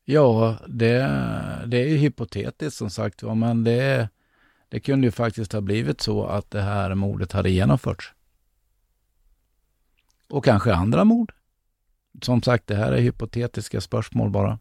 Ja, 0.05 0.57
det, 0.67 0.99
det 1.67 1.77
är 1.77 1.87
ju 1.87 1.97
hypotetiskt 1.97 2.77
som 2.77 2.89
sagt 2.89 3.23
var, 3.23 3.35
men 3.35 3.63
det, 3.63 4.09
det 4.69 4.79
kunde 4.79 5.07
ju 5.07 5.11
faktiskt 5.11 5.53
ha 5.53 5.61
blivit 5.61 6.01
så 6.01 6.25
att 6.25 6.51
det 6.51 6.61
här 6.61 6.95
mordet 6.95 7.31
hade 7.31 7.49
genomförts. 7.49 8.13
Och 10.29 10.45
kanske 10.45 10.73
andra 10.73 11.03
mord. 11.03 11.33
Som 12.21 12.41
sagt, 12.41 12.67
det 12.67 12.75
här 12.75 12.91
är 12.91 13.01
hypotetiska 13.01 13.81
spörsmål 13.81 14.29
bara. 14.29 14.59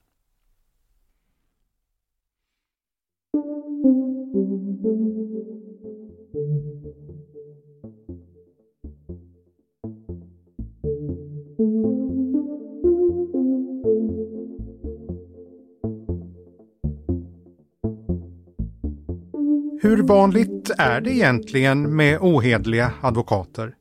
Hur 19.83 20.03
vanligt 20.03 20.71
är 20.79 21.01
det 21.01 21.11
egentligen 21.11 21.97
med 21.97 22.19
ohedliga 22.21 22.93
advokater? 23.01 23.75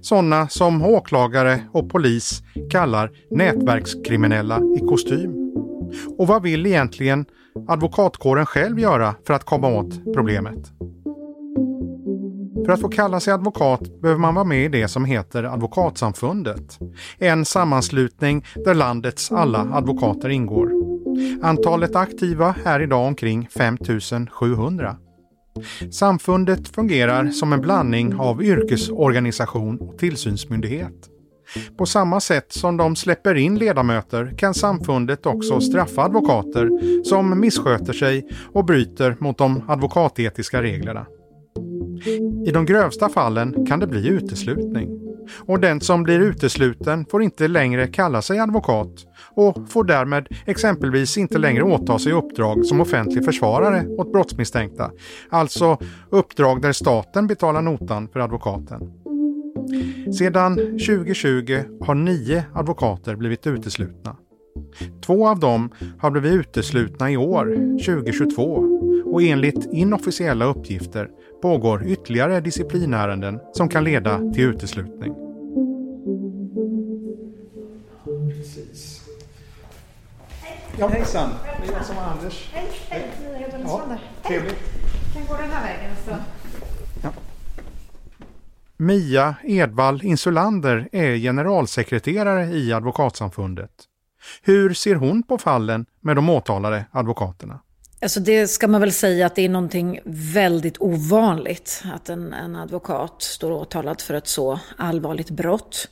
Sådana 0.00 0.48
som 0.48 0.82
åklagare 0.82 1.60
och 1.72 1.90
polis 1.90 2.42
kallar 2.70 3.10
nätverkskriminella 3.30 4.60
i 4.76 4.80
kostym. 4.88 5.30
Och 6.18 6.26
vad 6.26 6.42
vill 6.42 6.66
egentligen 6.66 7.24
advokatkåren 7.68 8.46
själv 8.46 8.78
göra 8.78 9.14
för 9.26 9.34
att 9.34 9.44
komma 9.44 9.68
åt 9.68 10.14
problemet? 10.14 10.72
För 12.66 12.72
att 12.72 12.80
få 12.80 12.88
kalla 12.88 13.20
sig 13.20 13.32
advokat 13.32 14.00
behöver 14.02 14.20
man 14.20 14.34
vara 14.34 14.44
med 14.44 14.64
i 14.64 14.68
det 14.68 14.88
som 14.88 15.04
heter 15.04 15.44
Advokatsamfundet. 15.44 16.78
En 17.18 17.44
sammanslutning 17.44 18.44
där 18.64 18.74
landets 18.74 19.32
alla 19.32 19.68
advokater 19.72 20.28
ingår. 20.28 20.72
Antalet 21.42 21.96
aktiva 21.96 22.54
är 22.64 22.80
idag 22.80 23.06
omkring 23.06 23.48
5700. 23.58 24.96
Samfundet 25.90 26.68
fungerar 26.68 27.30
som 27.30 27.52
en 27.52 27.60
blandning 27.60 28.14
av 28.14 28.42
yrkesorganisation 28.42 29.78
och 29.78 29.98
tillsynsmyndighet. 29.98 31.10
På 31.78 31.86
samma 31.86 32.20
sätt 32.20 32.52
som 32.52 32.76
de 32.76 32.96
släpper 32.96 33.34
in 33.34 33.58
ledamöter 33.58 34.34
kan 34.38 34.54
samfundet 34.54 35.26
också 35.26 35.60
straffa 35.60 36.02
advokater 36.02 36.70
som 37.04 37.40
missköter 37.40 37.92
sig 37.92 38.28
och 38.52 38.64
bryter 38.64 39.16
mot 39.20 39.38
de 39.38 39.62
advokatetiska 39.68 40.62
reglerna. 40.62 41.06
I 42.46 42.50
de 42.50 42.66
grövsta 42.66 43.08
fallen 43.08 43.66
kan 43.66 43.80
det 43.80 43.86
bli 43.86 44.08
uteslutning. 44.08 45.03
Och 45.46 45.60
den 45.60 45.80
som 45.80 46.02
blir 46.02 46.20
utesluten 46.20 47.06
får 47.10 47.22
inte 47.22 47.48
längre 47.48 47.86
kalla 47.86 48.22
sig 48.22 48.38
advokat 48.38 48.90
och 49.34 49.70
får 49.70 49.84
därmed 49.84 50.28
exempelvis 50.46 51.18
inte 51.18 51.38
längre 51.38 51.62
åta 51.62 51.98
sig 51.98 52.12
uppdrag 52.12 52.66
som 52.66 52.80
offentlig 52.80 53.24
försvarare 53.24 53.86
åt 53.86 54.12
brottsmisstänkta. 54.12 54.90
Alltså 55.30 55.78
uppdrag 56.10 56.62
där 56.62 56.72
staten 56.72 57.26
betalar 57.26 57.62
notan 57.62 58.08
för 58.08 58.20
advokaten. 58.20 58.80
Sedan 60.18 60.56
2020 60.56 61.62
har 61.80 61.94
nio 61.94 62.44
advokater 62.54 63.16
blivit 63.16 63.46
uteslutna. 63.46 64.16
Två 65.06 65.28
av 65.28 65.40
dem 65.40 65.70
har 65.98 66.10
blivit 66.10 66.32
uteslutna 66.32 67.10
i 67.10 67.16
år, 67.16 67.44
2022, 67.84 68.44
och 69.04 69.22
enligt 69.22 69.72
inofficiella 69.72 70.44
uppgifter 70.44 71.08
pågår 71.44 71.84
ytterligare 71.86 72.40
disciplinärenden 72.40 73.40
som 73.52 73.68
kan 73.68 73.84
leda 73.84 74.18
till 74.18 74.44
uteslutning. 74.44 75.14
Precis. 78.28 79.00
Ja, 80.78 80.88
hejsan. 80.88 81.30
Det 81.62 81.68
är 81.68 81.76
jag 81.76 81.84
som 81.84 81.96
är 81.96 82.02
Anders. 82.02 82.50
Hej, 82.52 82.70
hej. 82.88 83.10
Mia 83.22 83.38
heter 83.38 83.58
Ja, 83.62 83.68
Sander. 83.68 84.00
trevligt. 84.26 84.56
Kan 85.14 85.26
gå 85.26 85.36
den 85.36 85.50
här 85.50 85.62
vägen 85.62 85.90
så. 86.04 87.10
Mia 88.76 89.34
Edvall 89.42 90.04
Insulander 90.04 90.88
är 90.92 91.16
generalsekreterare 91.16 92.44
i 92.44 92.72
Advokatsamfundet. 92.72 93.70
Hur 94.42 94.74
ser 94.74 94.94
hon 94.94 95.22
på 95.22 95.38
fallen 95.38 95.86
med 96.00 96.16
de 96.16 96.30
åtalade 96.30 96.84
advokaterna? 96.90 97.60
Alltså 98.04 98.20
det 98.20 98.48
ska 98.48 98.68
man 98.68 98.80
väl 98.80 98.92
säga 98.92 99.26
att 99.26 99.34
det 99.34 99.42
är 99.42 99.48
någonting 99.48 100.00
väldigt 100.04 100.76
ovanligt 100.80 101.82
att 101.94 102.08
en, 102.08 102.32
en 102.32 102.56
advokat 102.56 103.22
står 103.22 103.50
åtalad 103.52 104.00
för 104.00 104.14
ett 104.14 104.26
så 104.26 104.60
allvarligt 104.76 105.30
brott. 105.30 105.88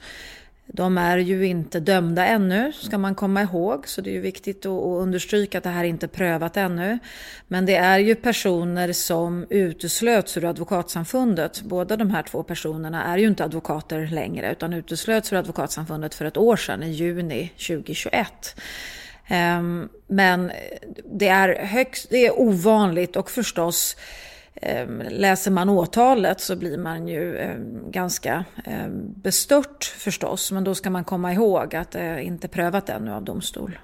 De 0.67 0.99
är 0.99 1.19
ju 1.19 1.47
inte 1.47 1.81
dömda 1.81 2.27
ännu, 2.27 2.73
ska 2.73 2.99
man 2.99 3.15
komma 3.15 3.43
ihåg, 3.43 3.89
så 3.89 4.01
det 4.01 4.11
är 4.11 4.15
ju 4.15 4.21
viktigt 4.21 4.67
att, 4.67 4.73
att 4.73 5.03
understryka 5.03 5.59
att 5.59 5.65
det 5.65 5.71
här 5.71 5.85
inte 5.85 6.07
är 6.07 6.09
prövat 6.09 6.57
ännu. 6.57 6.99
Men 7.49 7.67
det 7.67 7.77
är 7.77 7.99
ju 7.99 8.15
personer 8.15 8.93
som 8.93 9.47
uteslöts 9.51 10.37
ur 10.37 10.45
advokatsamfundet. 10.45 11.63
Båda 11.63 11.97
de 11.97 12.11
här 12.11 12.23
två 12.23 12.43
personerna 12.43 13.05
är 13.05 13.19
ju 13.19 13.27
inte 13.27 13.45
advokater 13.45 14.07
längre, 14.07 14.53
utan 14.53 14.73
uteslöts 14.73 15.33
ur 15.33 15.37
advokatsamfundet 15.37 16.15
för 16.15 16.25
ett 16.25 16.37
år 16.37 16.57
sedan, 16.57 16.83
i 16.83 16.91
juni 16.91 17.53
2021. 17.57 18.55
Ehm, 19.33 19.89
men 20.07 20.53
det 21.05 21.28
är, 21.28 21.64
högst, 21.64 22.11
det 22.11 22.26
är 22.26 22.41
ovanligt 22.41 23.16
och 23.16 23.30
förstås 23.30 23.97
ehm, 24.55 25.03
läser 25.09 25.51
man 25.51 25.68
åtalet 25.68 26.41
så 26.41 26.57
blir 26.57 26.78
man 26.78 27.09
ju 27.09 27.39
ehm, 27.39 27.91
ganska 27.91 28.45
bestört 28.99 29.85
förstås. 29.85 30.53
Men 30.53 30.64
då 30.64 30.74
ska 30.74 30.91
man 30.91 31.05
komma 31.05 31.33
ihåg 31.33 31.74
att 31.76 31.91
det 31.91 32.22
inte 32.22 32.47
är 32.47 32.49
prövat 32.49 32.89
ännu 32.89 33.12
av 33.12 33.24
domstol. 33.24 33.78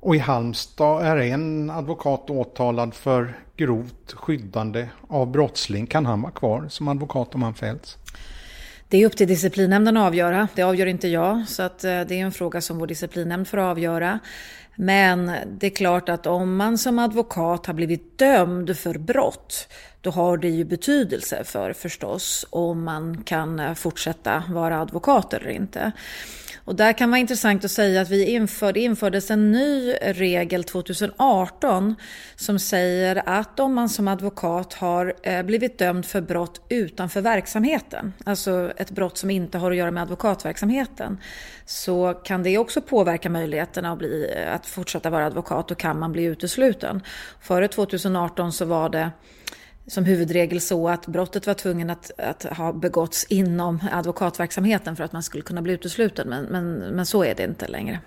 Och 0.00 0.16
i 0.16 0.18
Halmstad 0.18 1.06
är 1.06 1.16
en 1.16 1.70
advokat 1.70 2.30
åtalad 2.30 2.94
för 2.94 3.38
grovt 3.56 4.12
skyddande 4.12 4.88
av 5.08 5.30
brottsling. 5.30 5.86
Kan 5.86 6.06
han 6.06 6.22
vara 6.22 6.32
kvar 6.32 6.66
som 6.68 6.88
advokat 6.88 7.34
om 7.34 7.42
han 7.42 7.54
fälls? 7.54 7.98
Det 8.94 9.02
är 9.02 9.06
upp 9.06 9.16
till 9.16 9.28
disciplinnämnden 9.28 9.96
att 9.96 10.06
avgöra. 10.06 10.48
Det 10.54 10.62
avgör 10.62 10.86
inte 10.86 11.08
jag. 11.08 11.48
Så 11.48 11.62
att 11.62 11.84
eh, 11.84 12.00
det 12.00 12.14
är 12.14 12.24
en 12.24 12.32
fråga 12.32 12.60
som 12.60 12.78
vår 12.78 12.86
disciplinnämnd 12.86 13.48
får 13.48 13.58
avgöra. 13.58 14.18
Men 14.74 15.32
det 15.46 15.66
är 15.66 15.70
klart 15.70 16.08
att 16.08 16.26
om 16.26 16.56
man 16.56 16.78
som 16.78 16.98
advokat 16.98 17.66
har 17.66 17.74
blivit 17.74 18.18
dömd 18.18 18.78
för 18.78 18.98
brott, 18.98 19.68
då 20.00 20.10
har 20.10 20.36
det 20.36 20.48
ju 20.48 20.64
betydelse 20.64 21.44
för 21.44 21.72
förstås 21.72 22.46
om 22.50 22.84
man 22.84 23.22
kan 23.22 23.60
eh, 23.60 23.74
fortsätta 23.74 24.42
vara 24.48 24.80
advokat 24.80 25.34
eller 25.34 25.50
inte. 25.50 25.92
Och 26.64 26.74
där 26.74 26.92
kan 26.92 27.10
vara 27.10 27.20
intressant 27.20 27.64
att 27.64 27.70
säga 27.70 28.00
att 28.00 28.10
vi 28.10 28.24
införde, 28.24 28.80
infördes 28.80 29.30
en 29.30 29.52
ny 29.52 29.92
regel 30.02 30.64
2018 30.64 31.94
som 32.36 32.58
säger 32.58 33.22
att 33.26 33.60
om 33.60 33.74
man 33.74 33.88
som 33.88 34.08
advokat 34.08 34.74
har 34.74 35.14
eh, 35.22 35.42
blivit 35.42 35.78
dömd 35.78 36.06
för 36.06 36.20
brott 36.20 36.66
utanför 36.68 37.20
verksamheten, 37.20 38.12
alltså 38.24 38.72
ett 38.76 38.90
brott 38.90 39.18
som 39.18 39.30
inte 39.30 39.58
har 39.58 39.70
att 39.70 39.76
göra 39.76 39.90
med 39.90 40.02
advokatverksamheten, 40.02 41.18
så 41.66 42.14
kan 42.14 42.42
det 42.42 42.58
också 42.58 42.80
påverka 42.80 43.30
möjligheterna 43.30 43.92
att, 43.92 43.98
bli, 43.98 44.34
att 44.54 44.66
fortsätta 44.66 45.10
vara 45.10 45.26
advokat 45.26 45.70
och 45.70 45.78
kan 45.78 45.98
man 45.98 46.12
bli 46.12 46.24
utesluten. 46.24 47.02
Före 47.40 47.68
2018 47.68 48.52
så 48.52 48.64
var 48.64 48.88
det 48.88 49.10
som 49.86 50.04
huvudregel 50.04 50.60
så 50.60 50.88
att 50.88 51.06
brottet 51.06 51.46
var 51.46 51.54
tvungen 51.54 51.90
att, 51.90 52.10
att, 52.18 52.42
ha 52.42 52.72
begåtts 52.72 53.24
inom 53.24 53.80
advokatverksamheten 53.92 54.96
för 54.96 55.04
att 55.04 55.12
man 55.12 55.22
skulle 55.22 55.42
kunna 55.42 55.62
bli 55.62 55.72
utesluten. 55.72 56.28
Men, 56.28 56.44
men, 56.44 56.78
men 56.78 57.06
så 57.06 57.24
är 57.24 57.34
det 57.34 57.44
inte 57.44 57.68
längre. 57.68 58.00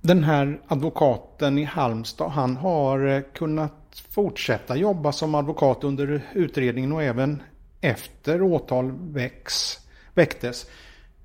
Den 0.00 0.24
här 0.24 0.60
advokaten 0.66 1.58
i 1.58 1.64
Halmstad, 1.64 2.30
han 2.30 2.56
har 2.56 3.06
eh, 3.06 3.20
kunnat 3.20 4.02
fortsätta 4.10 4.76
jobba 4.76 5.12
som 5.12 5.34
advokat 5.34 5.84
under 5.84 6.22
utredningen 6.32 6.92
och 6.92 7.02
även 7.02 7.42
efter 7.80 8.42
åtal 8.42 8.92
väcks, 9.00 9.78
väcktes. 10.14 10.66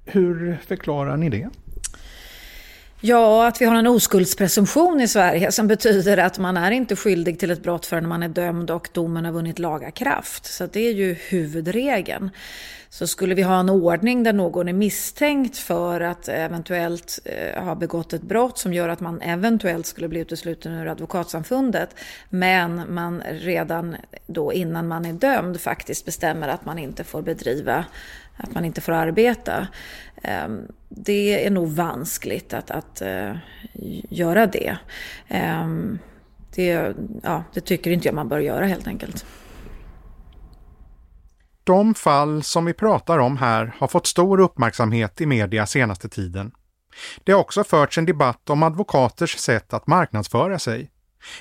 Hur 0.06 0.58
förklarar 0.66 1.18
ni 1.18 1.30
det? 1.30 1.49
Ja, 3.06 3.47
att 3.47 3.62
vi 3.62 3.66
har 3.66 3.76
en 3.76 3.88
oskuldspresumtion 3.88 5.01
i 5.01 5.08
Sverige 5.08 5.51
som 5.51 5.68
betyder 5.68 6.18
att 6.18 6.38
man 6.38 6.58
är 6.58 6.72
inte 6.72 6.95
skyldig 6.95 7.39
till 7.39 7.51
ett 7.51 7.64
brott 7.64 7.86
förrän 7.86 8.08
man 8.08 8.24
är 8.24 8.30
dömd 8.30 8.72
och 8.72 8.89
domen 8.93 9.26
har 9.26 9.32
vunnit 9.32 9.60
laga 9.60 9.91
kraft. 9.91 10.45
Så 10.45 10.66
det 10.66 10.88
är 10.88 10.93
ju 10.93 11.14
huvudregeln. 11.14 12.30
Så 12.89 13.08
skulle 13.08 13.36
vi 13.36 13.41
ha 13.41 13.60
en 13.60 13.70
ordning 13.70 14.24
där 14.24 14.34
någon 14.34 14.68
är 14.68 14.74
misstänkt 14.74 15.58
för 15.58 16.01
att 16.01 16.28
eventuellt 16.28 17.20
eh, 17.26 17.64
ha 17.64 17.76
begått 17.76 18.14
ett 18.14 18.22
brott 18.22 18.58
som 18.58 18.74
gör 18.74 18.89
att 18.89 18.99
man 18.99 19.22
eventuellt 19.22 19.86
skulle 19.86 20.08
bli 20.08 20.20
utesluten 20.20 20.74
ur 20.74 20.88
advokatsamfundet 20.88 21.95
men 22.30 22.93
man 22.93 23.24
redan 23.32 23.95
då 24.28 24.54
innan 24.54 24.88
man 24.88 25.06
är 25.06 25.14
dömd 25.14 25.62
faktiskt 25.62 26.06
bestämmer 26.06 26.47
att 26.47 26.66
man 26.66 26.80
inte 26.80 27.04
får 27.04 27.22
bedriva 27.22 27.86
att 28.38 28.54
man 28.54 28.66
inte 28.66 28.82
får 28.82 28.92
arbeta. 28.92 29.68
Ehm, 30.24 30.68
det 30.90 31.46
är 31.46 31.50
nog 31.50 31.72
vanskligt 31.72 32.54
att, 32.54 32.72
att 32.72 33.02
eh, 33.02 33.36
göra 34.10 34.46
det. 34.46 34.78
Ehm, 35.28 36.00
det. 36.56 36.96
Ja, 37.24 37.44
det 37.54 37.62
tycker 37.62 37.92
inte 37.92 38.08
jag 38.08 38.16
man 38.16 38.30
bör 38.30 38.40
göra 38.40 38.66
helt 38.66 38.88
enkelt. 38.88 39.26
De 41.64 41.96
fall 41.96 42.44
som 42.44 42.66
vi 42.66 42.74
pratar 42.74 43.20
om 43.20 43.38
här 43.38 43.76
har 43.78 43.88
fått 43.88 44.08
stor 44.08 44.40
uppmärksamhet 44.40 45.22
i 45.22 45.26
media 45.26 45.66
senaste 45.66 46.10
tiden. 46.10 46.52
Det 47.24 47.32
har 47.32 47.40
också 47.40 47.64
förts 47.64 47.98
en 47.98 48.06
debatt 48.06 48.50
om 48.50 48.64
advokaters 48.64 49.38
sätt 49.38 49.74
att 49.74 49.88
marknadsföra 49.88 50.60
sig. 50.60 50.90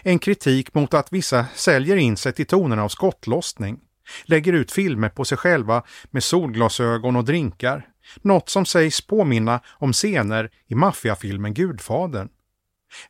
En 0.03 0.18
kritik 0.18 0.74
mot 0.74 0.95
att 0.95 1.12
vissa 1.12 1.47
säljer 1.55 1.97
in 1.97 2.16
sig 2.16 2.32
till 2.32 2.47
tonerna 2.47 2.84
av 2.84 2.88
skottlossning, 2.88 3.78
lägger 4.24 4.53
ut 4.53 4.72
filmer 4.72 5.09
på 5.09 5.24
sig 5.24 5.38
själva 5.38 5.82
med 6.11 6.24
solglasögon 6.24 7.16
och 7.16 7.24
drinkar, 7.24 7.88
något 8.22 8.48
som 8.48 8.66
sägs 8.66 9.07
påminna 9.07 9.61
om 9.68 9.92
scener 9.92 10.50
i 10.66 10.74
maffiafilmen 10.74 11.55
Gudfadern. 11.55 12.28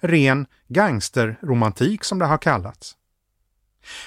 Ren 0.01 0.47
gangsterromantik 0.69 2.05
som 2.05 2.19
det 2.19 2.27
har 2.27 2.39
kallats. 2.39 2.97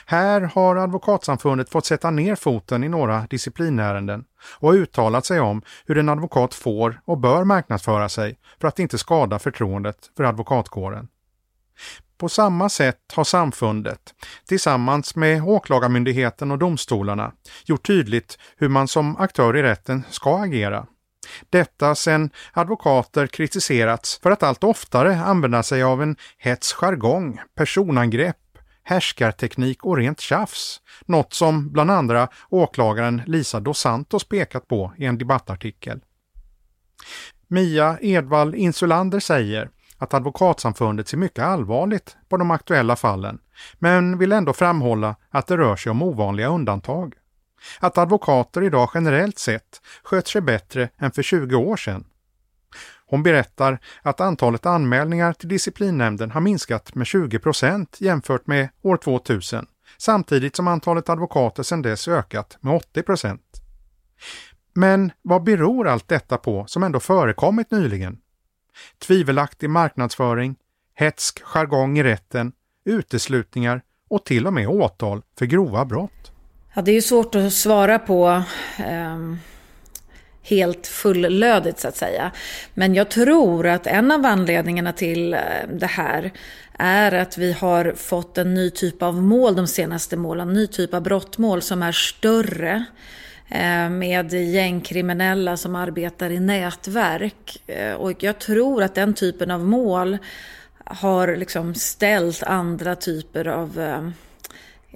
Här 0.05 0.41
har 0.41 0.75
Advokatsamfundet 0.75 1.69
fått 1.69 1.85
sätta 1.85 2.11
ner 2.11 2.35
foten 2.35 2.83
i 2.83 2.89
några 2.89 3.27
disciplinärenden 3.29 4.25
och 4.59 4.73
uttalat 4.73 5.25
sig 5.25 5.39
om 5.39 5.61
hur 5.85 5.97
en 5.97 6.09
advokat 6.09 6.53
får 6.53 7.01
och 7.05 7.17
bör 7.17 7.43
marknadsföra 7.43 8.09
sig 8.09 8.39
för 8.61 8.67
att 8.67 8.79
inte 8.79 8.97
skada 8.97 9.39
förtroendet 9.39 10.11
för 10.17 10.23
advokatkåren. 10.23 11.07
På 12.17 12.29
samma 12.29 12.69
sätt 12.69 12.99
har 13.15 13.23
samfundet, 13.23 13.99
tillsammans 14.47 15.15
med 15.15 15.43
Åklagarmyndigheten 15.43 16.51
och 16.51 16.57
domstolarna, 16.57 17.31
gjort 17.65 17.87
tydligt 17.87 18.37
hur 18.57 18.69
man 18.69 18.87
som 18.87 19.17
aktör 19.17 19.57
i 19.57 19.63
rätten 19.63 20.03
ska 20.09 20.37
agera. 20.37 20.85
Detta 21.49 21.95
sedan 21.95 22.29
advokater 22.53 23.27
kritiserats 23.27 24.19
för 24.23 24.31
att 24.31 24.43
allt 24.43 24.63
oftare 24.63 25.15
använda 25.15 25.63
sig 25.63 25.83
av 25.83 26.01
en 26.01 26.15
hets 26.37 26.73
jargong, 26.73 27.39
personangrepp, 27.55 28.37
härskarteknik 28.83 29.85
och 29.85 29.97
rent 29.97 30.19
tjafs. 30.19 30.81
Något 31.05 31.33
som 31.33 31.71
bland 31.71 31.91
andra 31.91 32.27
åklagaren 32.49 33.21
Lisa 33.25 33.59
dos 33.59 33.79
Santos 33.79 34.23
pekat 34.23 34.67
på 34.67 34.93
i 34.97 35.05
en 35.05 35.17
debattartikel. 35.17 35.99
Mia 37.47 37.97
Edvall 38.01 38.55
Insulander 38.55 39.19
säger 39.19 39.69
att 40.05 40.13
Advokatsamfundet 40.13 41.07
ser 41.07 41.17
mycket 41.17 41.43
allvarligt 41.43 42.17
på 42.29 42.37
de 42.37 42.51
aktuella 42.51 42.95
fallen, 42.95 43.39
men 43.79 44.17
vill 44.17 44.31
ändå 44.31 44.53
framhålla 44.53 45.15
att 45.29 45.47
det 45.47 45.57
rör 45.57 45.75
sig 45.75 45.89
om 45.89 46.01
ovanliga 46.01 46.47
undantag. 46.47 47.13
Att 47.79 47.97
advokater 47.97 48.63
idag 48.63 48.89
generellt 48.93 49.39
sett 49.39 49.81
sköter 50.03 50.29
sig 50.29 50.41
bättre 50.41 50.89
än 50.97 51.11
för 51.11 51.23
20 51.23 51.55
år 51.55 51.77
sedan. 51.77 52.05
Hon 53.07 53.23
berättar 53.23 53.79
att 54.01 54.21
antalet 54.21 54.65
anmälningar 54.65 55.33
till 55.33 55.49
disciplinnämnden 55.49 56.31
har 56.31 56.41
minskat 56.41 56.95
med 56.95 57.07
20 57.07 57.39
procent 57.39 57.97
jämfört 57.99 58.47
med 58.47 58.69
år 58.81 58.97
2000, 58.97 59.65
samtidigt 59.97 60.55
som 60.55 60.67
antalet 60.67 61.09
advokater 61.09 61.63
sedan 61.63 61.81
dess 61.81 62.07
ökat 62.07 62.57
med 62.61 62.75
80 62.75 63.03
procent. 63.03 63.61
Men 64.73 65.11
vad 65.21 65.43
beror 65.43 65.87
allt 65.87 66.07
detta 66.07 66.37
på 66.37 66.65
som 66.67 66.83
ändå 66.83 66.99
förekommit 66.99 67.71
nyligen? 67.71 68.17
Tvivelaktig 68.99 69.69
marknadsföring, 69.69 70.55
hetsk 70.95 71.41
jargong 71.43 71.97
i 71.97 72.03
rätten, 72.03 72.51
uteslutningar 72.85 73.81
och 74.09 74.25
till 74.25 74.47
och 74.47 74.53
med 74.53 74.67
åtal 74.67 75.21
för 75.39 75.45
grova 75.45 75.85
brott. 75.85 76.31
Ja, 76.73 76.81
det 76.81 76.91
är 76.91 76.95
ju 76.95 77.01
svårt 77.01 77.35
att 77.35 77.53
svara 77.53 77.99
på 77.99 78.43
eh, 78.77 79.35
helt 80.41 80.87
fullödigt 80.87 81.79
så 81.79 81.87
att 81.87 81.97
säga. 81.97 82.31
Men 82.73 82.95
jag 82.95 83.09
tror 83.09 83.67
att 83.67 83.87
en 83.87 84.11
av 84.11 84.25
anledningarna 84.25 84.93
till 84.93 85.33
eh, 85.33 85.39
det 85.73 85.85
här 85.85 86.31
är 86.79 87.11
att 87.11 87.37
vi 87.37 87.51
har 87.51 87.93
fått 87.97 88.37
en 88.37 88.53
ny 88.53 88.69
typ 88.69 89.01
av 89.01 89.21
mål 89.21 89.55
de 89.55 89.67
senaste 89.67 90.17
målen, 90.17 90.47
en 90.47 90.53
ny 90.53 90.67
typ 90.67 90.93
av 90.93 91.01
brottmål 91.01 91.61
som 91.61 91.83
är 91.83 91.91
större 91.91 92.85
Eh, 93.49 93.89
med 93.89 94.33
gängkriminella 94.33 95.57
som 95.57 95.75
arbetar 95.75 96.29
i 96.29 96.39
nätverk. 96.39 97.61
Eh, 97.67 97.93
och 97.93 98.23
jag 98.23 98.39
tror 98.39 98.83
att 98.83 98.95
den 98.95 99.13
typen 99.13 99.51
av 99.51 99.65
mål 99.65 100.17
har 100.85 101.35
liksom 101.35 101.75
ställt 101.75 102.43
andra 102.43 102.95
typer 102.95 103.47
av 103.47 103.79
Eh, 103.79 104.09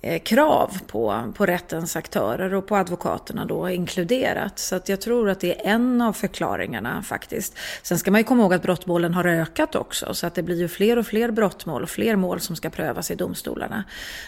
Eh, 0.02 0.22
krav 0.22 0.78
på, 0.88 1.32
på 1.36 1.46
rättens 1.46 1.96
aktörer 1.96 2.54
och 2.54 2.68
på 2.68 2.76
advokaterna 2.76 3.46
då 3.46 3.70
inkluderat. 3.70 4.60
Så 4.60 4.76
att 4.76 4.90
jag 4.90 5.02
tror 5.02 5.30
att 5.30 5.40
det 5.40 5.66
är 5.66 5.74
en 5.74 6.02
av 6.02 6.14
förklaringarna 6.14 7.04
faktiskt. 7.04 7.58
Sen 7.82 8.00
ska 8.00 8.12
man 8.12 8.20
ju 8.20 8.24
komma 8.24 8.42
ihåg 8.44 8.54
att 8.54 8.62
brottmålen 8.62 9.14
har 9.14 9.26
ökat 9.26 9.76
också 9.76 10.14
så 10.14 10.28
att 10.28 10.36
det 10.36 10.44
blir 10.44 10.60
ju 10.60 10.68
fler 10.68 10.98
och 10.98 11.08
fler 11.08 11.32
brottmål 11.32 11.84
och 11.84 11.90
fler 11.90 12.16
mål 12.16 12.40
som 12.40 12.56
ska 12.56 12.70
prövas 12.70 13.12
i 13.12 13.16
domstolarna. 13.16 13.84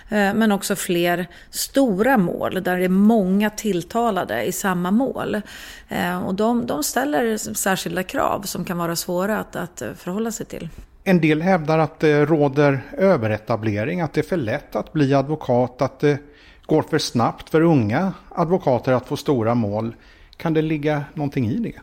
Eh, 0.10 0.34
men 0.34 0.52
också 0.52 0.76
fler 0.76 1.28
stora 1.50 2.18
mål 2.18 2.64
där 2.64 2.78
det 2.78 2.86
är 2.86 2.90
många 2.90 3.50
tilltalade 3.50 4.44
i 4.44 4.52
samma 4.52 4.92
mål. 4.92 5.42
Eh, 5.90 6.20
och 6.20 6.36
de, 6.36 6.66
de 6.66 6.84
ställer 6.84 7.38
särskilda 7.54 8.04
krav 8.04 8.42
som 8.42 8.66
kan 8.66 8.78
vara 8.78 8.96
svåra 8.96 9.40
att, 9.40 9.56
att 9.56 9.84
förhålla 9.98 10.32
sig 10.32 10.46
till. 10.46 10.70
En 11.04 11.22
del 11.22 11.42
hävdar 11.42 11.80
att 11.80 12.00
det 12.00 12.26
råder 12.26 12.82
överetablering, 12.98 14.02
att 14.02 14.14
det 14.14 14.22
är 14.22 14.26
för 14.26 14.38
lätt 14.38 14.76
att 14.76 14.94
bli 14.94 15.14
advokat, 15.14 15.82
att 15.82 16.00
det 16.00 16.18
går 16.66 16.82
för 16.82 16.98
snabbt 16.98 17.50
för 17.50 17.62
unga 17.62 18.14
advokater 18.30 18.92
att 18.92 19.08
få 19.08 19.18
stora 19.18 19.56
mål. 19.56 19.96
Kan 20.38 20.54
det 20.54 20.62
ligga 20.62 21.04
någonting 21.14 21.50
i 21.50 21.58
det? 21.58 21.80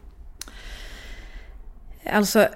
Alltså 2.13 2.49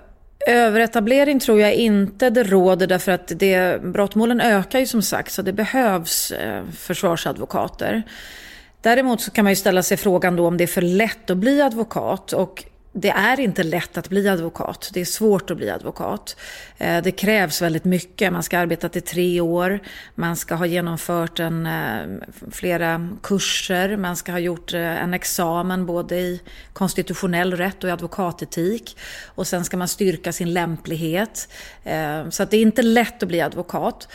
Överetablering 0.47 1.41
tror 1.41 1.61
jag 1.61 1.75
inte 1.75 2.31
det 2.31 2.43
råder 2.43 2.87
därför 2.87 3.13
att 3.13 3.33
det, 3.37 3.83
brottmålen 3.83 4.41
ökar 4.41 4.81
ju 4.81 4.87
som 4.87 5.03
sagt 5.03 5.33
så 5.33 5.43
det 5.43 5.53
behövs 5.53 6.31
eh, 6.31 6.65
försvarsadvokater. 6.73 8.03
Däremot 8.81 9.21
så 9.21 9.31
kan 9.31 9.45
man 9.45 9.53
ju 9.53 9.57
ställa 9.57 9.83
sig 9.83 9.97
frågan 9.97 10.37
då 10.37 10.47
om 10.47 10.57
det 10.57 10.65
är 10.65 10.69
för 10.69 10.83
lätt 10.83 11.31
att 11.31 11.37
bli 11.37 11.63
advokat 11.63 12.33
och 12.33 12.65
det 12.95 13.11
är 13.11 13.41
inte 13.41 13.63
lätt 13.63 13.99
att 13.99 14.09
bli 14.09 14.29
advokat. 14.29 14.91
Det 14.93 15.01
är 15.01 15.05
svårt 15.05 15.51
att 15.51 15.57
bli 15.57 15.71
advokat. 15.71 16.37
Eh, 16.79 17.03
det 17.03 17.11
krävs 17.11 17.63
väldigt 17.63 17.85
mycket. 17.85 18.33
Man 18.33 18.43
ska 18.43 18.57
ha 18.57 18.63
arbetat 18.63 18.97
i 18.97 19.01
tre 19.01 19.41
år. 19.41 19.81
Man 20.15 20.37
ska 20.37 20.55
ha 20.55 20.67
genomfört 20.67 21.41
en, 21.41 21.67
eh, 21.67 22.27
flera 22.51 23.09
kurser. 23.23 23.97
Man 23.97 24.17
ska 24.17 24.33
ha 24.33 24.39
gjort 24.39 24.75
eh, 24.75 25.03
en 25.03 25.15
examen 25.15 25.87
både 25.87 26.17
i 26.17 26.41
konstitutionell 26.73 27.57
rätt 27.57 27.85
och 27.85 27.89
i 27.89 27.93
advokatetik. 27.93 28.97
Och 29.27 29.47
sen 29.47 29.65
ska 29.65 29.77
man 29.77 29.89
styrka 29.89 30.33
sin 30.33 30.53
lämplighet. 30.53 31.49
Så 32.31 32.43
att 32.43 32.51
det 32.51 32.57
är 32.57 32.63
inte 32.63 32.83
lätt 32.83 33.23
att 33.23 33.29
bli 33.29 33.41
advokat. 33.41 34.09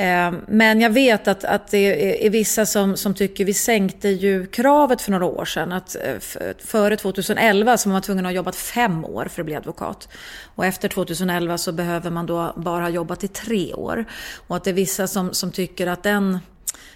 Ehm, 0.00 0.40
men 0.48 0.80
jag 0.80 0.90
vet 0.90 1.28
att, 1.28 1.44
att 1.44 1.70
det 1.70 2.26
är 2.26 2.30
vissa 2.30 2.66
som, 2.66 2.96
som 2.96 3.14
tycker, 3.14 3.44
vi 3.44 3.54
sänkte 3.54 4.08
ju 4.08 4.46
kravet 4.46 5.02
för 5.02 5.10
några 5.10 5.24
år 5.24 5.44
sedan. 5.44 5.72
Att 5.72 5.96
eh, 5.96 6.52
före 6.58 6.96
2011 6.96 7.76
så 7.76 7.88
var 7.88 7.92
man 7.92 8.02
tvungen 8.02 8.26
att 8.26 8.32
ha 8.32 8.36
jobbat 8.36 8.56
fem 8.56 9.04
år 9.04 9.24
för 9.24 9.42
att 9.42 9.46
bli 9.46 9.54
advokat. 9.54 10.08
Och 10.54 10.66
efter 10.66 10.88
2011 10.88 11.58
så 11.58 11.72
behöver 11.72 12.10
man 12.10 12.26
då 12.26 12.52
bara 12.56 12.82
ha 12.82 12.88
jobbat 12.88 13.24
i 13.24 13.28
tre 13.28 13.74
år. 13.74 14.04
Och 14.46 14.56
att 14.56 14.64
det 14.64 14.70
är 14.70 14.74
vissa 14.74 15.06
som, 15.06 15.34
som 15.34 15.52
tycker 15.52 15.86
att 15.86 16.02
den 16.02 16.38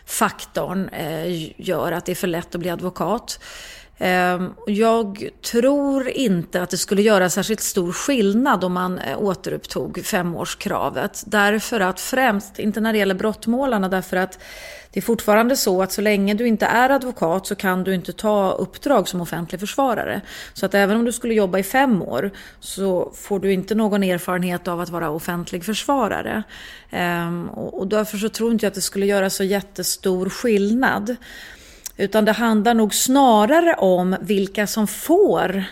faktorn 0.07 0.89
eh, 0.89 1.61
gör 1.61 1.93
att 1.93 2.07
det 2.07 2.13
är 2.13 2.17
för 2.17 2.27
lätt 2.27 2.55
att 2.55 2.61
bli 2.61 2.71
advokat. 2.71 3.41
Ehm, 3.99 4.55
jag 4.67 5.29
tror 5.51 6.09
inte 6.09 6.63
att 6.63 6.71
det 6.71 6.77
skulle 6.77 7.03
göra 7.03 7.31
särskilt 7.31 7.61
stor 7.61 7.93
skillnad 7.93 8.65
om 8.65 8.73
man 8.73 8.99
eh, 8.99 9.23
återupptog 9.23 10.05
femårskravet. 10.05 11.23
Därför 11.27 11.81
att 11.81 12.01
främst, 12.01 12.59
inte 12.59 12.81
när 12.81 12.93
det 12.93 12.99
gäller 12.99 13.15
brottmålarna, 13.15 13.89
därför 13.89 14.17
att 14.17 14.39
det 14.93 15.01
är 15.01 15.03
fortfarande 15.03 15.57
så 15.57 15.83
att 15.83 15.93
så 15.93 16.01
länge 16.01 16.35
du 16.35 16.47
inte 16.47 16.67
är 16.67 16.91
advokat 16.91 17.47
så 17.47 17.55
kan 17.55 17.85
du 17.85 17.95
inte 17.95 18.13
ta 18.13 18.53
uppdrag 18.53 19.09
som 19.09 19.21
offentlig 19.21 19.61
försvarare. 19.61 20.21
Så 20.55 20.67
att 20.67 20.75
även 20.75 20.97
om 20.97 21.05
du 21.05 21.13
skulle 21.13 21.35
jobba 21.35 21.59
i 21.59 21.63
fem 21.63 22.03
år 22.03 22.31
så 22.61 23.13
får 23.15 23.41
du 23.41 23.53
inte 23.53 23.75
någon 23.75 24.03
erfarenhet 24.03 24.69
av 24.69 24.81
att 24.81 24.91
vara 24.91 25.11
offentlig 25.11 25.65
försvarare. 25.65 26.43
Ehm, 26.91 27.49
och 27.51 27.87
därför 27.87 28.19
så 28.19 28.29
tror 28.29 28.53
inte 28.53 28.65
jag 28.65 28.71
att 28.71 28.75
det 28.75 28.81
skulle 28.81 29.07
göra 29.07 29.31
så 29.31 29.45
jättestor 29.45 30.29
skillnad. 30.29 31.17
Utan 31.97 32.25
det 32.25 32.33
handlar 32.33 32.75
nog 32.75 32.95
snarare 32.95 33.75
om 33.75 34.17
vilka 34.21 34.67
som 34.67 34.87
får 34.87 35.65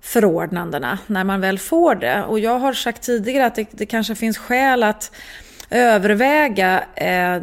förordnandena 0.00 0.98
när 1.06 1.24
man 1.24 1.40
väl 1.40 1.58
får 1.58 1.94
det. 1.94 2.22
Och 2.22 2.40
jag 2.40 2.58
har 2.58 2.72
sagt 2.72 3.02
tidigare 3.02 3.46
att 3.46 3.54
det, 3.54 3.66
det 3.70 3.86
kanske 3.86 4.14
finns 4.14 4.38
skäl 4.38 4.82
att 4.82 5.12
överväga 5.70 6.84
eh, 6.94 7.42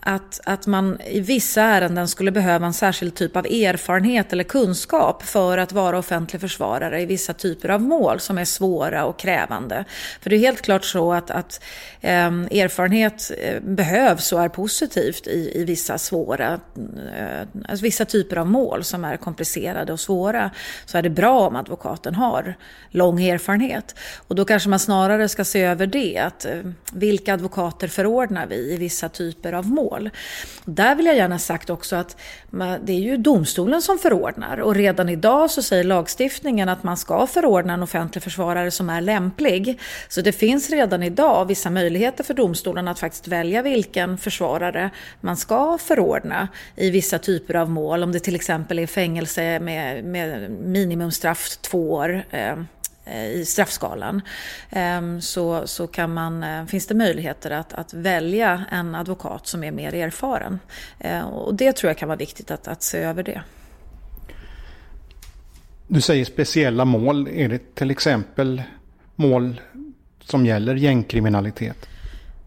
att, 0.00 0.40
att 0.44 0.66
man 0.66 1.00
i 1.00 1.20
vissa 1.20 1.62
ärenden 1.62 2.08
skulle 2.08 2.30
behöva 2.30 2.66
en 2.66 2.72
särskild 2.72 3.14
typ 3.14 3.36
av 3.36 3.46
erfarenhet 3.46 4.32
eller 4.32 4.44
kunskap 4.44 5.22
för 5.22 5.58
att 5.58 5.72
vara 5.72 5.98
offentlig 5.98 6.40
försvarare 6.40 7.00
i 7.00 7.06
vissa 7.06 7.34
typer 7.34 7.68
av 7.68 7.82
mål 7.82 8.20
som 8.20 8.38
är 8.38 8.44
svåra 8.44 9.04
och 9.04 9.18
krävande. 9.18 9.84
För 10.20 10.30
det 10.30 10.36
är 10.36 10.40
helt 10.40 10.62
klart 10.62 10.84
så 10.84 11.12
att, 11.12 11.30
att 11.30 11.62
ehm, 12.00 12.48
eh, 12.50 12.62
erfarenhet 12.62 13.32
behövs 13.62 14.32
och 14.32 14.42
är 14.42 14.48
positivt 14.48 15.26
i, 15.26 15.52
i 15.54 15.64
vissa 15.64 15.98
svåra, 15.98 16.60
eh, 17.18 17.48
alltså 17.68 17.82
vissa 17.82 18.04
typer 18.04 18.36
av 18.36 18.46
mål 18.46 18.84
som 18.84 19.04
är 19.04 19.16
komplicerade 19.16 19.92
och 19.92 20.00
svåra. 20.00 20.50
Så 20.86 20.98
är 20.98 21.02
det 21.02 21.10
bra 21.10 21.46
om 21.46 21.56
advokaten 21.56 22.14
har 22.14 22.54
lång 22.90 23.22
erfarenhet. 23.22 23.94
Och 24.28 24.34
då 24.34 24.44
kanske 24.44 24.68
man 24.68 24.78
snarare 24.78 25.28
ska 25.28 25.44
se 25.44 25.62
över 25.62 25.86
det, 25.86 26.18
att 26.18 26.44
eh, 26.44 26.52
vilka 26.92 27.34
advokater 27.34 27.88
förordnar 27.88 28.46
vi 28.46 28.74
i 28.74 28.76
vissa 28.76 29.08
typer 29.08 29.52
av 29.52 29.66
mål? 29.66 29.87
Mål. 29.90 30.10
Där 30.64 30.94
vill 30.94 31.06
jag 31.06 31.16
gärna 31.16 31.38
sagt 31.38 31.70
också 31.70 31.96
att 31.96 32.16
det 32.80 32.92
är 32.92 33.00
ju 33.00 33.16
domstolen 33.16 33.82
som 33.82 33.98
förordnar 33.98 34.60
och 34.60 34.74
redan 34.74 35.08
idag 35.08 35.50
så 35.50 35.62
säger 35.62 35.84
lagstiftningen 35.84 36.68
att 36.68 36.82
man 36.82 36.96
ska 36.96 37.26
förordna 37.26 37.72
en 37.72 37.82
offentlig 37.82 38.22
försvarare 38.22 38.70
som 38.70 38.90
är 38.90 39.00
lämplig. 39.00 39.80
Så 40.08 40.20
det 40.20 40.32
finns 40.32 40.70
redan 40.70 41.02
idag 41.02 41.44
vissa 41.44 41.70
möjligheter 41.70 42.24
för 42.24 42.34
domstolen 42.34 42.88
att 42.88 42.98
faktiskt 42.98 43.28
välja 43.28 43.62
vilken 43.62 44.18
försvarare 44.18 44.90
man 45.20 45.36
ska 45.36 45.78
förordna 45.78 46.48
i 46.76 46.90
vissa 46.90 47.18
typer 47.18 47.54
av 47.54 47.70
mål. 47.70 48.02
Om 48.02 48.12
det 48.12 48.20
till 48.20 48.34
exempel 48.34 48.78
är 48.78 48.86
fängelse 48.86 49.60
med, 49.60 50.04
med 50.04 50.50
minimumstraff 50.50 51.56
två 51.56 51.92
år. 51.92 52.22
Eh, 52.30 52.56
Eh, 53.08 53.26
I 53.26 53.44
straffskalan 53.44 54.22
ehm, 54.70 55.20
så, 55.20 55.66
så 55.66 55.86
kan 55.86 56.14
man, 56.14 56.42
eh, 56.42 56.64
finns 56.64 56.86
det 56.86 56.94
möjligheter 56.94 57.50
att, 57.50 57.72
att 57.72 57.94
välja 57.94 58.64
en 58.70 58.94
advokat 58.94 59.46
som 59.46 59.64
är 59.64 59.70
mer 59.70 59.94
erfaren. 59.94 60.58
Ehm, 60.98 61.24
och 61.24 61.54
det 61.54 61.76
tror 61.76 61.90
jag 61.90 61.98
kan 61.98 62.08
vara 62.08 62.18
viktigt 62.18 62.50
att, 62.50 62.68
att 62.68 62.82
se 62.82 62.98
över 62.98 63.22
det. 63.22 63.42
Du 65.88 66.00
säger 66.00 66.24
speciella 66.24 66.84
mål. 66.84 67.28
Är 67.28 67.48
det 67.48 67.74
till 67.74 67.90
exempel 67.90 68.62
mål 69.14 69.60
som 70.20 70.46
gäller 70.46 70.74
gängkriminalitet? 70.74 71.88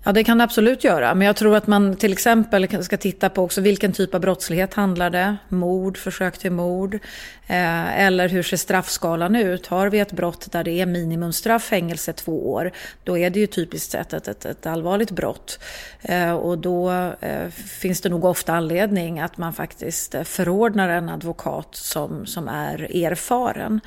Ja, 0.03 0.11
det 0.11 0.23
kan 0.23 0.37
det 0.37 0.43
absolut 0.43 0.83
göra. 0.83 1.15
Men 1.15 1.27
jag 1.27 1.35
tror 1.35 1.55
att 1.55 1.67
man 1.67 1.95
till 1.95 2.13
exempel 2.13 2.83
ska 2.83 2.97
titta 2.97 3.29
på 3.29 3.43
också 3.43 3.61
vilken 3.61 3.93
typ 3.93 4.15
av 4.15 4.21
brottslighet 4.21 4.73
handlar 4.73 5.09
det? 5.09 5.37
Mord, 5.49 5.97
försök 5.97 6.37
till 6.37 6.51
mord. 6.51 6.99
Eh, 7.47 7.99
eller 8.01 8.29
hur 8.29 8.43
ser 8.43 8.57
straffskalan 8.57 9.35
ut? 9.35 9.67
Har 9.67 9.89
vi 9.89 9.99
ett 9.99 10.11
brott 10.11 10.51
där 10.51 10.63
det 10.63 10.71
är 10.71 10.85
minimumstraff, 10.85 11.63
fängelse 11.63 12.13
två 12.13 12.51
år, 12.51 12.71
då 13.03 13.17
är 13.17 13.29
det 13.29 13.39
ju 13.39 13.47
typiskt 13.47 13.91
sett 13.91 14.13
ett, 14.13 14.27
ett, 14.27 14.45
ett 14.45 14.65
allvarligt 14.65 15.11
brott. 15.11 15.59
Eh, 16.01 16.31
och 16.31 16.57
då 16.57 16.91
eh, 17.19 17.49
finns 17.49 18.01
det 18.01 18.09
nog 18.09 18.25
ofta 18.25 18.53
anledning 18.53 19.19
att 19.19 19.37
man 19.37 19.53
faktiskt 19.53 20.15
eh, 20.15 20.23
förordnar 20.23 20.89
en 20.89 21.09
advokat 21.09 21.69
som, 21.71 22.25
som 22.25 22.47
är 22.47 23.05
erfaren. 23.05 23.79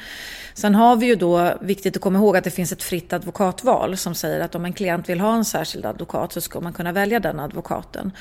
Sen 0.54 0.74
har 0.74 0.96
vi 0.96 1.06
ju 1.06 1.14
då, 1.14 1.52
viktigt 1.60 1.96
att 1.96 2.02
komma 2.02 2.18
ihåg 2.18 2.36
att 2.36 2.44
det 2.44 2.50
finns 2.50 2.72
ett 2.72 2.82
fritt 2.82 3.12
advokatval 3.12 3.96
som 3.96 4.14
säger 4.14 4.40
att 4.40 4.54
om 4.54 4.64
en 4.64 4.72
klient 4.72 5.08
vill 5.08 5.20
ha 5.20 5.34
en 5.34 5.44
särskild 5.44 5.86
advokat 5.86 6.03
så 6.32 6.40
ska 6.40 6.61
man 6.61 6.72
kunna 6.72 6.92
välja 6.92 7.20
den 7.20 7.40
advokaten. 7.40 8.12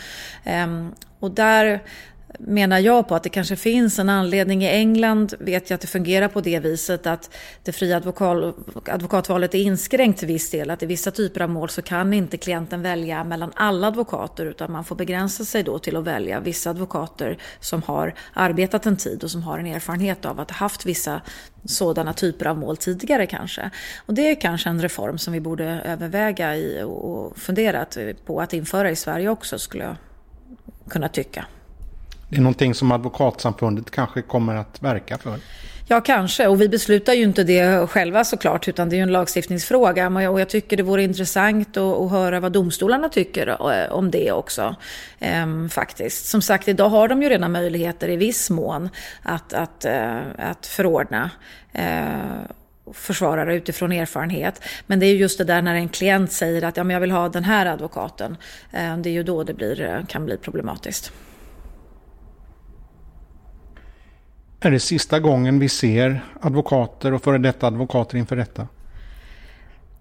Ehm, 0.43 0.91
och 1.19 1.31
där 1.31 1.83
menar 2.39 2.79
jag 2.79 3.07
på 3.07 3.15
att 3.15 3.23
det 3.23 3.29
kanske 3.29 3.55
finns 3.55 3.99
en 3.99 4.09
anledning. 4.09 4.63
I 4.63 4.67
England 4.67 5.33
vet 5.39 5.69
jag 5.69 5.75
att 5.75 5.81
det 5.81 5.87
fungerar 5.87 6.27
på 6.27 6.41
det 6.41 6.59
viset 6.59 7.07
att 7.07 7.29
det 7.63 7.71
fria 7.71 8.01
advokatvalet 8.85 9.55
är 9.55 9.59
inskränkt 9.59 10.19
till 10.19 10.27
viss 10.27 10.51
del. 10.51 10.69
Att 10.69 10.83
i 10.83 10.85
vissa 10.85 11.11
typer 11.11 11.41
av 11.41 11.49
mål 11.49 11.69
så 11.69 11.81
kan 11.81 12.13
inte 12.13 12.37
klienten 12.37 12.81
välja 12.81 13.23
mellan 13.23 13.51
alla 13.55 13.87
advokater 13.87 14.45
utan 14.45 14.71
man 14.71 14.83
får 14.83 14.95
begränsa 14.95 15.45
sig 15.45 15.63
då 15.63 15.79
till 15.79 15.95
att 15.95 16.03
välja 16.03 16.39
vissa 16.39 16.69
advokater 16.69 17.37
som 17.59 17.83
har 17.83 18.13
arbetat 18.33 18.85
en 18.85 18.97
tid 18.97 19.23
och 19.23 19.31
som 19.31 19.43
har 19.43 19.59
en 19.59 19.65
erfarenhet 19.65 20.25
av 20.25 20.39
att 20.39 20.51
ha 20.51 20.57
haft 20.57 20.85
vissa 20.85 21.21
sådana 21.65 22.13
typer 22.13 22.45
av 22.45 22.57
mål 22.57 22.77
tidigare 22.77 23.25
kanske. 23.25 23.69
Och 24.05 24.13
det 24.13 24.31
är 24.31 24.41
kanske 24.41 24.69
en 24.69 24.81
reform 24.81 25.17
som 25.17 25.33
vi 25.33 25.39
borde 25.39 25.65
överväga 25.65 26.55
i 26.55 26.83
och 26.83 27.37
fundera 27.37 27.85
på 28.25 28.41
att 28.41 28.53
införa 28.53 28.91
i 28.91 28.95
Sverige 28.95 29.29
också 29.29 29.59
skulle 29.59 29.83
jag 29.83 29.95
kunna 30.89 31.09
tycka. 31.09 31.45
Det 32.33 32.37
är 32.37 32.41
någonting 32.41 32.73
som 32.73 32.91
Advokatsamfundet 32.91 33.91
kanske 33.91 34.21
kommer 34.21 34.55
att 34.55 34.83
verka 34.83 35.17
för? 35.17 35.39
Ja, 35.87 36.01
kanske. 36.01 36.47
Och 36.47 36.61
vi 36.61 36.69
beslutar 36.69 37.13
ju 37.13 37.23
inte 37.23 37.43
det 37.43 37.89
själva 37.89 38.23
såklart, 38.23 38.67
utan 38.67 38.89
det 38.89 38.95
är 38.95 38.97
ju 38.97 39.03
en 39.03 39.11
lagstiftningsfråga. 39.11 40.07
Och 40.29 40.39
jag 40.39 40.49
tycker 40.49 40.77
det 40.77 40.83
vore 40.83 41.03
intressant 41.03 41.77
att, 41.77 42.11
höra 42.11 42.39
vad 42.39 42.51
domstolarna 42.51 43.09
tycker 43.09 43.47
eh, 43.47 43.91
om 43.91 44.11
det 44.11 44.31
också. 44.31 44.75
Ehm, 45.19 45.69
faktiskt. 45.69 46.25
Som 46.25 46.41
sagt, 46.41 46.67
idag 46.67 46.89
har 46.89 47.07
de 47.07 47.23
ju 47.23 47.29
redan 47.29 47.51
möjligheter 47.51 48.09
i 48.09 48.15
viss 48.15 48.49
mån 48.49 48.89
att, 49.23 49.53
att, 49.53 49.85
eh, 49.85 50.17
att 50.37 50.67
förordna 50.67 51.29
Ehm, 51.73 52.47
försvarare 52.93 53.55
utifrån 53.55 53.91
erfarenhet. 53.91 54.61
Men 54.87 54.99
det 54.99 55.05
är 55.05 55.15
just 55.15 55.37
det 55.37 55.43
där 55.43 55.61
när 55.61 55.75
en 55.75 55.89
klient 55.89 56.31
säger 56.31 56.63
att 56.63 56.77
ja, 56.77 56.83
men 56.83 56.93
jag 56.93 57.01
vill 57.01 57.11
ha 57.11 57.29
den 57.29 57.43
här 57.43 57.65
advokaten. 57.65 58.37
Äh, 58.71 58.97
det 58.97 59.09
är 59.09 59.13
ju 59.13 59.23
då 59.23 59.43
det 59.43 59.53
blir, 59.53 60.05
kan 60.07 60.25
bli 60.25 60.37
problematiskt. 60.37 61.11
Är 64.65 64.71
det 64.71 64.79
sista 64.79 65.19
gången 65.19 65.59
vi 65.59 65.69
ser 65.69 66.21
advokater 66.41 67.13
och 67.13 67.23
före 67.23 67.37
detta 67.37 67.67
advokater 67.67 68.17
inför 68.17 68.35
rätta? 68.35 68.67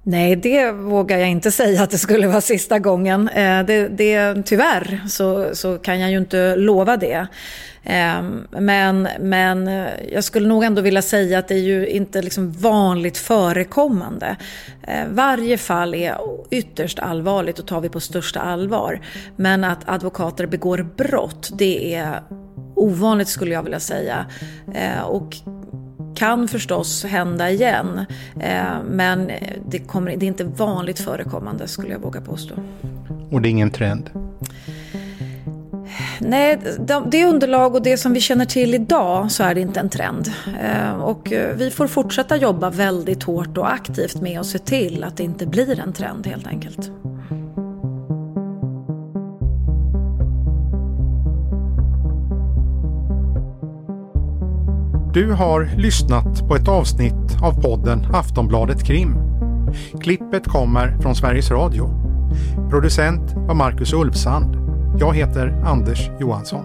Nej, 0.02 0.36
det 0.36 0.72
vågar 0.72 1.18
jag 1.18 1.30
inte 1.30 1.50
säga 1.50 1.82
att 1.82 1.90
det 1.90 1.98
skulle 1.98 2.26
vara 2.26 2.40
sista 2.40 2.78
gången. 2.78 3.28
Eh, 3.28 3.64
det, 3.64 3.88
det, 3.88 4.42
tyvärr 4.46 5.00
så, 5.08 5.54
så 5.54 5.78
kan 5.78 6.00
jag 6.00 6.10
ju 6.10 6.18
inte 6.18 6.56
lova 6.56 6.96
det. 6.96 7.26
Ehm, 7.84 8.46
men, 8.50 9.08
men 9.20 9.68
eh, 9.68 9.88
jag 10.12 10.24
skulle 10.24 10.48
nog 10.48 10.64
ändå 10.64 10.82
vilja 10.82 11.02
säga 11.02 11.38
att 11.38 11.48
det 11.48 11.54
är 11.54 11.58
ju 11.58 11.86
inte 11.86 12.22
liksom 12.22 12.52
vanligt 12.52 13.18
förekommande. 13.18 14.36
Eh, 14.82 15.04
varje 15.10 15.58
fall 15.58 15.94
är 15.94 16.16
ytterst 16.50 16.98
allvarligt 16.98 17.58
och 17.58 17.66
tar 17.66 17.80
vi 17.80 17.88
på 17.88 18.00
största 18.00 18.40
allvar. 18.40 19.00
Men 19.36 19.64
att 19.64 19.88
advokater 19.88 20.46
begår 20.46 20.86
brott, 20.96 21.50
det 21.58 21.94
är 21.94 22.22
ovanligt 22.74 23.28
skulle 23.28 23.54
jag 23.54 23.62
vilja 23.62 23.80
säga. 23.80 24.26
Eh, 24.74 25.02
och 25.02 25.36
kan 26.14 26.48
förstås 26.48 27.04
hända 27.04 27.50
igen. 27.50 28.04
Eh, 28.40 28.64
men 28.90 29.30
det, 29.68 29.78
kommer, 29.78 30.16
det 30.16 30.26
är 30.26 30.28
inte 30.28 30.44
vanligt 30.44 30.98
förekommande 30.98 31.68
skulle 31.68 31.90
jag 31.90 31.98
våga 31.98 32.20
påstå. 32.20 32.54
Och 33.30 33.42
det 33.42 33.48
är 33.48 33.50
ingen 33.50 33.70
trend? 33.70 34.10
Nej, 36.18 36.58
det 37.06 37.24
underlag 37.24 37.74
och 37.74 37.82
det 37.82 37.96
som 37.96 38.12
vi 38.12 38.20
känner 38.20 38.44
till 38.44 38.74
idag 38.74 39.32
så 39.32 39.42
är 39.42 39.54
det 39.54 39.60
inte 39.60 39.80
en 39.80 39.88
trend. 39.88 40.32
Eh, 40.62 40.94
och 40.94 41.32
vi 41.54 41.70
får 41.70 41.86
fortsätta 41.86 42.36
jobba 42.36 42.70
väldigt 42.70 43.22
hårt 43.22 43.58
och 43.58 43.72
aktivt 43.72 44.20
med 44.20 44.40
att 44.40 44.46
se 44.46 44.58
till 44.58 45.04
att 45.04 45.16
det 45.16 45.22
inte 45.22 45.46
blir 45.46 45.80
en 45.80 45.92
trend 45.92 46.26
helt 46.26 46.46
enkelt. 46.46 46.90
Du 55.14 55.32
har 55.32 55.70
lyssnat 55.76 56.48
på 56.48 56.56
ett 56.56 56.68
avsnitt 56.68 57.42
av 57.42 57.62
podden 57.62 58.06
Aftonbladet 58.12 58.86
Krim. 58.86 59.14
Klippet 60.00 60.48
kommer 60.48 60.98
från 61.00 61.14
Sveriges 61.14 61.50
Radio. 61.50 61.90
Producent 62.70 63.32
var 63.34 63.54
Marcus 63.54 63.92
Ulfsand. 63.92 64.56
Jag 65.00 65.16
heter 65.16 65.62
Anders 65.64 66.10
Johansson. 66.20 66.64